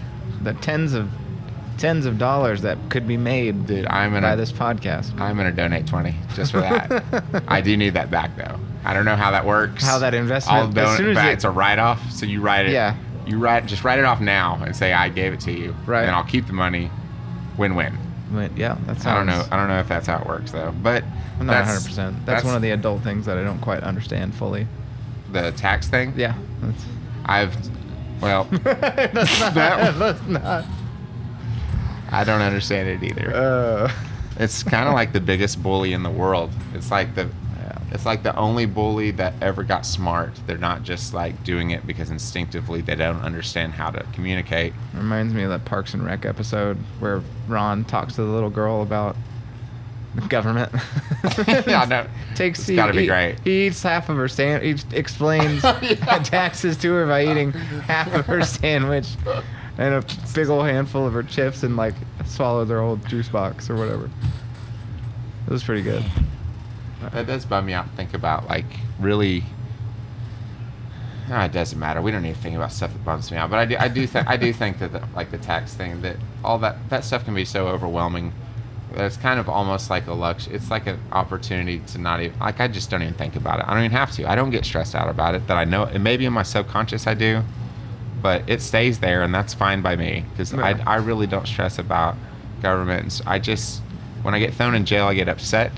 The 0.43 0.55
tens 0.55 0.95
of 0.95 1.09
tens 1.79 2.07
of 2.07 2.17
dollars 2.19 2.63
that 2.63 2.79
could 2.91 3.09
be 3.09 3.17
made 3.17 3.67
dude, 3.67 3.87
I'm 3.87 4.13
by 4.13 4.21
going 4.21 4.31
to 4.33 4.37
this 4.37 4.53
podcast. 4.53 5.19
I'm 5.21 5.37
going 5.37 5.51
to 5.51 5.57
donate 5.57 5.87
20 5.87 6.15
just 6.35 6.53
for 6.53 6.61
that. 6.61 7.45
I 7.49 7.61
do 7.61 7.77
need 7.77 7.95
that 7.95 8.11
back 8.11 8.37
though. 8.37 8.59
I 8.85 8.95
don't 8.95 9.05
know 9.05 9.17
how 9.17 9.31
that 9.31 9.45
works. 9.47 9.85
How 9.85 9.99
that 10.01 10.13
investment- 10.15 10.77
I'll 10.77 10.91
as 10.91 10.97
soon 10.97 11.17
as 11.17 11.25
it's 11.33 11.45
a 11.45 11.51
write 11.51 11.79
off, 11.79 12.11
so 12.13 12.27
you 12.27 12.41
write 12.41 12.67
it. 12.67 12.73
Yeah. 12.73 12.97
You 13.27 13.39
write 13.39 13.67
just 13.67 13.85
write 13.85 13.99
it 14.01 14.05
off 14.05 14.21
now 14.21 14.61
and 14.65 14.75
say 14.75 14.93
I 14.93 15.09
gave 15.09 15.33
it 15.33 15.41
to 15.41 15.53
you. 15.53 15.75
Right. 15.87 16.03
And 16.03 16.11
I'll 16.11 16.25
keep 16.25 16.47
the 16.49 16.53
money. 16.53 16.91
Win 17.57 17.75
win. 17.77 17.97
But 18.33 18.57
yeah, 18.57 18.77
that's. 18.87 19.05
I 19.07 19.15
don't 19.15 19.27
know. 19.27 19.45
I 19.51 19.57
don't 19.57 19.69
know 19.69 19.79
if 19.81 19.89
that's 19.89 20.07
how 20.07 20.19
it 20.21 20.27
works 20.27 20.53
though. 20.53 20.73
But 20.83 21.05
I'm 21.39 21.47
not 21.47 21.65
100. 21.67 21.85
percent 21.85 22.27
That's 22.27 22.45
one 22.45 22.55
of 22.57 22.63
the 22.63 22.71
adult 22.71 23.03
things 23.03 23.27
that 23.27 23.37
I 23.39 23.45
don't 23.45 23.61
quite 23.61 23.83
understand 23.83 24.35
fully. 24.35 24.67
the 25.33 25.53
tax 25.53 25.89
thing. 25.89 26.13
Yeah. 26.17 26.35
That's, 26.61 26.85
I've 27.27 27.57
well, 28.21 28.45
that's 28.51 29.41
not. 29.41 29.55
That- 29.55 29.99
that's 29.99 30.27
not. 30.29 30.65
I 32.11 32.25
don't 32.25 32.43
understand 32.43 32.89
it 32.89 33.03
either. 33.03 33.35
Uh, 33.35 33.93
It's 34.39 34.63
kind 34.63 34.89
of 34.89 34.95
like 34.95 35.13
the 35.13 35.21
biggest 35.21 35.63
bully 35.63 35.93
in 35.93 36.03
the 36.03 36.11
world. 36.11 36.51
It's 36.75 36.91
like 36.91 37.15
the. 37.15 37.29
It's 37.93 38.05
like 38.07 38.23
the 38.23 38.35
only 38.37 38.67
bully 38.67 39.11
that 39.13 39.35
ever 39.41 39.63
got 39.63 39.87
smart. 39.87 40.33
They're 40.47 40.59
not 40.59 40.83
just 40.83 41.15
like 41.15 41.45
doing 41.45 41.71
it 41.71 41.87
because 41.87 42.11
instinctively 42.11 42.81
they 42.81 42.95
don't 42.97 43.21
understand 43.23 43.75
how 43.75 43.91
to 43.91 44.03
communicate. 44.13 44.73
Reminds 44.95 45.33
me 45.35 45.43
of 45.45 45.51
that 45.51 45.65
Parks 45.65 45.95
and 45.95 46.05
Rec 46.05 46.25
episode 46.25 46.77
where 46.99 47.23
Ron 47.49 47.85
talks 47.85 48.15
to 48.17 48.23
the 48.23 48.31
little 48.33 48.51
girl 48.51 48.83
about 48.83 49.15
the 50.15 50.23
government. 50.29 50.73
Yeah, 51.67 51.85
no. 51.89 52.07
Takes 52.35 52.61
It's 52.61 52.69
he- 52.69 52.77
gotta 52.77 52.93
be 52.93 53.03
he- 53.03 53.07
great. 53.07 53.39
He 53.45 53.67
eats 53.67 53.83
half 53.83 54.09
of 54.09 54.17
her 54.17 54.29
sandwich. 54.29 54.83
He 54.91 54.97
explains 54.97 55.63
taxes 56.25 56.77
to 56.79 56.93
her 56.93 57.07
by 57.07 57.25
eating 57.27 57.53
half 57.53 58.13
of 58.15 58.27
her 58.27 58.43
sandwich 58.43 59.07
and 59.79 59.95
a 59.95 60.05
big 60.35 60.49
old 60.49 60.67
handful 60.67 61.07
of 61.07 61.13
her 61.13 61.23
chips 61.23 61.63
and 61.63 61.77
like 61.77 61.95
swallows 62.27 62.69
her 62.69 62.81
whole 62.81 62.97
juice 62.97 63.29
box 63.29 63.71
or 63.71 63.77
whatever. 63.77 64.11
It 65.47 65.51
was 65.51 65.63
pretty 65.65 65.83
good. 65.83 66.05
That 67.11 67.27
does 67.27 67.45
bum 67.45 67.67
me 67.67 67.73
out. 67.73 67.89
to 67.91 67.97
Think 67.97 68.15
about 68.15 68.49
like 68.49 68.67
really. 69.01 69.45
No, 71.29 71.41
it 71.41 71.53
doesn't 71.53 71.79
matter. 71.79 72.03
We 72.03 72.11
don't 72.11 72.23
need 72.23 72.35
to 72.35 72.41
think 72.41 72.57
about 72.57 72.73
stuff 72.73 72.93
that 72.93 73.05
bums 73.05 73.31
me 73.31 73.37
out. 73.37 73.49
But 73.49 73.61
I 73.61 73.65
do, 73.65 73.77
I 73.79 73.89
do 73.89 74.07
think, 74.09 74.27
I 74.27 74.37
do 74.37 74.53
think 74.53 74.81
that 74.81 74.93
the, 74.93 75.03
like 75.15 75.31
the 75.31 75.39
tax 75.39 75.73
thing, 75.73 76.03
that 76.03 76.17
all 76.43 76.59
that 76.59 76.77
that 76.91 77.05
stuff 77.05 77.25
can 77.25 77.35
be 77.35 77.45
so 77.45 77.69
overwhelming. 77.69 78.33
That 78.95 79.05
it's 79.07 79.17
kind 79.17 79.39
of 79.41 79.49
almost 79.49 79.89
like 79.89 80.07
a 80.09 80.13
lux. 80.13 80.47
It's 80.49 80.71
like 80.71 80.87
an 80.87 80.99
opportunity 81.13 81.79
to 81.79 81.99
not 81.99 82.21
even 82.21 82.39
like. 82.41 82.61
I 82.61 82.69
just 82.69 82.91
don't 82.91 83.03
even 83.03 83.15
think 83.15 83.37
about 83.37 83.61
it. 83.61 83.67
I 83.67 83.75
don't 83.75 83.85
even 83.85 83.97
have 83.97 84.11
to. 84.13 84.29
I 84.29 84.35
don't 84.35 84.51
get 84.51 84.65
stressed 84.65 84.95
out 84.95 85.09
about 85.09 85.35
it. 85.35 85.47
That 85.47 85.57
I 85.57 85.65
know. 85.65 85.85
And 85.85 86.03
maybe 86.05 86.27
in 86.27 86.33
my 86.33 86.43
subconscious 86.43 87.07
I 87.07 87.15
do, 87.15 87.43
but 88.21 88.43
it 88.49 88.61
stays 88.61 88.99
there, 88.99 89.23
and 89.23 89.35
that's 89.35 89.55
fine 89.55 89.81
by 89.81 89.97
me 89.97 90.25
because 90.31 90.53
Yeah. 90.53 90.61
I 90.87 90.95
I 90.95 90.97
really 90.97 91.27
don't 91.29 91.47
stress 91.47 91.79
about 91.79 92.17
governments. 92.61 93.23
I 93.27 93.39
just 93.39 93.81
when 94.23 94.35
I 94.35 94.39
get 94.41 94.53
thrown 94.55 94.75
in 94.75 94.85
jail, 94.85 95.07
I 95.07 95.15
get 95.15 95.29
upset 95.29 95.73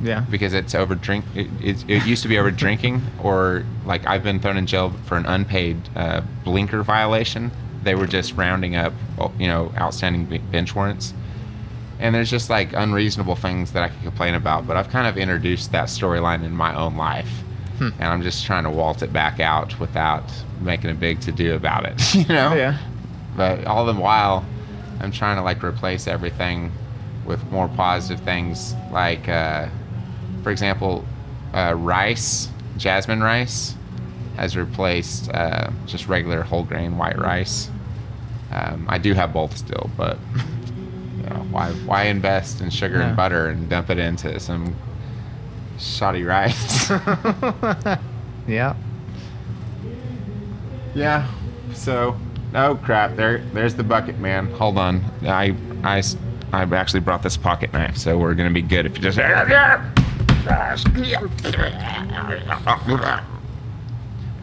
Yeah. 0.00 0.20
because 0.30 0.52
it's 0.54 0.74
over 0.74 0.94
drink. 0.94 1.24
It, 1.34 1.46
it, 1.62 1.84
it 1.88 2.06
used 2.06 2.22
to 2.22 2.28
be 2.28 2.38
over 2.38 2.50
drinking, 2.50 3.02
or 3.22 3.64
like 3.84 4.06
I've 4.06 4.22
been 4.22 4.40
thrown 4.40 4.56
in 4.56 4.66
jail 4.66 4.92
for 5.06 5.16
an 5.16 5.26
unpaid 5.26 5.76
uh, 5.96 6.20
blinker 6.44 6.82
violation. 6.82 7.50
They 7.82 7.94
were 7.94 8.06
just 8.06 8.34
rounding 8.34 8.76
up, 8.76 8.92
you 9.38 9.46
know, 9.46 9.72
outstanding 9.78 10.40
bench 10.50 10.74
warrants. 10.74 11.14
And 11.98 12.14
there's 12.14 12.30
just 12.30 12.50
like 12.50 12.72
unreasonable 12.74 13.36
things 13.36 13.72
that 13.72 13.82
I 13.82 13.88
could 13.88 14.02
complain 14.02 14.34
about, 14.34 14.66
but 14.66 14.76
I've 14.76 14.90
kind 14.90 15.06
of 15.06 15.16
introduced 15.16 15.72
that 15.72 15.86
storyline 15.88 16.44
in 16.44 16.52
my 16.52 16.74
own 16.74 16.96
life, 16.96 17.30
Hmm. 17.78 17.88
and 17.98 18.04
I'm 18.04 18.22
just 18.22 18.44
trying 18.44 18.64
to 18.64 18.70
waltz 18.70 19.02
it 19.02 19.12
back 19.12 19.38
out 19.40 19.78
without 19.80 20.24
making 20.60 20.90
a 20.90 20.94
big 20.94 21.20
to 21.20 21.32
do 21.32 21.54
about 21.54 21.84
it. 21.86 22.14
You 22.14 22.26
know? 22.26 22.54
Yeah. 22.54 22.78
But 23.36 23.66
all 23.66 23.86
the 23.86 23.94
while, 23.94 24.44
I'm 25.00 25.12
trying 25.12 25.36
to 25.36 25.42
like 25.42 25.62
replace 25.62 26.06
everything 26.06 26.72
with 27.24 27.42
more 27.50 27.68
positive 27.68 28.24
things. 28.24 28.74
Like, 28.90 29.28
uh, 29.28 29.68
for 30.46 30.52
example, 30.52 31.04
uh, 31.54 31.74
rice, 31.76 32.48
jasmine 32.76 33.20
rice, 33.20 33.74
has 34.36 34.56
replaced 34.56 35.28
uh, 35.30 35.70
just 35.86 36.06
regular 36.06 36.40
whole 36.42 36.62
grain 36.62 36.96
white 36.96 37.18
rice. 37.18 37.68
Um, 38.52 38.86
I 38.88 38.98
do 38.98 39.12
have 39.12 39.32
both 39.32 39.56
still, 39.56 39.90
but 39.96 40.16
you 41.16 41.24
know, 41.24 41.44
why 41.50 41.72
why 41.84 42.04
invest 42.04 42.60
in 42.60 42.70
sugar 42.70 42.98
Yeah. 42.98 43.08
and 43.08 43.16
butter 43.16 43.48
and 43.48 43.68
dump 43.68 43.90
it 43.90 43.98
into 43.98 44.38
some 44.38 44.76
shoddy 45.80 46.22
rice? 46.22 46.90
yeah. 48.46 48.76
Yeah. 50.94 51.28
So, 51.74 52.16
oh 52.54 52.76
crap! 52.84 53.16
There, 53.16 53.38
there's 53.52 53.74
the 53.74 53.82
bucket, 53.82 54.20
man. 54.20 54.46
Hold 54.52 54.78
on. 54.78 55.04
I, 55.22 55.56
I, 55.82 56.04
I 56.52 56.62
actually 56.62 57.00
brought 57.00 57.24
this 57.24 57.36
pocket 57.36 57.72
knife, 57.72 57.96
so 57.96 58.16
we're 58.16 58.34
gonna 58.34 58.52
be 58.52 58.62
good 58.62 58.86
if 58.86 58.96
you 58.96 59.02
just. 59.02 59.18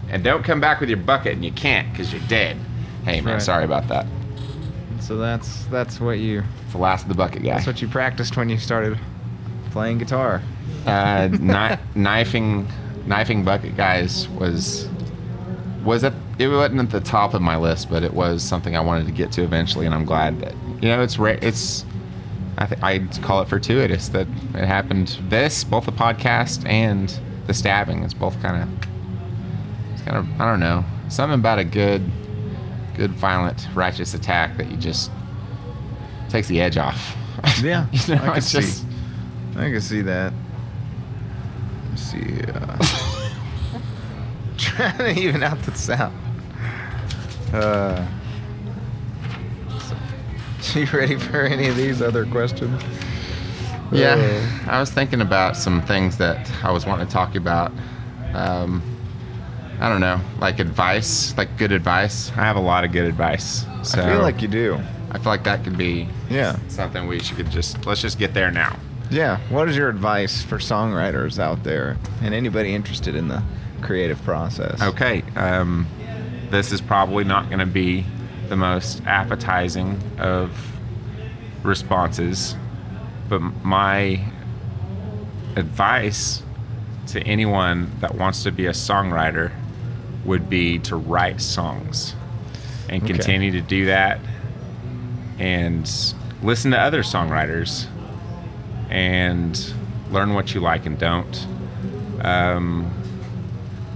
And 0.09 0.23
don't 0.23 0.43
come 0.43 0.59
back 0.61 0.79
with 0.79 0.89
your 0.89 0.97
bucket, 0.99 1.33
and 1.33 1.43
you 1.45 1.51
can't 1.51 1.91
because 1.91 2.11
you're 2.13 2.21
dead. 2.27 2.57
Hey 3.05 3.21
man, 3.21 3.33
Right. 3.35 3.41
sorry 3.41 3.65
about 3.65 3.87
that. 3.87 4.05
So 4.99 5.17
that's 5.17 5.65
that's 5.65 5.99
what 5.99 6.19
you 6.19 6.43
It's 6.63 6.71
the 6.73 6.77
last 6.77 7.03
of 7.03 7.09
the 7.09 7.15
bucket 7.15 7.43
guy. 7.43 7.53
that's 7.55 7.67
what 7.67 7.81
you 7.81 7.87
practiced 7.87 8.37
when 8.37 8.47
you 8.49 8.57
started 8.57 8.97
playing 9.71 9.97
guitar. 9.97 10.41
uh, 10.85 11.27
kni- 11.31 11.79
knifing, 11.95 12.67
knifing 13.05 13.43
bucket 13.43 13.75
guys 13.75 14.27
was 14.29 14.87
was 15.83 16.03
at 16.03 16.13
it 16.39 16.47
wasn't 16.47 16.79
at 16.79 16.89
the 16.89 16.99
top 17.01 17.33
of 17.33 17.41
my 17.41 17.57
list, 17.57 17.89
but 17.89 18.03
it 18.03 18.13
was 18.13 18.41
something 18.43 18.75
I 18.75 18.79
wanted 18.79 19.05
to 19.07 19.11
get 19.11 19.31
to 19.33 19.43
eventually, 19.43 19.85
and 19.85 19.93
I'm 19.95 20.05
glad 20.05 20.39
that 20.41 20.53
you 20.81 20.89
know 20.89 21.01
it's 21.01 21.17
ra- 21.19 21.37
it's 21.41 21.85
I 22.57 22.65
th- 22.67 22.81
I'd 22.83 23.21
call 23.23 23.41
it 23.41 23.47
fortuitous 23.49 24.09
that 24.09 24.27
it 24.53 24.65
happened. 24.65 25.17
This 25.29 25.63
both 25.63 25.85
the 25.85 25.91
podcast 25.91 26.67
and 26.67 27.13
the 27.47 27.53
stabbing 27.53 28.03
is 28.03 28.13
both 28.13 28.39
kind 28.41 28.63
of 28.63 28.87
it's 29.93 30.01
kind 30.03 30.17
of 30.17 30.27
I 30.41 30.45
don't 30.49 30.59
know 30.59 30.85
something 31.09 31.39
about 31.39 31.59
a 31.59 31.63
good 31.63 32.03
good 32.95 33.11
violent 33.11 33.67
righteous 33.73 34.13
attack 34.13 34.55
that 34.57 34.69
you 34.69 34.77
just 34.77 35.11
takes 36.29 36.47
the 36.47 36.61
edge 36.61 36.77
off. 36.77 37.15
Yeah, 37.61 37.87
you 37.91 38.15
know, 38.15 38.21
I 38.21 38.27
can 38.27 38.37
it's 38.37 38.47
see. 38.47 38.61
just 38.61 38.85
I 39.57 39.69
can 39.71 39.81
see 39.81 40.01
that. 40.03 40.31
Let's 41.89 42.01
see. 42.03 42.41
Uh, 42.47 42.77
trying 44.57 44.97
to 44.97 45.19
even 45.19 45.43
out 45.43 45.61
the 45.63 45.73
sound. 45.75 46.15
Uh, 47.51 48.07
you 50.75 50.85
ready 50.93 51.15
for 51.17 51.41
any 51.41 51.67
of 51.67 51.75
these 51.75 52.01
other 52.01 52.25
questions? 52.25 52.81
Yeah, 53.91 54.15
Uh, 54.15 54.71
I 54.71 54.79
was 54.79 54.89
thinking 54.89 55.21
about 55.21 55.55
some 55.55 55.81
things 55.83 56.17
that 56.17 56.49
I 56.63 56.71
was 56.71 56.85
wanting 56.85 57.05
to 57.07 57.13
talk 57.13 57.35
about. 57.35 57.71
Um, 58.33 58.81
I 59.79 59.89
don't 59.89 60.01
know, 60.01 60.19
like 60.39 60.59
advice, 60.59 61.35
like 61.37 61.57
good 61.57 61.71
advice. 61.71 62.31
I 62.31 62.41
have 62.45 62.55
a 62.55 62.61
lot 62.61 62.83
of 62.85 62.91
good 62.91 63.05
advice. 63.05 63.65
So 63.83 64.01
I 64.01 64.09
feel 64.11 64.21
like 64.21 64.41
you 64.41 64.47
do. 64.47 64.79
I 65.11 65.17
feel 65.19 65.27
like 65.31 65.43
that 65.43 65.63
could 65.63 65.77
be 65.77 66.07
Yeah. 66.29 66.55
something 66.69 67.05
we 67.07 67.19
should 67.19 67.49
just 67.51 67.85
let's 67.85 68.01
just 68.01 68.17
get 68.17 68.33
there 68.33 68.49
now. 68.49 68.77
Yeah. 69.11 69.37
What 69.49 69.69
is 69.69 69.75
your 69.77 69.89
advice 69.89 70.41
for 70.41 70.57
songwriters 70.57 71.37
out 71.37 71.63
there 71.63 71.97
and 72.21 72.33
anybody 72.33 72.73
interested 72.73 73.13
in 73.13 73.27
the 73.27 73.43
creative 73.81 74.21
process? 74.23 74.81
Okay. 74.81 75.23
Um, 75.35 75.85
this 76.49 76.71
is 76.71 76.81
probably 76.81 77.23
not 77.25 77.47
going 77.47 77.59
to 77.59 77.65
be 77.67 78.05
the 78.49 78.55
most 78.55 79.01
appetizing 79.05 79.99
of 80.19 80.51
responses, 81.63 82.55
but 83.29 83.39
my 83.39 84.23
advice 85.55 86.43
to 87.07 87.21
anyone 87.21 87.91
that 87.99 88.15
wants 88.15 88.43
to 88.43 88.51
be 88.51 88.65
a 88.65 88.71
songwriter 88.71 89.51
would 90.25 90.49
be 90.49 90.79
to 90.79 90.95
write 90.95 91.41
songs 91.41 92.15
and 92.89 93.03
Okay. 93.03 93.13
continue 93.13 93.51
to 93.51 93.61
do 93.61 93.85
that 93.85 94.19
and 95.39 95.89
listen 96.41 96.71
to 96.71 96.79
other 96.79 97.03
songwriters 97.03 97.87
and 98.89 99.73
learn 100.11 100.33
what 100.33 100.53
you 100.53 100.59
like 100.61 100.85
and 100.85 100.97
don't. 100.97 101.47
Um, 102.21 102.91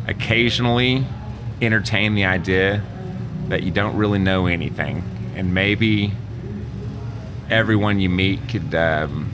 occasionally 0.07 1.05
entertain 1.61 2.15
the 2.15 2.25
idea 2.25 2.81
that 3.49 3.63
you 3.63 3.71
don't 3.71 3.95
really 3.95 4.19
know 4.19 4.47
anything 4.47 5.03
and 5.35 5.53
maybe 5.53 6.11
everyone 7.49 7.99
you 7.99 8.09
meet 8.09 8.47
could 8.49 8.73
um, 8.75 9.31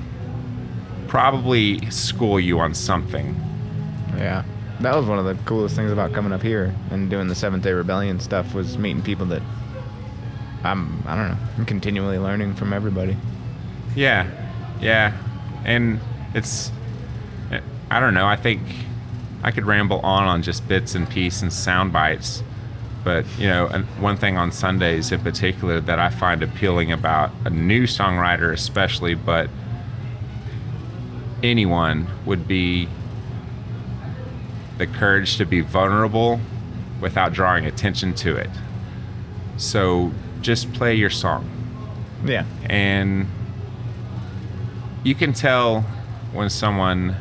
probably 1.08 1.80
school 1.90 2.40
you 2.40 2.60
on 2.60 2.74
something 2.74 3.36
Yeah. 4.18 4.44
That 4.80 4.96
was 4.96 5.06
one 5.06 5.20
of 5.20 5.26
the 5.26 5.36
coolest 5.46 5.76
things 5.76 5.92
about 5.92 6.14
coming 6.14 6.34
up 6.34 6.42
here 6.42 6.74
and 6.92 7.10
doing 7.10 7.28
the 7.28 7.36
Seventh 7.36 7.64
Day 7.64 7.72
Rebellion 7.72 8.20
stuff 8.20 8.54
was 8.54 8.78
meeting 8.78 9.02
people 9.02 9.26
that 9.28 9.42
I'm 10.64 11.04
I 11.06 11.16
don't 11.16 11.30
know. 11.30 11.38
I'm 11.58 11.66
continually 11.66 12.18
learning 12.18 12.56
from 12.56 12.74
everybody. 12.74 13.18
Yeah, 13.96 14.30
yeah, 14.82 15.14
and 15.66 16.00
it's 16.34 16.72
I 17.92 18.00
don't 18.00 18.14
know. 18.14 18.26
I 18.26 18.36
think 18.36 18.62
I 19.44 19.52
could 19.52 19.66
ramble 19.66 20.00
on 20.00 20.24
on 20.24 20.42
just 20.42 20.68
bits 20.68 20.96
and 20.96 21.10
pieces 21.10 21.44
and 21.44 21.54
sound 21.54 21.94
bites, 21.94 22.42
but 23.04 23.26
you 23.38 23.48
know, 23.48 23.68
one 24.00 24.18
thing 24.18 24.38
on 24.38 24.52
Sundays 24.52 25.12
in 25.12 25.20
particular 25.22 25.80
that 25.82 26.00
I 26.00 26.10
find 26.10 26.42
appealing 26.44 26.92
about 26.92 27.32
a 27.46 27.50
new 27.50 27.84
songwriter, 27.84 28.52
especially, 28.54 29.14
but 29.16 29.50
anyone 31.42 32.08
would 32.26 32.48
be 32.48 32.88
the 34.78 34.88
courage 34.88 35.38
to 35.38 35.46
be 35.46 35.60
vulnerable 35.62 36.40
without 37.02 37.34
drawing 37.34 37.66
attention 37.66 38.14
to 38.14 38.36
it. 38.38 38.50
So 39.58 40.12
just 40.42 40.72
play 40.74 40.96
your 40.96 41.10
song 41.10 41.50
Yeah. 42.26 42.46
and 42.66 43.28
you 45.04 45.14
can 45.16 45.34
tell 45.34 45.82
when 46.32 46.50
someone 46.50 47.16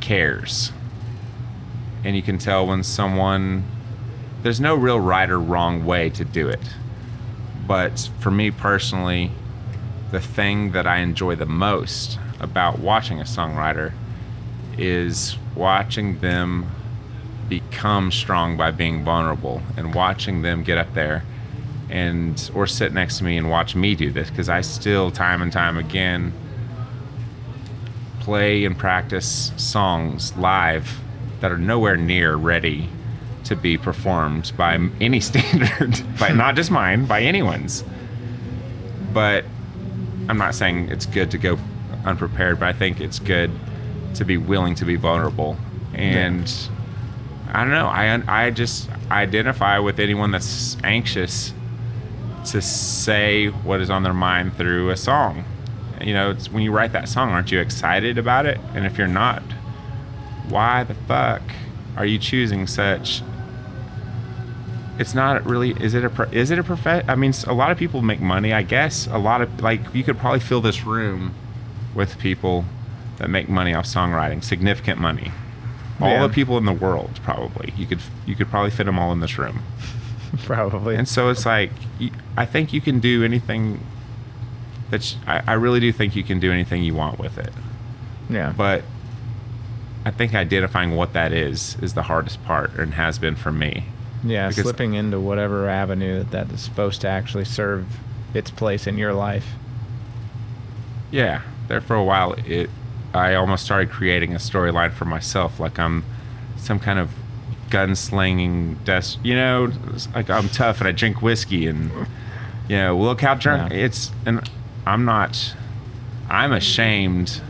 cares 0.00 0.72
and 2.04 2.16
you 2.16 2.22
can 2.22 2.38
tell 2.38 2.66
when 2.66 2.82
someone 2.82 3.64
there's 4.42 4.60
no 4.60 4.74
real 4.74 4.98
right 4.98 5.28
or 5.28 5.38
wrong 5.38 5.84
way 5.84 6.08
to 6.10 6.24
do 6.24 6.48
it. 6.48 6.60
But 7.66 8.10
for 8.20 8.30
me 8.30 8.50
personally 8.50 9.32
the 10.10 10.20
thing 10.20 10.72
that 10.72 10.86
i 10.88 10.96
enjoy 10.96 11.36
the 11.36 11.46
most 11.46 12.18
about 12.40 12.80
watching 12.80 13.20
a 13.20 13.24
songwriter 13.24 13.92
is 14.76 15.36
watching 15.54 16.18
them 16.20 16.68
become 17.48 18.10
strong 18.10 18.56
by 18.56 18.70
being 18.70 19.04
vulnerable 19.04 19.62
and 19.76 19.94
watching 19.94 20.42
them 20.42 20.62
get 20.62 20.78
up 20.78 20.92
there 20.94 21.22
and 21.90 22.50
or 22.54 22.66
sit 22.66 22.92
next 22.92 23.18
to 23.18 23.24
me 23.24 23.36
and 23.36 23.50
watch 23.50 23.74
me 23.74 23.94
do 23.96 24.12
this. 24.12 24.30
Because 24.30 24.48
I 24.48 24.60
still 24.60 25.10
time 25.10 25.42
and 25.42 25.52
time 25.52 25.76
again 25.76 26.32
play 28.20 28.64
and 28.64 28.78
practice 28.78 29.52
songs 29.56 30.36
live 30.36 31.00
that 31.40 31.50
are 31.50 31.58
nowhere 31.58 31.96
near 31.96 32.36
ready 32.36 32.88
to 33.44 33.56
be 33.56 33.76
performed 33.76 34.52
by 34.56 34.74
any 35.00 35.20
standard 35.30 36.00
by 36.18 36.30
not 36.30 36.54
just 36.56 36.70
mine 36.70 37.06
by 37.06 37.22
anyone's 37.22 37.84
but 39.12 39.44
I'm 40.28 40.38
not 40.38 40.54
saying 40.54 40.90
it's 40.90 41.06
good 41.06 41.30
to 41.32 41.38
go 41.38 41.58
unprepared 42.04 42.60
but 42.60 42.68
I 42.68 42.72
think 42.72 43.00
it's 43.00 43.18
good 43.18 43.50
to 44.14 44.24
be 44.24 44.36
willing 44.36 44.74
to 44.76 44.84
be 44.84 44.96
vulnerable 44.96 45.56
and 45.94 46.52
I 47.52 47.64
don't 47.64 47.72
know 47.72 47.86
I 47.86 48.22
I 48.28 48.50
just 48.50 48.88
identify 49.10 49.78
with 49.78 49.98
anyone 49.98 50.30
that's 50.30 50.76
anxious 50.84 51.52
to 52.46 52.62
say 52.62 53.48
what 53.48 53.80
is 53.80 53.90
on 53.90 54.02
their 54.02 54.14
mind 54.14 54.56
through 54.56 54.90
a 54.90 54.96
song. 54.96 55.44
You 56.00 56.14
know, 56.14 56.30
it's 56.30 56.50
when 56.50 56.62
you 56.62 56.72
write 56.72 56.92
that 56.92 57.08
song, 57.08 57.30
aren't 57.30 57.52
you 57.52 57.60
excited 57.60 58.16
about 58.16 58.46
it? 58.46 58.58
And 58.74 58.86
if 58.86 58.96
you're 58.96 59.06
not, 59.06 59.42
why 60.50 60.84
the 60.84 60.94
fuck 60.94 61.42
are 61.96 62.04
you 62.06 62.18
choosing 62.18 62.66
such? 62.66 63.22
It's 64.98 65.14
not 65.14 65.46
really. 65.46 65.70
Is 65.82 65.94
it 65.94 66.04
a? 66.04 66.28
Is 66.30 66.50
it 66.50 66.58
a 66.58 66.62
prof? 66.62 66.86
I 66.86 67.14
mean, 67.14 67.32
a 67.46 67.54
lot 67.54 67.70
of 67.70 67.78
people 67.78 68.02
make 68.02 68.20
money. 68.20 68.52
I 68.52 68.62
guess 68.62 69.06
a 69.06 69.16
lot 69.18 69.40
of 69.40 69.60
like 69.62 69.80
you 69.94 70.04
could 70.04 70.18
probably 70.18 70.40
fill 70.40 70.60
this 70.60 70.84
room 70.84 71.34
with 71.94 72.18
people 72.18 72.64
that 73.16 73.30
make 73.30 73.48
money 73.48 73.72
off 73.74 73.86
songwriting, 73.86 74.44
significant 74.44 75.00
money. 75.00 75.32
All 76.00 76.08
Yeah. 76.10 76.26
the 76.26 76.32
people 76.32 76.58
in 76.58 76.64
the 76.66 76.72
world, 76.72 77.18
probably. 77.22 77.72
You 77.76 77.86
could 77.86 78.00
you 78.26 78.34
could 78.34 78.48
probably 78.50 78.70
fit 78.70 78.84
them 78.84 78.98
all 78.98 79.12
in 79.12 79.20
this 79.20 79.38
room. 79.38 79.62
Probably. 80.44 80.94
And 80.94 81.08
so 81.08 81.28
it's 81.30 81.44
like, 81.44 81.72
I 82.36 82.46
think 82.46 82.72
you 82.72 82.80
can 82.80 83.00
do 83.00 83.24
anything. 83.24 83.80
That 84.90 85.16
I, 85.26 85.42
I 85.44 85.52
really 85.54 85.80
do 85.80 85.90
think 85.92 86.14
you 86.14 86.22
can 86.22 86.38
do 86.38 86.52
anything 86.52 86.84
you 86.84 86.94
want 86.94 87.18
with 87.18 87.36
it. 87.36 87.52
yeah. 88.28 88.52
But 88.56 88.84
I 90.04 90.10
think 90.10 90.34
identifying 90.34 90.96
what 90.96 91.12
that 91.12 91.32
is 91.32 91.76
is 91.82 91.94
the 91.94 92.02
hardest 92.04 92.42
part, 92.44 92.72
and 92.78 92.94
has 92.94 93.18
been 93.18 93.36
for 93.36 93.52
me. 93.52 93.84
yeah, 94.24 94.48
because- 94.48 94.62
slipping 94.64 94.94
into 94.94 95.18
whatever 95.20 95.68
avenue 95.68 96.18
that 96.20 96.30
that 96.30 96.50
is 96.52 96.60
supposed 96.60 97.00
to 97.02 97.08
actually 97.08 97.44
serve 97.44 97.86
its 98.34 98.50
place 98.50 98.86
in 98.86 98.96
your 98.98 99.12
life. 99.12 99.54
Yeah, 101.10 101.42
there 101.68 101.80
for 101.80 101.96
a 101.96 102.04
while, 102.04 102.34
it 102.46 102.70
I 103.12 103.34
almost 103.34 103.64
started 103.64 103.90
creating 103.90 104.34
a 104.34 104.38
storyline 104.38 104.92
for 104.92 105.04
myself, 105.04 105.58
like 105.58 105.78
I'm 105.78 106.04
some 106.56 106.78
kind 106.78 106.98
of 106.98 107.10
gunslinging 107.70 108.76
des 108.84 109.16
You 109.22 109.34
know, 109.34 109.72
like 110.14 110.30
I'm 110.30 110.48
tough 110.48 110.78
and 110.80 110.86
I 110.88 110.92
drink 110.92 111.20
whiskey 111.22 111.66
and 111.66 111.90
you 112.68 112.76
know, 112.76 112.96
look 112.96 113.20
how 113.20 113.34
drunk 113.34 113.72
Yeah. 113.72 113.78
it's. 113.78 114.12
And 114.26 114.48
I'm 114.86 115.04
not. 115.04 115.54
I'm 116.28 116.52
ashamed. 116.52 117.40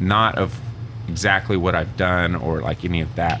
Not 0.00 0.36
of 0.36 0.58
exactly 1.08 1.56
what 1.56 1.74
I've 1.74 1.96
done 1.96 2.34
or 2.34 2.60
like 2.60 2.84
any 2.84 3.00
of 3.00 3.14
that. 3.16 3.40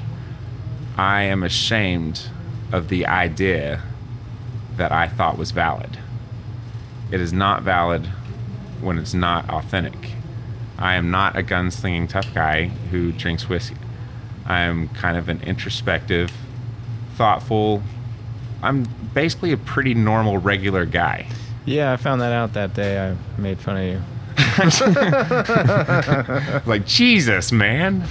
I 0.96 1.22
am 1.22 1.42
ashamed 1.42 2.28
of 2.72 2.88
the 2.88 3.06
idea 3.06 3.82
that 4.76 4.92
I 4.92 5.08
thought 5.08 5.38
was 5.38 5.50
valid. 5.50 5.98
It 7.10 7.20
is 7.20 7.32
not 7.32 7.62
valid 7.62 8.06
when 8.80 8.98
it's 8.98 9.14
not 9.14 9.48
authentic. 9.48 10.12
I 10.78 10.94
am 10.94 11.10
not 11.10 11.36
a 11.36 11.42
gunslinging 11.42 12.08
tough 12.08 12.32
guy 12.34 12.66
who 12.90 13.12
drinks 13.12 13.48
whiskey. 13.48 13.76
I 14.44 14.60
am 14.60 14.88
kind 14.90 15.16
of 15.16 15.28
an 15.28 15.40
introspective, 15.42 16.30
thoughtful. 17.16 17.82
I'm 18.62 18.86
basically 19.14 19.52
a 19.52 19.56
pretty 19.56 19.94
normal, 19.94 20.38
regular 20.38 20.84
guy. 20.84 21.26
Yeah, 21.64 21.92
I 21.92 21.96
found 21.96 22.20
that 22.20 22.32
out 22.32 22.52
that 22.52 22.74
day. 22.74 23.10
I 23.10 23.16
made 23.40 23.58
fun 23.58 23.76
of 23.76 23.84
you. 23.84 24.02
like 26.66 26.86
Jesus, 26.86 27.52
man. 27.52 28.04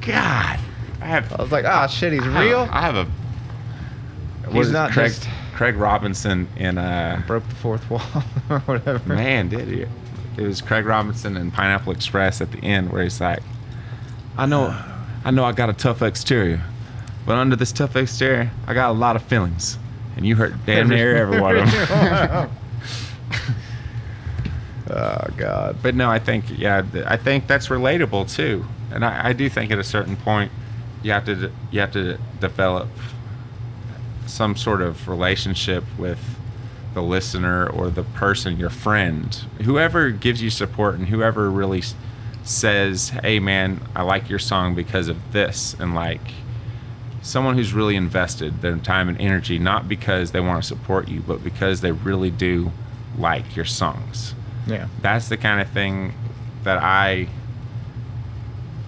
God, 0.00 0.58
I 1.00 1.06
have. 1.06 1.32
I 1.32 1.42
was 1.42 1.52
like, 1.52 1.64
ah, 1.64 1.86
shit, 1.86 2.12
he's 2.12 2.22
I 2.22 2.26
have- 2.26 2.44
real. 2.44 2.68
I 2.70 2.80
have 2.82 2.96
a. 2.96 3.04
He's 4.46 4.54
what 4.54 4.60
is 4.62 4.70
it, 4.70 4.72
not 4.72 4.92
Craig, 4.92 5.12
just- 5.12 5.28
Craig 5.54 5.76
Robinson 5.76 6.48
in 6.56 6.78
uh 6.78 7.22
Broke 7.26 7.48
the 7.48 7.54
fourth 7.56 7.88
wall 7.90 8.00
or 8.50 8.58
whatever. 8.66 9.14
man 9.14 9.48
did 9.48 9.68
he? 9.68 9.86
It 10.40 10.46
was 10.46 10.60
Craig 10.60 10.84
Robinson 10.84 11.36
and 11.36 11.52
Pineapple 11.52 11.92
Express 11.92 12.40
at 12.40 12.52
the 12.52 12.58
end 12.58 12.92
where 12.92 13.02
he's 13.02 13.20
like, 13.20 13.40
I 14.36 14.46
know, 14.46 14.76
I 15.24 15.30
know 15.30 15.44
I 15.44 15.52
got 15.52 15.70
a 15.70 15.72
tough 15.72 16.02
exterior, 16.02 16.60
but 17.24 17.36
under 17.36 17.56
this 17.56 17.72
tough 17.72 17.96
exterior, 17.96 18.50
I 18.66 18.74
got 18.74 18.90
a 18.90 18.92
lot 18.92 19.16
of 19.16 19.22
feelings, 19.22 19.78
and 20.14 20.26
you 20.26 20.36
hurt 20.36 20.52
damn 20.66 20.88
near 20.90 21.16
every 21.22 21.40
one 21.40 21.56
of 21.56 21.70
them. 21.70 22.50
Oh 24.90 25.26
God. 25.36 25.76
but 25.82 25.94
no, 25.94 26.10
I 26.10 26.18
think 26.18 26.44
yeah, 26.58 26.84
I 27.06 27.16
think 27.16 27.46
that's 27.46 27.68
relatable 27.68 28.32
too, 28.34 28.64
and 28.90 29.04
I, 29.04 29.28
I 29.28 29.32
do 29.32 29.48
think 29.48 29.70
at 29.70 29.78
a 29.78 29.84
certain 29.84 30.16
point, 30.16 30.52
you 31.02 31.12
have 31.12 31.24
to 31.26 31.50
you 31.70 31.80
have 31.80 31.92
to 31.92 32.18
develop 32.40 32.88
some 34.26 34.56
sort 34.56 34.82
of 34.82 35.08
relationship 35.08 35.84
with 35.98 36.18
the 36.94 37.02
listener 37.02 37.68
or 37.68 37.90
the 37.90 38.02
person, 38.02 38.58
your 38.58 38.70
friend, 38.70 39.34
whoever 39.62 40.10
gives 40.10 40.42
you 40.42 40.50
support 40.50 40.94
and 40.94 41.08
whoever 41.08 41.50
really 41.50 41.82
says, 42.42 43.10
"Hey 43.10 43.38
man, 43.38 43.80
I 43.94 44.02
like 44.02 44.28
your 44.30 44.38
song 44.38 44.74
because 44.74 45.08
of 45.08 45.32
this," 45.32 45.76
and 45.78 45.94
like 45.94 46.20
someone 47.22 47.56
who's 47.56 47.72
really 47.72 47.96
invested 47.96 48.62
their 48.62 48.76
time 48.76 49.08
and 49.08 49.20
energy, 49.20 49.58
not 49.58 49.88
because 49.88 50.30
they 50.30 50.40
want 50.40 50.62
to 50.62 50.66
support 50.66 51.08
you, 51.08 51.20
but 51.20 51.42
because 51.42 51.80
they 51.80 51.90
really 51.90 52.30
do 52.30 52.70
like 53.18 53.56
your 53.56 53.64
songs. 53.64 54.34
Yeah. 54.66 54.88
That's 55.02 55.28
the 55.28 55.36
kind 55.36 55.60
of 55.60 55.68
thing 55.70 56.12
that 56.64 56.78
I 56.82 57.28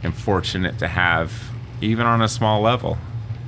am 0.02 0.12
fortunate 0.12 0.78
to 0.78 0.88
have, 0.88 1.32
even 1.80 2.06
on 2.06 2.22
a 2.22 2.28
small 2.28 2.60
level. 2.60 2.98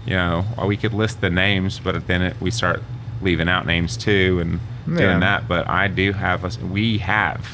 You 0.07 0.15
know, 0.15 0.45
uh, 0.61 0.67
we 0.67 0.77
could 0.77 0.95
list 0.95 1.21
the 1.21 1.31
names, 1.31 1.79
but 1.79 2.07
then 2.07 2.23
it, 2.23 2.41
we 2.41 2.51
start 2.51 2.83
leaving 3.23 3.49
out 3.49 3.67
names 3.67 3.97
too 3.97 4.39
and 4.41 4.61
Yeah. 4.89 5.07
doing 5.07 5.21
that. 5.21 5.47
But 5.49 5.69
I 5.69 5.89
do 5.89 6.13
have 6.13 6.45
a, 6.45 6.65
we 6.67 6.99
have 6.99 7.47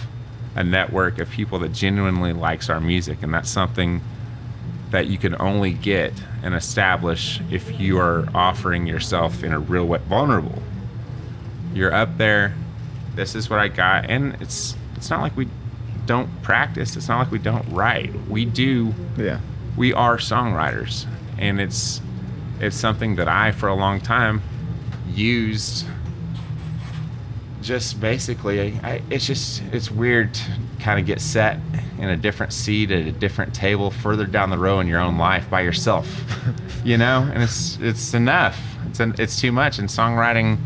a 0.55 0.63
network 0.65 1.19
of 1.19 1.29
people 1.31 1.59
that 1.61 1.73
genuinely 1.73 2.33
likes 2.33 2.71
our 2.71 2.81
music, 2.81 3.23
and 3.23 3.35
that's 3.35 3.51
something 3.51 4.01
that 4.91 5.07
you 5.09 5.19
can 5.19 5.35
only 5.41 5.73
get 5.73 6.13
and 6.43 6.55
establish 6.55 7.41
if 7.51 7.79
you 7.81 7.99
are 7.99 8.27
offering 8.35 8.87
yourself 8.87 9.43
in 9.43 9.53
a 9.53 9.59
real 9.59 9.85
way 9.87 9.99
vulnerable. 10.09 10.63
You're 11.75 11.93
up 11.93 12.17
there. 12.17 12.55
This 13.17 13.35
is 13.35 13.51
what 13.51 13.59
I 13.59 13.67
got, 13.69 14.09
and 14.09 14.37
it's 14.41 14.77
it's 14.95 15.11
not 15.11 15.21
like 15.23 15.37
we 15.37 15.49
don't 16.07 16.29
practice. 16.43 16.95
It's 16.97 17.09
not 17.09 17.19
like 17.19 17.33
we 17.33 17.39
don't 17.41 17.69
write. 17.73 18.13
We 18.29 18.45
do 18.45 18.95
Yeah. 19.17 19.41
we 19.77 19.93
are 19.93 20.19
songwriters 20.19 21.05
and 21.39 21.61
it's 21.61 22.01
it's 22.61 22.77
something 22.77 23.17
that 23.17 23.27
I 23.29 23.51
for 23.53 23.69
a 23.69 23.75
long 23.75 24.01
time 24.01 24.41
used 25.09 25.85
just 27.63 28.01
basically 28.01 28.79
I, 28.83 29.03
it's 29.11 29.27
just 29.27 29.63
it's 29.73 29.91
weird 29.91 30.33
to 30.35 30.43
kind 30.79 31.01
of 31.01 31.07
get 31.07 31.21
set 31.21 31.59
in 31.99 32.09
a 32.09 32.17
different 32.17 32.53
seat 32.53 32.91
at 32.91 33.07
a 33.07 33.13
different 33.13 33.55
table 33.55 33.91
further 33.91 34.25
down 34.27 34.51
the 34.51 34.59
row 34.59 34.79
in 34.81 34.87
your 34.87 35.01
own 35.01 35.19
life 35.19 35.51
by 35.51 35.63
yourself 35.63 36.07
you 36.85 36.97
know 36.97 37.29
and 37.35 37.43
it's 37.43 37.79
it's 37.81 38.15
enough 38.15 38.59
it's 38.89 39.01
an, 39.01 39.15
it's 39.19 39.41
too 39.41 39.51
much 39.53 39.79
and 39.79 39.89
songwriting 39.89 40.59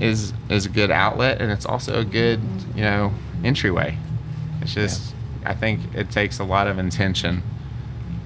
is 0.00 0.32
is 0.48 0.66
a 0.66 0.68
good 0.68 0.90
outlet 0.90 1.40
and 1.40 1.50
it's 1.50 1.66
also 1.66 2.00
a 2.00 2.04
good 2.04 2.40
you 2.74 2.82
know 2.82 3.12
entryway 3.44 3.96
it's 4.60 4.74
just 4.74 5.14
I 5.44 5.54
think 5.54 5.80
it 5.94 6.10
takes 6.10 6.38
a 6.38 6.44
lot 6.44 6.66
of 6.66 6.78
intention 6.78 7.42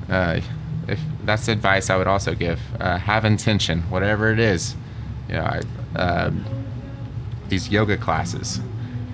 uh, 0.09 0.41
if 0.89 1.01
that's 1.25 1.47
the 1.47 1.53
advice 1.53 1.91
I 1.91 1.97
would 1.97 2.07
also 2.07 2.35
give, 2.35 2.61
uh, 2.81 2.97
have 2.97 3.25
intention, 3.25 3.83
whatever 3.91 4.33
it 4.33 4.39
is. 4.39 4.75
You 5.29 5.35
know, 5.35 5.45
I, 5.45 5.61
um 5.99 6.45
these 7.49 7.71
yoga 7.71 7.97
classes, 7.97 8.61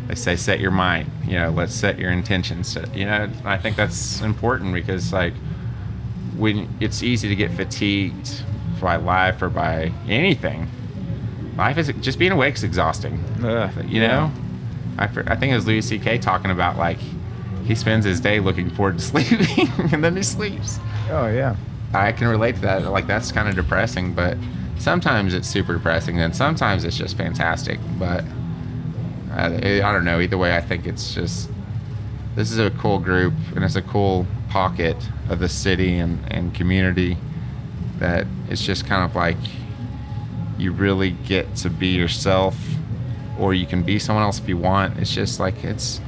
they 0.09 0.15
say 0.17 0.35
set 0.37 0.59
your 0.61 0.73
mind. 0.73 1.11
You 1.25 1.35
know, 1.35 1.51
let's 1.51 1.75
set 1.75 1.99
your 1.99 2.11
intentions. 2.11 2.77
You 2.95 3.07
know, 3.07 3.31
I 3.45 3.59
think 3.59 3.77
that's 3.77 4.21
important 4.23 4.75
because 4.75 5.13
like 5.13 5.35
when 6.37 6.69
it's 6.81 7.03
easy 7.03 7.29
to 7.29 7.37
get 7.37 7.53
fatigued 7.53 8.43
by 8.81 8.97
life 8.97 9.41
or 9.41 9.49
by 9.49 9.93
anything. 10.09 10.69
Life 11.57 11.79
is 11.79 11.93
just 12.01 12.19
being 12.19 12.33
awake 12.33 12.55
is 12.55 12.65
exhausting. 12.65 13.23
Ugh, 13.43 13.71
You 13.87 14.01
know, 14.01 14.33
I, 14.99 15.05
I 15.05 15.37
think 15.37 15.53
it 15.53 15.55
was 15.55 15.67
Louis 15.67 15.83
C.K. 15.83 16.19
talking 16.19 16.51
about 16.51 16.77
like 16.77 16.99
he 17.65 17.75
spends 17.75 18.05
his 18.05 18.21
day 18.21 18.41
looking 18.41 18.71
forward 18.71 18.99
to 18.99 19.05
sleeping 19.05 19.69
and 19.93 20.03
then 20.03 20.17
he 20.17 20.23
sleeps. 20.23 20.79
Oh 21.11 21.27
yeah. 21.29 21.57
I 21.93 22.13
can 22.13 22.27
relate 22.29 22.57
to 22.57 22.61
that. 22.63 22.83
Like 22.85 23.07
that's 23.07 23.31
kind 23.31 23.49
of 23.49 23.55
depressing, 23.55 24.15
but 24.15 24.37
sometimes 24.79 25.33
it's 25.33 25.47
super 25.49 25.75
depressing, 25.75 26.19
and 26.21 26.35
sometimes 26.35 26.85
it's 26.85 26.97
just 26.97 27.17
fantastic. 27.17 27.79
But 27.99 28.25
I, 29.33 29.81
I 29.81 29.93
don't 29.93 30.05
know. 30.05 30.21
Either 30.21 30.37
way, 30.37 30.57
I 30.57 30.61
think 30.61 30.87
it's 30.87 31.15
just 31.15 31.49
this 32.35 32.51
is 32.51 32.59
a 32.59 32.71
cool 32.73 32.99
group, 32.99 33.33
and 33.55 33.65
it's 33.65 33.77
a 33.77 33.83
cool 33.83 34.27
pocket 34.49 34.97
of 35.29 35.39
the 35.39 35.49
city 35.49 35.99
and, 35.99 36.21
and 36.33 36.55
community 36.55 37.17
that 37.99 38.27
it's 38.49 38.63
just 38.63 38.87
kind 38.87 39.05
of 39.09 39.15
like 39.17 39.37
you 40.59 40.73
really 40.73 41.11
get 41.11 41.55
to 41.57 41.71
be 41.71 41.89
yourself, 41.89 42.57
or 43.39 43.55
you 43.55 43.67
can 43.67 43.83
be 43.83 43.99
someone 43.99 44.25
else 44.25 44.39
if 44.39 44.49
you 44.49 44.57
want. 44.57 44.99
It's 44.99 45.13
just 45.13 45.41
like 45.41 45.65
it's 45.65 46.01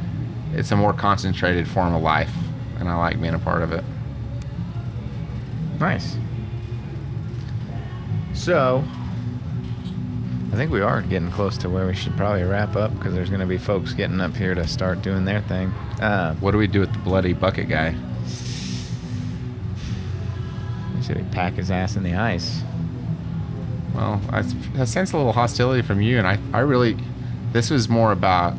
it's 0.55 0.71
a 0.73 0.77
more 0.77 0.93
concentrated 0.93 1.69
form 1.69 1.95
of 1.95 2.03
life, 2.03 2.33
and 2.79 2.89
I 2.89 2.97
like 2.97 3.21
being 3.21 3.35
a 3.35 3.39
part 3.39 3.63
of 3.63 3.73
it. 3.73 3.85
Nice. 5.81 6.17
So, 8.33 8.85
I 10.53 10.57
think 10.57 10.71
we 10.71 10.81
are 10.81 11.03
getting 11.03 11.31
close 11.31 11.59
to 11.59 11.69
where 11.69 11.87
we 11.87 11.95
should 11.95 12.17
probably 12.17 12.43
wrap 12.45 12.77
up 12.77 12.95
because 12.97 13.13
there's 13.15 13.29
going 13.29 13.41
to 13.41 13.47
be 13.47 13.59
folks 13.59 13.93
getting 13.93 14.21
up 14.21 14.35
here 14.37 14.55
to 14.55 14.67
start 14.67 15.03
doing 15.03 15.25
their 15.25 15.41
thing. 15.43 15.69
Uh, 16.01 16.35
What 16.37 16.53
do 16.53 16.59
we 16.59 16.67
do 16.67 16.81
with 16.81 16.93
the 16.93 16.99
bloody 17.01 17.33
bucket 17.33 17.69
guy? 17.69 17.95
he 20.97 21.03
said 21.03 21.17
he'd 21.19 21.33
pack 21.33 21.55
his 21.55 21.71
ass 21.71 21.97
in 21.97 22.03
the 22.03 22.15
ice. 22.15 22.63
Well, 23.97 24.21
I, 24.31 24.45
I 24.79 24.85
sense 24.85 25.13
a 25.13 25.17
little 25.17 25.33
hostility 25.33 25.83
from 25.83 26.01
you, 26.03 26.19
and 26.19 26.27
I, 26.27 26.39
I 26.53 26.61
really, 26.61 26.97
this 27.53 27.71
was 27.71 27.89
more 27.89 28.13
about 28.13 28.55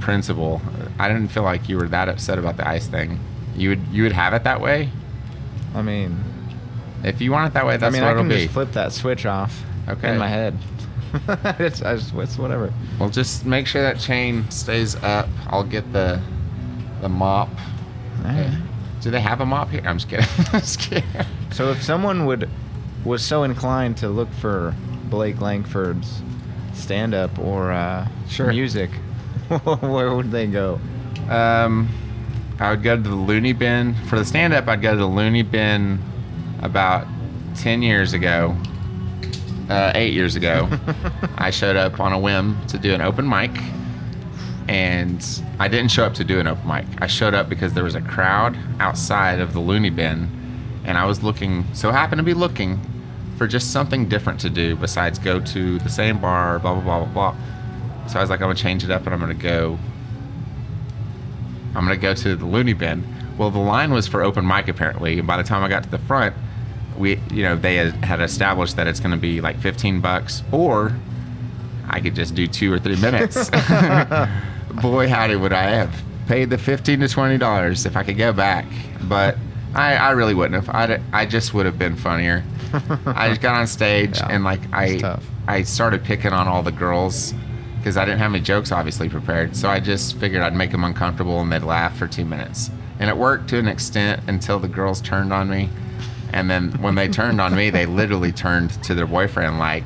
principle. 0.00 0.62
I 0.98 1.08
didn't 1.08 1.28
feel 1.28 1.42
like 1.42 1.68
you 1.68 1.76
were 1.76 1.88
that 1.88 2.08
upset 2.08 2.38
about 2.38 2.56
the 2.56 2.66
ice 2.68 2.86
thing. 2.86 3.18
You 3.56 3.70
would, 3.70 3.86
you 3.90 4.02
would 4.04 4.12
have 4.12 4.32
it 4.34 4.44
that 4.44 4.60
way. 4.60 4.90
I 5.74 5.82
mean, 5.82 6.22
If 7.02 7.20
you 7.20 7.32
want 7.32 7.48
it 7.50 7.54
that 7.54 7.66
way, 7.66 7.76
that's 7.76 7.92
I 7.92 7.92
mean, 7.92 8.02
what 8.02 8.08
I 8.08 8.10
it'll 8.12 8.22
can 8.22 8.28
be. 8.28 8.42
just 8.42 8.52
flip 8.52 8.72
that 8.72 8.92
switch 8.92 9.26
off 9.26 9.62
Okay. 9.88 10.12
in 10.12 10.18
my 10.18 10.28
head. 10.28 10.56
it's, 11.58 11.82
I 11.82 11.96
just, 11.96 12.14
it's 12.14 12.38
whatever. 12.38 12.72
Well, 13.00 13.10
just 13.10 13.44
make 13.44 13.66
sure 13.66 13.82
that 13.82 13.98
chain 13.98 14.48
stays 14.50 14.94
up. 14.96 15.28
I'll 15.48 15.64
get 15.64 15.92
the, 15.92 16.20
the 17.00 17.08
mop. 17.08 17.48
All 18.18 18.24
right. 18.30 18.56
Do 19.00 19.10
they 19.10 19.20
have 19.20 19.40
a 19.40 19.46
mop 19.46 19.70
here? 19.70 19.82
I'm 19.84 19.98
just 19.98 20.08
kidding. 20.08 20.26
I'm 20.52 20.60
just 20.60 20.78
kidding. 20.78 21.04
So 21.52 21.70
if 21.72 21.82
someone 21.82 22.26
would 22.26 22.48
was 23.04 23.24
so 23.24 23.42
inclined 23.44 23.96
to 23.98 24.08
look 24.08 24.30
for 24.34 24.74
Blake 25.04 25.40
Lankford's 25.40 26.22
stand 26.74 27.14
up 27.14 27.38
or 27.38 27.72
uh, 27.72 28.06
Sure. 28.28 28.48
music, 28.48 28.90
where 29.80 30.14
would 30.14 30.30
they 30.30 30.46
go? 30.46 30.78
Um, 31.28 31.88
I 32.58 32.70
would 32.70 32.82
go 32.82 32.96
to 32.96 33.02
the 33.02 33.14
Looney 33.14 33.52
Bin 33.52 33.94
for 34.06 34.18
the 34.18 34.24
stand 34.24 34.52
up. 34.52 34.68
I'd 34.68 34.82
go 34.82 34.92
to 34.92 34.96
the 34.96 35.06
Looney 35.06 35.42
Bin 35.42 35.98
about 36.62 37.06
ten 37.56 37.82
years 37.82 38.12
ago, 38.12 38.56
uh, 39.68 39.92
eight 39.94 40.12
years 40.12 40.36
ago. 40.36 40.68
I 41.38 41.50
showed 41.50 41.76
up 41.76 42.00
on 42.00 42.12
a 42.12 42.18
whim 42.18 42.58
to 42.68 42.78
do 42.78 42.92
an 42.94 43.00
open 43.00 43.28
mic, 43.28 43.50
and 44.68 45.24
I 45.58 45.68
didn't 45.68 45.90
show 45.90 46.04
up 46.04 46.14
to 46.14 46.24
do 46.24 46.38
an 46.38 46.46
open 46.46 46.66
mic. 46.68 46.86
I 46.98 47.06
showed 47.06 47.34
up 47.34 47.48
because 47.48 47.72
there 47.72 47.84
was 47.84 47.94
a 47.94 48.00
crowd 48.02 48.56
outside 48.78 49.40
of 49.40 49.52
the 49.52 49.60
Looney 49.60 49.90
Bin, 49.90 50.28
and 50.90 50.98
I 50.98 51.06
was 51.06 51.22
looking, 51.22 51.64
so 51.72 51.92
happened 51.92 52.18
to 52.18 52.24
be 52.24 52.34
looking 52.34 52.78
for 53.38 53.46
just 53.46 53.72
something 53.72 54.08
different 54.08 54.40
to 54.40 54.50
do 54.50 54.74
besides 54.74 55.20
go 55.20 55.40
to 55.40 55.78
the 55.78 55.88
same 55.88 56.20
bar, 56.20 56.58
blah 56.58 56.74
blah 56.74 56.82
blah 56.82 57.04
blah 57.04 57.32
blah. 57.32 58.06
So 58.08 58.18
I 58.18 58.22
was 58.22 58.28
like, 58.28 58.40
I'm 58.40 58.48
gonna 58.48 58.56
change 58.56 58.82
it 58.82 58.90
up, 58.90 59.04
and 59.04 59.14
I'm 59.14 59.20
gonna 59.20 59.34
go 59.34 59.78
I'm 61.76 61.84
gonna 61.84 61.96
go 61.96 62.12
to 62.12 62.34
the 62.34 62.44
Looney 62.44 62.72
Bin. 62.72 63.04
Well, 63.38 63.52
the 63.52 63.60
line 63.60 63.92
was 63.92 64.08
for 64.08 64.22
open 64.22 64.44
mic 64.44 64.66
apparently, 64.66 65.18
and 65.18 65.28
by 65.28 65.36
the 65.36 65.44
time 65.44 65.62
I 65.62 65.68
got 65.68 65.84
to 65.84 65.90
the 65.90 65.98
front, 65.98 66.34
we, 66.98 67.20
you 67.32 67.44
know, 67.44 67.56
they 67.56 67.76
had, 67.76 68.04
had 68.04 68.20
established 68.20 68.74
that 68.76 68.88
it's 68.88 68.98
gonna 68.98 69.16
be 69.16 69.40
like 69.40 69.58
15 69.60 70.00
bucks, 70.00 70.42
or 70.50 70.92
I 71.88 72.00
could 72.00 72.16
just 72.16 72.34
do 72.34 72.48
two 72.48 72.72
or 72.72 72.80
three 72.80 72.96
minutes. 72.96 73.48
Boy, 74.82 75.08
howdy, 75.08 75.36
would 75.36 75.52
I 75.52 75.70
have 75.70 76.02
paid 76.26 76.50
the 76.50 76.58
15 76.58 76.98
to 76.98 77.08
20 77.08 77.38
dollars 77.38 77.86
if 77.86 77.96
I 77.96 78.02
could 78.02 78.18
go 78.18 78.32
back, 78.32 78.66
but 79.02 79.36
I, 79.74 79.94
I 79.96 80.10
really 80.10 80.34
wouldn't 80.34 80.64
have. 80.64 80.74
I, 80.74 81.00
I 81.12 81.26
just 81.26 81.54
would 81.54 81.66
have 81.66 81.78
been 81.78 81.96
funnier. 81.96 82.42
I 83.06 83.28
just 83.28 83.40
got 83.40 83.54
on 83.56 83.66
stage 83.66 84.16
Yeah, 84.18 84.28
and 84.30 84.44
like 84.44 84.60
I. 84.72 84.98
I 85.48 85.62
started 85.62 86.04
picking 86.04 86.32
on 86.32 86.46
all 86.46 86.62
the 86.62 86.70
girls 86.72 87.34
because 87.78 87.96
I 87.96 88.04
didn't 88.04 88.18
have 88.20 88.32
any 88.32 88.42
jokes 88.42 88.70
obviously 88.70 89.08
prepared. 89.08 89.56
So 89.56 89.68
I 89.68 89.80
just 89.80 90.16
figured 90.18 90.42
I'd 90.42 90.54
make 90.54 90.70
them 90.70 90.84
uncomfortable 90.84 91.40
and 91.40 91.50
they'd 91.50 91.62
laugh 91.62 91.96
for 91.96 92.06
two 92.06 92.24
minutes. 92.24 92.70
And 93.00 93.08
it 93.10 93.16
worked 93.16 93.48
to 93.50 93.58
an 93.58 93.66
extent 93.66 94.22
until 94.28 94.58
the 94.60 94.68
girls 94.68 95.00
turned 95.00 95.32
on 95.32 95.48
me. 95.50 95.68
And 96.32 96.48
then 96.48 96.70
when 96.82 96.94
they 96.94 97.08
turned 97.08 97.40
on 97.40 97.56
me, 97.56 97.70
they 97.70 97.86
literally 97.86 98.30
turned 98.30 98.70
to 98.84 98.94
their 98.94 99.06
boyfriend 99.06 99.58
like, 99.58 99.82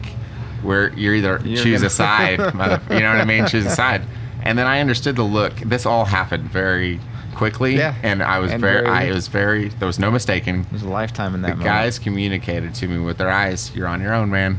"We're 0.62 0.90
you're 0.94 1.14
either 1.14 1.40
You're 1.44 1.62
choose 1.62 1.78
gonna- 1.80 1.86
a 1.86 1.90
side, 1.90 2.38
mother, 2.54 2.82
you 2.90 3.00
know 3.00 3.12
what 3.12 3.20
I 3.20 3.24
mean? 3.24 3.46
Choose 3.46 3.64
a 3.64 3.70
side." 3.70 4.02
And 4.42 4.58
then 4.58 4.66
I 4.66 4.80
understood 4.80 5.16
the 5.16 5.22
look. 5.22 5.54
This 5.60 5.86
all 5.86 6.04
happened 6.04 6.44
very 6.50 7.00
quickly, 7.34 7.76
Yeah. 7.76 7.94
and 8.02 8.22
I 8.22 8.38
was 8.38 8.50
And 8.52 8.60
very, 8.60 8.82
very- 8.84 9.08
I 9.08 9.12
was 9.12 9.28
very. 9.28 9.68
There 9.68 9.86
was 9.86 9.98
no 9.98 10.10
mistaking. 10.10 10.66
There's 10.70 10.82
a 10.82 10.88
lifetime 10.88 11.34
in 11.34 11.42
The 11.42 11.48
that 11.48 11.58
moment. 11.58 11.74
guys 11.74 11.98
communicated 11.98 12.74
to 12.76 12.88
me 12.88 12.98
with 12.98 13.18
their 13.18 13.30
eyes. 13.30 13.70
You're 13.74 13.88
on 13.88 14.00
your 14.00 14.14
own, 14.14 14.30
man. 14.30 14.58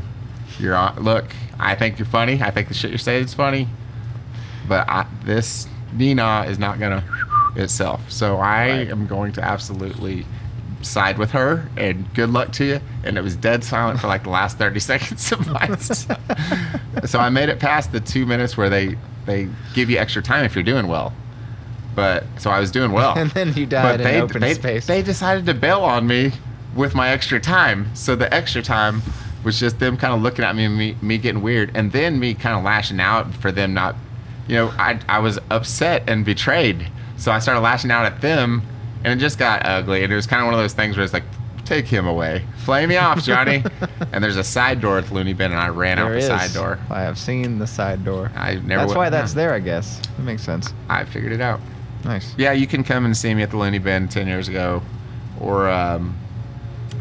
You're 0.58 0.76
on. 0.76 0.96
Look, 1.02 1.24
I 1.58 1.74
think 1.74 1.98
you're 1.98 2.06
funny. 2.06 2.40
I 2.42 2.50
think 2.50 2.68
the 2.68 2.74
shit 2.74 2.90
you're 2.90 2.98
saying 2.98 3.24
is 3.24 3.34
funny. 3.34 3.68
But 4.68 4.88
I, 4.88 5.06
this 5.24 5.66
Nina 5.92 6.44
is 6.48 6.58
not 6.58 6.78
gonna 6.78 7.02
itself. 7.56 8.00
So 8.10 8.36
I 8.38 8.68
Right. 8.70 8.90
am 8.90 9.06
going 9.06 9.32
to 9.32 9.42
absolutely 9.44 10.26
side 10.82 11.18
with 11.18 11.30
her. 11.32 11.68
And 11.76 12.12
good 12.14 12.30
luck 12.30 12.52
to 12.52 12.64
you. 12.64 12.80
And 13.04 13.16
it 13.18 13.22
was 13.22 13.34
dead 13.36 13.64
silent 13.64 13.98
for 14.00 14.06
like 14.08 14.22
the 14.24 14.30
last 14.30 14.58
30 14.58 14.78
seconds 14.90 15.32
of 15.32 15.46
mine. 15.48 15.76
so 17.04 17.18
I 17.18 17.28
made 17.30 17.48
it 17.48 17.58
past 17.58 17.92
the 17.92 18.00
two 18.00 18.26
minutes 18.26 18.56
where 18.56 18.68
they 18.70 18.96
they 19.26 19.48
give 19.74 19.90
you 19.90 19.98
extra 19.98 20.22
time 20.22 20.44
if 20.44 20.54
you're 20.54 20.62
doing 20.64 20.86
well. 20.86 21.12
But 21.96 22.24
so 22.38 22.50
I 22.50 22.60
was 22.60 22.70
doing 22.70 22.92
well. 22.92 23.14
And 23.16 23.30
then 23.32 23.54
you 23.54 23.66
died 23.66 24.00
in 24.00 24.06
they, 24.06 24.20
open 24.20 24.40
they, 24.40 24.54
space. 24.54 24.86
They 24.86 25.02
decided 25.02 25.46
to 25.46 25.54
bail 25.54 25.80
on 25.80 26.06
me 26.06 26.32
with 26.76 26.94
my 26.94 27.08
extra 27.08 27.40
time. 27.40 27.88
So 27.94 28.14
the 28.14 28.32
extra 28.32 28.62
time 28.62 29.02
was 29.42 29.58
just 29.58 29.78
them 29.78 29.96
kind 29.96 30.14
of 30.14 30.22
looking 30.22 30.44
at 30.44 30.54
me 30.54 30.66
and 30.66 30.76
me, 30.76 30.96
me 31.00 31.18
getting 31.18 31.42
weird, 31.42 31.72
and 31.74 31.90
then 31.90 32.20
me 32.20 32.34
kind 32.34 32.56
of 32.56 32.62
lashing 32.62 33.00
out 33.00 33.34
for 33.34 33.50
them 33.50 33.74
not, 33.74 33.96
you 34.46 34.56
know, 34.56 34.68
I 34.78 35.00
I 35.08 35.18
was 35.18 35.38
upset 35.50 36.04
and 36.08 36.24
betrayed. 36.24 36.86
So 37.16 37.32
I 37.32 37.38
started 37.38 37.60
lashing 37.60 37.90
out 37.90 38.04
at 38.04 38.20
them, 38.20 38.62
and 39.02 39.18
it 39.18 39.22
just 39.22 39.38
got 39.38 39.64
ugly. 39.64 40.04
And 40.04 40.12
it 40.12 40.16
was 40.16 40.26
kind 40.26 40.42
of 40.42 40.46
one 40.46 40.54
of 40.54 40.60
those 40.60 40.74
things 40.74 40.96
where 40.96 41.04
it's 41.04 41.14
like, 41.14 41.24
take 41.64 41.86
him 41.86 42.06
away, 42.06 42.44
play 42.64 42.86
me 42.86 42.96
off, 42.96 43.22
Johnny. 43.24 43.64
and 44.12 44.22
there's 44.22 44.36
a 44.36 44.44
side 44.44 44.80
door 44.80 44.98
at 44.98 45.06
the 45.06 45.14
Looney 45.14 45.32
Bin, 45.32 45.50
and 45.50 45.60
I 45.60 45.68
ran 45.68 45.98
out 45.98 46.10
There 46.10 46.12
the 46.12 46.18
is. 46.18 46.26
side 46.26 46.52
door. 46.52 46.78
I 46.90 47.00
have 47.00 47.18
seen 47.18 47.58
the 47.58 47.66
side 47.66 48.04
door. 48.04 48.30
I 48.34 48.56
never. 48.56 48.82
That's 48.82 48.94
why 48.94 49.08
that's 49.08 49.32
there, 49.32 49.52
I 49.52 49.60
guess. 49.60 50.00
That 50.16 50.22
makes 50.22 50.42
sense. 50.42 50.74
I 50.88 51.04
figured 51.04 51.32
it 51.32 51.40
out. 51.40 51.60
Nice. 52.06 52.34
Yeah, 52.38 52.52
you 52.52 52.66
can 52.66 52.84
come 52.84 53.04
and 53.04 53.16
see 53.16 53.34
me 53.34 53.42
at 53.42 53.50
the 53.50 53.56
Looney 53.56 53.78
Bin 53.78 54.08
10 54.08 54.26
years 54.26 54.48
ago. 54.48 54.82
Or, 55.40 55.68
um, 55.68 56.16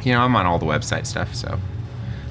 you 0.04 0.12
know, 0.12 0.20
I'm 0.22 0.36
on 0.36 0.46
all 0.46 0.60
the 0.60 0.66
website 0.66 1.06
stuff. 1.06 1.34
So, 1.36 1.60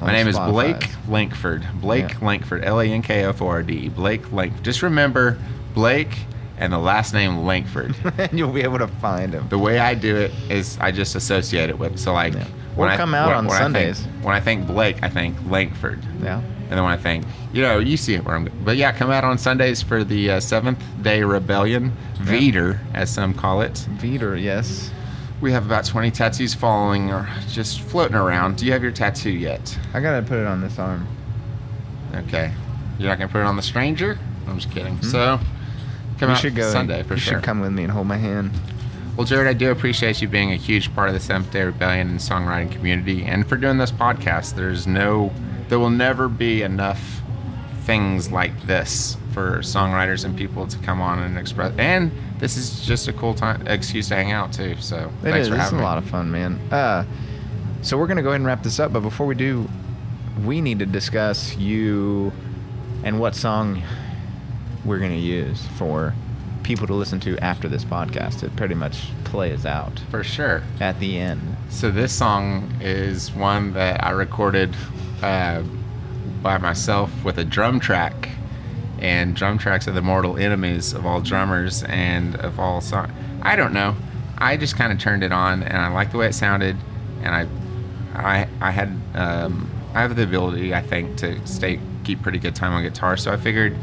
my 0.00 0.12
name 0.12 0.28
is. 0.28 0.36
Blake 0.38 0.88
Lankford. 1.08 1.66
Blake 1.80 2.10
Yeah. 2.10 2.18
Lankford. 2.26 2.64
L 2.64 2.80
A 2.80 2.84
N 2.84 3.00
K 3.02 3.24
F 3.24 3.40
O 3.40 3.46
R 3.48 3.62
D. 3.62 3.88
Blake 3.88 4.30
Lankford. 4.32 4.64
Just 4.64 4.82
remember 4.82 5.38
Blake 5.72 6.18
and 6.58 6.72
the 6.72 6.78
last 6.78 7.14
name 7.14 7.38
Lankford. 7.44 7.94
and 8.18 8.38
you'll 8.38 8.52
be 8.52 8.62
able 8.62 8.78
to 8.78 8.86
find 8.88 9.32
him. 9.32 9.46
the 9.48 9.58
way 9.58 9.78
I 9.78 9.94
do 9.94 10.16
it 10.16 10.30
is 10.50 10.76
I 10.80 10.90
just 10.92 11.14
associate 11.14 11.70
it 11.70 11.78
with. 11.78 11.98
So, 11.98 12.12
like, 12.12 12.34
Yeah. 12.34 12.44
when 12.74 12.88
Or 12.88 12.92
I- 12.92 12.96
come 12.96 13.14
out 13.14 13.28
when- 13.28 13.36
on 13.38 13.46
when 13.46 13.56
I 13.56 13.58
think- 13.60 13.96
Sundays. 13.96 14.06
when 14.22 14.34
I 14.34 14.40
think 14.40 14.66
Blake, 14.66 15.02
I 15.02 15.08
think 15.08 15.36
Lankford. 15.48 16.00
Yeah. 16.22 16.42
And 16.64 16.72
then 16.72 16.82
when 16.82 16.92
I 16.92 16.96
think, 16.96 17.24
you 17.52 17.62
know, 17.62 17.78
you 17.78 17.96
see 17.96 18.14
it 18.14 18.24
where 18.24 18.36
I'm. 18.36 18.50
But 18.64 18.76
yeah, 18.76 18.92
come 18.92 19.10
out 19.10 19.24
on 19.24 19.38
Sundays 19.38 19.82
for 19.82 20.04
the 20.04 20.32
uh, 20.32 20.40
Seventh 20.40 20.82
Day 21.02 21.22
Rebellion, 21.22 21.92
Veeder, 22.18 22.78
as 22.94 23.12
some 23.12 23.34
call 23.34 23.60
it. 23.60 23.74
Veeder, 23.98 24.40
yes. 24.40 24.90
We 25.40 25.52
have 25.52 25.66
about 25.66 25.84
20 25.84 26.10
tattoos 26.10 26.54
following 26.54 27.12
or 27.12 27.28
just 27.48 27.80
floating 27.80 28.16
around. 28.16 28.56
Do 28.56 28.66
you 28.66 28.72
have 28.72 28.82
your 28.82 28.92
tattoo 28.92 29.30
yet? 29.30 29.78
I 29.92 30.00
gotta 30.00 30.26
put 30.26 30.38
it 30.38 30.46
on 30.46 30.60
this 30.60 30.78
arm. 30.78 31.06
Okay. 32.14 32.52
You're 32.98 33.08
not 33.08 33.18
gonna 33.18 33.30
put 33.30 33.40
it 33.40 33.46
on 33.46 33.56
the 33.56 33.62
stranger? 33.62 34.18
I'm 34.46 34.58
just 34.58 34.72
kidding. 34.72 35.00
So, 35.02 35.38
come 36.18 36.30
you 36.30 36.34
out 36.34 36.40
should 36.40 36.54
go. 36.54 36.70
Sunday 36.70 37.02
for 37.02 37.14
you 37.14 37.20
sure. 37.20 37.34
should 37.34 37.44
come 37.44 37.60
with 37.60 37.72
me 37.72 37.82
and 37.82 37.92
hold 37.92 38.06
my 38.06 38.16
hand. 38.16 38.50
Well, 39.16 39.24
Jared, 39.24 39.46
I 39.46 39.52
do 39.52 39.70
appreciate 39.70 40.20
you 40.20 40.26
being 40.26 40.50
a 40.52 40.56
huge 40.56 40.92
part 40.92 41.08
of 41.08 41.14
the 41.14 41.20
Seventh 41.20 41.52
Day 41.52 41.62
Rebellion 41.62 42.10
and 42.10 42.18
songwriting 42.18 42.72
community, 42.72 43.22
and 43.22 43.48
for 43.48 43.56
doing 43.56 43.78
this 43.78 43.92
podcast. 43.92 44.56
There's 44.56 44.88
no, 44.88 45.32
there 45.68 45.78
will 45.78 45.90
never 45.90 46.28
be 46.28 46.62
enough 46.62 47.20
things 47.82 48.30
like 48.32 48.66
this 48.66 49.16
for 49.32 49.58
songwriters 49.58 50.24
and 50.24 50.36
people 50.36 50.66
to 50.66 50.78
come 50.78 51.00
on 51.00 51.18
and 51.18 51.36
express. 51.38 51.74
And 51.78 52.10
this 52.38 52.56
is 52.56 52.80
just 52.86 53.08
a 53.08 53.12
cool 53.12 53.34
time 53.34 53.66
excuse 53.66 54.08
to 54.08 54.14
hang 54.14 54.32
out 54.32 54.52
too. 54.52 54.76
So 54.80 55.10
It 55.22 55.30
thanks 55.32 55.38
is. 55.40 55.48
for 55.48 55.54
It's 55.54 55.64
having 55.64 55.78
a 55.78 55.82
me. 55.82 55.84
lot 55.86 55.98
of 55.98 56.04
fun, 56.08 56.30
man. 56.30 56.58
Uh, 56.70 57.04
so 57.82 57.98
we're 57.98 58.06
gonna 58.06 58.22
go 58.22 58.28
ahead 58.30 58.40
and 58.40 58.46
wrap 58.46 58.62
this 58.62 58.78
up, 58.80 58.92
but 58.92 59.00
before 59.00 59.26
we 59.26 59.34
do, 59.34 59.68
we 60.44 60.60
need 60.60 60.78
to 60.78 60.86
discuss 60.86 61.56
you 61.56 62.32
and 63.02 63.20
what 63.20 63.34
song 63.34 63.82
we're 64.84 64.98
gonna 64.98 65.14
use 65.14 65.66
for 65.76 66.14
people 66.62 66.86
to 66.86 66.94
listen 66.94 67.20
to 67.20 67.36
after 67.40 67.68
this 67.68 67.84
podcast. 67.84 68.42
It 68.42 68.54
pretty 68.56 68.74
much 68.74 69.08
plays 69.24 69.66
out 69.66 69.98
for 70.10 70.24
sure. 70.24 70.62
at 70.80 70.98
the 71.00 71.18
end. 71.18 71.42
So 71.68 71.90
this 71.90 72.12
song 72.12 72.72
is 72.80 73.30
one 73.32 73.74
that 73.74 74.02
I 74.02 74.10
recorded 74.10 74.74
uh, 75.24 75.62
by 76.42 76.58
myself 76.58 77.10
with 77.24 77.38
a 77.38 77.44
drum 77.44 77.80
track, 77.80 78.28
and 78.98 79.34
drum 79.34 79.58
tracks 79.58 79.88
are 79.88 79.92
the 79.92 80.02
mortal 80.02 80.36
enemies 80.36 80.92
of 80.92 81.06
all 81.06 81.20
drummers 81.20 81.82
and 81.84 82.36
of 82.36 82.60
all 82.60 82.80
song. 82.80 83.10
I 83.42 83.56
don't 83.56 83.72
know. 83.72 83.96
I 84.38 84.56
just 84.56 84.76
kind 84.76 84.92
of 84.92 84.98
turned 84.98 85.24
it 85.24 85.32
on, 85.32 85.62
and 85.62 85.78
I 85.78 85.88
liked 85.88 86.12
the 86.12 86.18
way 86.18 86.26
it 86.26 86.34
sounded, 86.34 86.76
and 87.22 87.34
I, 87.34 87.48
I, 88.14 88.48
I 88.60 88.70
had, 88.70 88.88
um, 89.14 89.70
I 89.94 90.02
have 90.02 90.14
the 90.14 90.24
ability, 90.24 90.74
I 90.74 90.82
think, 90.82 91.16
to 91.18 91.44
stay 91.46 91.80
keep 92.04 92.20
pretty 92.22 92.38
good 92.38 92.54
time 92.54 92.72
on 92.72 92.82
guitar. 92.82 93.16
So 93.16 93.32
I 93.32 93.38
figured 93.38 93.74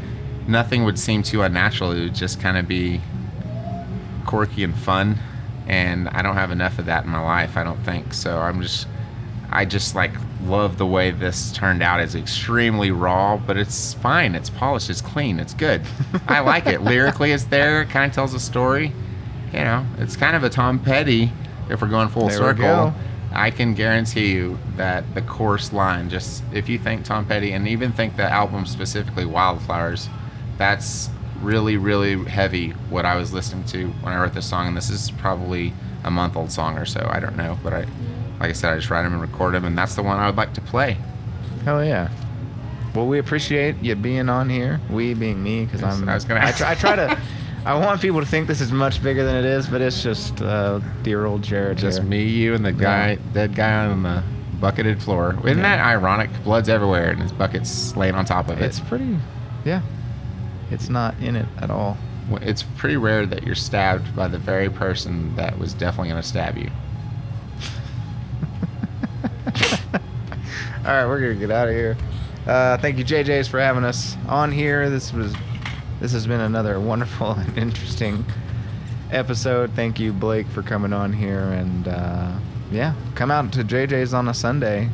nothing 0.46 0.84
would 0.84 0.98
seem 0.98 1.24
too 1.24 1.42
unnatural. 1.42 1.90
It 1.90 2.02
would 2.04 2.14
just 2.14 2.40
kind 2.40 2.56
of 2.56 2.68
be 2.68 3.00
quirky 4.26 4.62
and 4.62 4.76
fun 4.76 5.18
and 5.66 6.08
I 6.08 6.22
don't 6.22 6.36
have 6.36 6.50
enough 6.50 6.78
of 6.78 6.86
that 6.86 7.04
in 7.04 7.10
my 7.10 7.20
life 7.20 7.56
I 7.56 7.64
don't 7.64 7.82
think 7.84 8.14
so 8.14 8.38
I'm 8.38 8.62
just 8.62 8.86
I 9.52 9.64
just 9.66 9.94
like 9.94 10.12
love 10.44 10.78
the 10.78 10.86
way 10.86 11.10
this 11.10 11.52
turned 11.52 11.82
out. 11.82 12.00
It's 12.00 12.14
extremely 12.14 12.90
raw 12.90 13.36
but 13.36 13.56
it's 13.56 13.94
fine. 13.94 14.34
It's 14.34 14.50
polished. 14.50 14.90
It's 14.90 15.00
clean. 15.00 15.38
It's 15.38 15.54
good. 15.54 15.82
I 16.26 16.40
like 16.40 16.66
it. 16.66 16.82
Lyrically 16.82 17.32
it's 17.32 17.44
there. 17.44 17.82
It 17.82 17.90
kind 17.90 18.10
of 18.10 18.14
tells 18.14 18.34
a 18.34 18.40
story. 18.40 18.92
You 19.52 19.60
know 19.60 19.86
it's 19.98 20.16
kind 20.16 20.34
of 20.34 20.44
a 20.44 20.50
Tom 20.50 20.78
Petty 20.78 21.30
if 21.68 21.82
we're 21.82 21.88
going 21.88 22.08
full 22.08 22.28
There 22.28 22.38
circle. 22.38 22.94
I 23.34 23.50
can 23.50 23.74
guarantee 23.74 24.32
you 24.32 24.58
that 24.76 25.04
the 25.14 25.22
chorus 25.22 25.72
line 25.72 26.10
just 26.10 26.42
if 26.52 26.68
you 26.68 26.78
think 26.78 27.04
Tom 27.04 27.24
Petty 27.26 27.52
and 27.52 27.68
even 27.68 27.92
think 27.92 28.16
the 28.16 28.30
album 28.30 28.66
specifically 28.66 29.24
Wildflowers 29.24 30.08
that's 30.58 31.08
really 31.40 31.76
really 31.76 32.24
heavy 32.24 32.70
what 32.90 33.04
I 33.04 33.16
was 33.16 33.32
listening 33.32 33.64
to 33.66 33.88
when 34.00 34.12
I 34.12 34.20
wrote 34.20 34.34
this 34.34 34.48
song. 34.48 34.68
And 34.68 34.76
this 34.76 34.90
is 34.90 35.10
probably 35.12 35.72
a 36.04 36.10
month 36.10 36.36
old 36.36 36.50
song 36.52 36.78
or 36.78 36.86
so. 36.86 37.06
I 37.10 37.20
don't 37.20 37.36
know 37.36 37.58
but 37.62 37.72
I 37.72 37.86
like 38.42 38.50
I 38.50 38.52
said 38.52 38.72
I 38.72 38.76
just 38.76 38.90
write 38.90 39.04
them 39.04 39.12
and 39.14 39.22
record 39.22 39.54
them 39.54 39.64
and 39.64 39.78
that's 39.78 39.94
the 39.94 40.02
one 40.02 40.18
I 40.18 40.26
would 40.26 40.36
like 40.36 40.52
to 40.54 40.60
play 40.60 40.98
Hell 41.64 41.82
yeah. 41.84 42.10
Well, 42.94 43.06
we 43.06 43.18
appreciate 43.20 43.76
you 43.80 43.94
being 43.94 44.28
on 44.28 44.50
here. 44.50 44.78
We 44.90 45.14
being 45.14 45.42
me, 45.42 45.64
because 45.64 45.80
Yes, 45.80 45.94
I'm. 45.94 46.08
I 46.08 46.14
was 46.14 46.24
gonna- 46.26 46.44
I 46.44 46.50
try, 46.52 46.70
I 46.72 46.74
try 46.74 46.96
to. 46.96 47.18
I 47.64 47.74
want 47.78 48.02
people 48.02 48.18
to 48.20 48.26
think 48.26 48.48
this 48.48 48.60
is 48.60 48.72
much 48.72 49.00
bigger 49.02 49.24
than 49.24 49.36
it 49.36 49.44
is, 49.44 49.68
but 49.68 49.80
it's 49.80 50.02
just 50.02 50.42
uh, 50.42 50.80
dear 51.04 51.24
old 51.24 51.40
Jared. 51.42 51.78
just 51.78 52.00
here. 52.00 52.06
me 52.08 52.24
you 52.24 52.54
and 52.54 52.64
the 52.64 52.72
guy 52.72 53.12
Yeah. 53.12 53.18
dead 53.32 53.54
guy 53.54 53.86
on 53.86 54.02
the 54.02 54.22
bucketed 54.60 55.00
floor 55.00 55.36
isn't 55.44 55.56
Yeah. 55.58 55.76
that 55.76 55.78
ironic 55.86 56.28
blood's 56.42 56.68
everywhere 56.68 57.10
and 57.12 57.22
his 57.22 57.30
bucket's 57.32 57.96
laying 57.96 58.14
on 58.16 58.24
top 58.24 58.48
of 58.50 58.60
it 58.60 58.64
It's 58.64 58.80
pretty. 58.80 59.16
Yeah. 59.64 59.80
It's 60.72 60.88
not 60.88 61.14
in 61.20 61.36
it 61.36 61.46
at 61.58 61.70
all. 61.70 61.96
It's 62.42 62.62
pretty 62.64 62.96
rare 62.96 63.24
that 63.24 63.44
you're 63.44 63.54
stabbed 63.54 64.14
by 64.16 64.26
the 64.28 64.38
very 64.38 64.68
person 64.68 65.34
that 65.36 65.58
was 65.58 65.72
definitely 65.74 66.08
going 66.10 66.20
to 66.22 66.28
stab 66.28 66.58
you 66.58 66.70
All 70.84 70.90
right, 70.90 71.06
we're 71.06 71.20
gonna 71.20 71.36
get 71.36 71.52
out 71.52 71.68
of 71.68 71.74
here. 71.74 71.96
Uh, 72.44 72.76
thank 72.76 72.98
you, 72.98 73.04
JJ's, 73.04 73.46
for 73.46 73.60
having 73.60 73.84
us 73.84 74.16
on 74.26 74.50
here. 74.50 74.90
This 74.90 75.12
was, 75.12 75.32
this 76.00 76.10
has 76.10 76.26
been 76.26 76.40
another 76.40 76.80
wonderful 76.90 77.34
and 77.34 77.56
interesting 77.56 78.24
episode. 79.12 79.70
Thank 79.74 80.00
you, 80.00 80.12
Blake, 80.12 80.48
for 80.48 80.60
coming 80.60 80.92
on 80.92 81.12
here, 81.12 81.38
and 81.52 81.86
uh, 81.86 82.32
yeah, 82.72 82.94
come 83.14 83.30
out 83.30 83.52
to 83.52 83.62
JJ's 83.62 84.12
on 84.12 84.26
a 84.26 84.34
Sunday, 84.34 84.88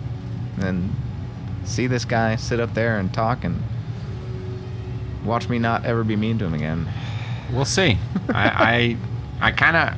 and 0.60 0.94
see 1.64 1.86
this 1.86 2.04
guy 2.04 2.36
sit 2.36 2.60
up 2.60 2.74
there 2.74 2.98
and 2.98 3.14
talk, 3.14 3.42
and 3.44 3.62
watch 5.24 5.48
me 5.48 5.58
not 5.58 5.86
ever 5.86 6.04
be 6.04 6.16
mean 6.16 6.38
to 6.40 6.44
him 6.44 6.52
again. 6.52 6.86
We'll 7.50 7.64
see. 7.64 7.96
I 8.28 8.98
I 9.40 9.52
kind 9.52 9.74
of 9.74 9.94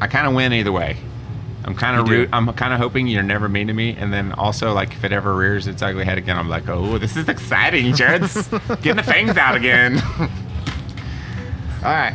I 0.00 0.06
kind 0.06 0.28
of 0.28 0.34
win 0.34 0.52
either 0.52 0.70
way. 0.70 0.98
I'm 1.64 1.74
kind 1.74 2.00
of 2.00 2.08
root. 2.08 2.28
I'm 2.32 2.52
kind 2.54 2.72
of 2.72 2.80
hoping 2.80 3.06
you're 3.06 3.22
never 3.22 3.48
mean 3.48 3.66
to 3.66 3.72
me, 3.72 3.94
and 3.96 4.12
then 4.12 4.32
also 4.32 4.72
like 4.72 4.92
if 4.92 5.04
it 5.04 5.12
ever 5.12 5.34
rears 5.34 5.66
its 5.66 5.82
ugly 5.82 6.04
head 6.04 6.18
again, 6.18 6.38
I'm 6.38 6.48
like, 6.48 6.68
oh, 6.68 6.98
this 6.98 7.16
is 7.16 7.28
exciting. 7.28 7.94
Jared's 7.94 8.48
getting 8.82 8.96
the 8.96 9.02
fangs 9.02 9.36
out 9.36 9.54
again. 9.54 9.98
All 10.18 11.92
right. 11.92 12.14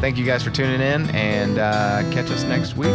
Thank 0.00 0.18
you 0.18 0.24
guys 0.26 0.42
for 0.42 0.50
tuning 0.50 0.80
in, 0.80 1.08
and 1.10 1.58
uh, 1.58 2.02
catch 2.12 2.30
us 2.30 2.42
next 2.44 2.76
week. 2.76 2.92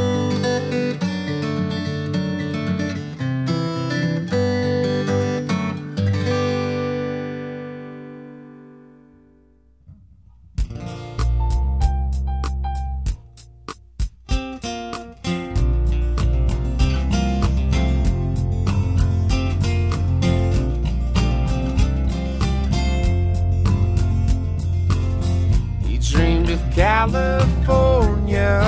California 27.02 28.62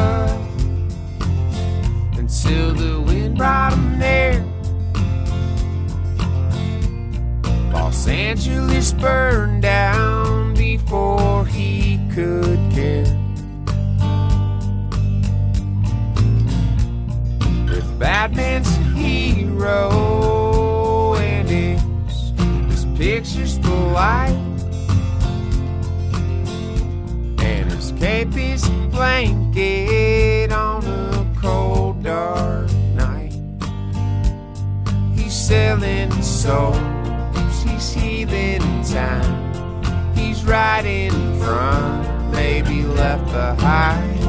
until 2.18 2.74
the 2.74 3.00
wind 3.06 3.38
brought 3.38 3.74
him 3.74 4.00
there. 4.00 4.44
Los 7.72 8.08
Angeles 8.08 8.92
burned 8.94 9.62
down 9.62 10.56
before 10.56 11.46
he 11.46 12.00
could 12.12 12.58
care. 12.74 13.06
With 17.70 18.00
Batman's 18.00 18.76
a 18.78 18.84
hero 18.98 19.84
and 21.20 21.48
his, 21.48 22.34
his 22.72 22.86
pictures 22.98 23.60
the 23.60 23.70
light 23.70 24.43
his 28.36 28.68
blanket 28.92 30.52
on 30.52 30.84
a 30.86 31.40
cold 31.40 32.04
dark 32.04 32.72
night. 32.96 33.34
He's 35.16 35.34
selling 35.34 36.12
souls, 36.22 36.78
he's 37.64 37.94
healing 37.94 38.84
time. 38.84 40.16
He's 40.16 40.44
right 40.46 40.86
in 40.86 41.12
front, 41.40 42.32
maybe 42.32 42.84
left 42.84 43.26
behind, 43.26 44.22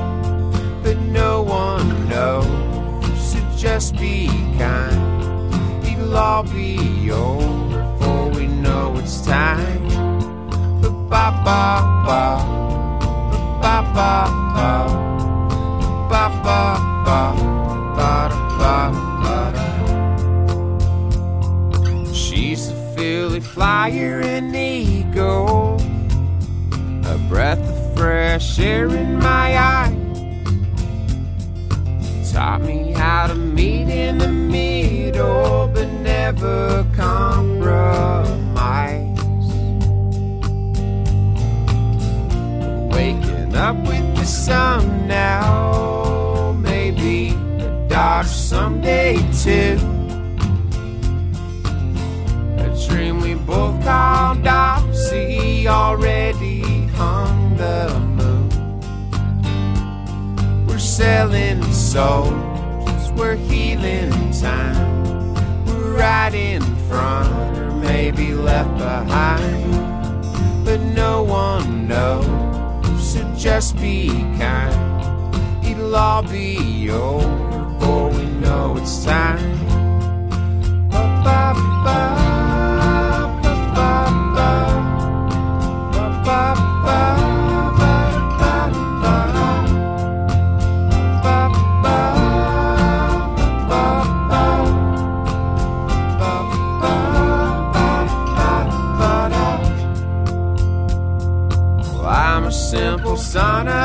but 0.83 0.99
no 0.99 1.43
one 1.43 2.09
knows. 2.09 3.33
So 3.33 3.39
just 3.57 3.97
be 3.97 4.29
kind. 4.59 5.87
It'll 5.87 6.17
all 6.17 6.43
be 6.43 7.11
over 7.11 7.83
before 7.99 8.29
we 8.31 8.47
know 8.47 8.97
it's 8.99 9.25
time. 9.25 9.89
Ba 10.81 11.31
ba 11.45 11.81
ba 12.07 12.64
She's 22.13 22.69
a 22.69 22.95
Philly 22.95 23.41
flyer 23.41 24.21
and 24.21 24.55
eagle, 24.55 25.81
a 27.07 27.19
breath 27.31 27.59
of 27.59 27.97
fresh 27.97 28.59
air 28.59 28.87
in 28.95 29.19
my 29.19 29.57
eye. 29.57 29.97
Taught 32.33 32.63
me 32.63 32.93
how 32.93 33.29
to 33.29 33.35
meet 33.35 33.89
in 33.89 34.19
the 34.19 34.29
middle, 34.29 35.71
but 35.73 35.89
never 36.03 36.85
compromise. 36.95 38.44
Up 43.57 43.77
with 43.87 44.17
the 44.17 44.25
sun 44.25 45.07
now, 45.07 46.57
maybe 46.59 47.31
a 47.59 47.87
Dodge 47.89 48.27
someday 48.27 49.17
too. 49.33 49.79
A 52.59 52.89
dream 52.89 53.21
we 53.21 53.35
both 53.35 53.83
called 53.85 54.45
see 54.95 55.69
already 55.69 56.87
hung 56.99 57.57
the 57.57 57.99
moon. 58.17 58.49
We're 60.67 60.79
selling 60.79 61.63
souls, 61.73 63.13
we're 63.13 63.37
healing 63.37 64.33
time. 64.33 65.35
We're 65.67 65.97
right 65.97 66.35
in 66.35 66.63
front, 66.89 67.59
or 67.59 67.71
maybe 67.73 68.35
left 68.35 68.77
behind, 68.79 69.73
but 70.65 70.81
no 70.81 71.23
one 71.23 71.87
knows. 71.87 72.54
So 73.15 73.23
just 73.39 73.77
be 73.77 74.09
kind. 74.41 75.65
It'll 75.65 75.95
all 75.95 76.25
be 76.25 76.91
over 76.91 77.29
before 77.79 78.11
we 78.11 78.25
know 78.43 78.77
it's 78.77 79.05
time. 79.05 79.39
Ba 80.91 82.24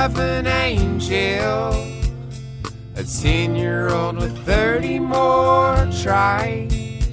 of 0.06 0.18
an 0.18 0.48
angel, 0.48 1.74
a 2.96 3.04
ten 3.04 3.54
year 3.54 3.90
old 3.90 4.16
with 4.16 4.38
30 4.46 5.00
more 5.00 5.76
tries. 6.02 7.06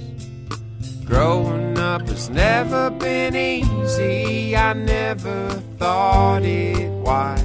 Growing 1.03 1.77
up 1.77 2.07
has 2.07 2.29
never 2.29 2.89
been 2.89 3.35
easy, 3.35 4.55
I 4.55 4.71
never 4.71 5.49
thought 5.77 6.43
it 6.43 6.89
wise. 7.03 7.43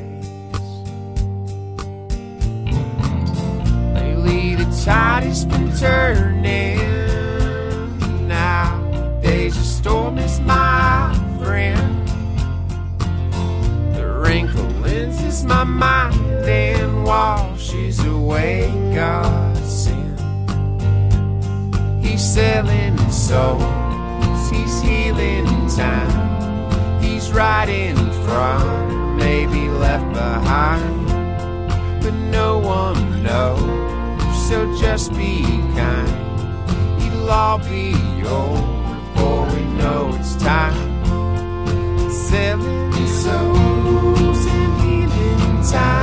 Lately, 3.96 4.54
the 4.54 4.82
tide 4.84 5.24
has 5.24 5.44
been 5.44 5.76
turning. 5.76 6.78
Nowadays, 8.28 9.56
the 9.56 9.64
storm 9.64 10.18
wrinkle 15.32 15.48
my 15.48 15.64
mind 15.64 16.44
and 16.46 17.04
washes 17.04 18.04
away 18.04 18.70
God's 18.94 19.84
sin. 19.84 20.16
He's 22.02 22.22
selling 22.22 22.98
souls, 23.10 24.50
he's 24.50 24.82
healing 24.82 25.46
time. 25.68 27.00
He's 27.02 27.32
right 27.32 27.68
in 27.68 27.96
front, 28.24 29.16
maybe 29.16 29.68
left 29.68 30.12
behind, 30.12 31.08
but 32.02 32.14
no 32.30 32.58
one 32.58 33.22
knows. 33.22 34.48
So 34.48 34.76
just 34.78 35.12
be 35.12 35.42
kind. 35.74 37.02
It'll 37.02 37.30
all 37.30 37.58
be 37.58 37.94
over 38.26 39.00
before 39.14 39.46
we 39.46 39.64
know 39.80 40.14
it's 40.18 40.36
time. 40.36 40.76
Selling 42.10 43.06
souls 43.06 43.61
time. 45.72 46.01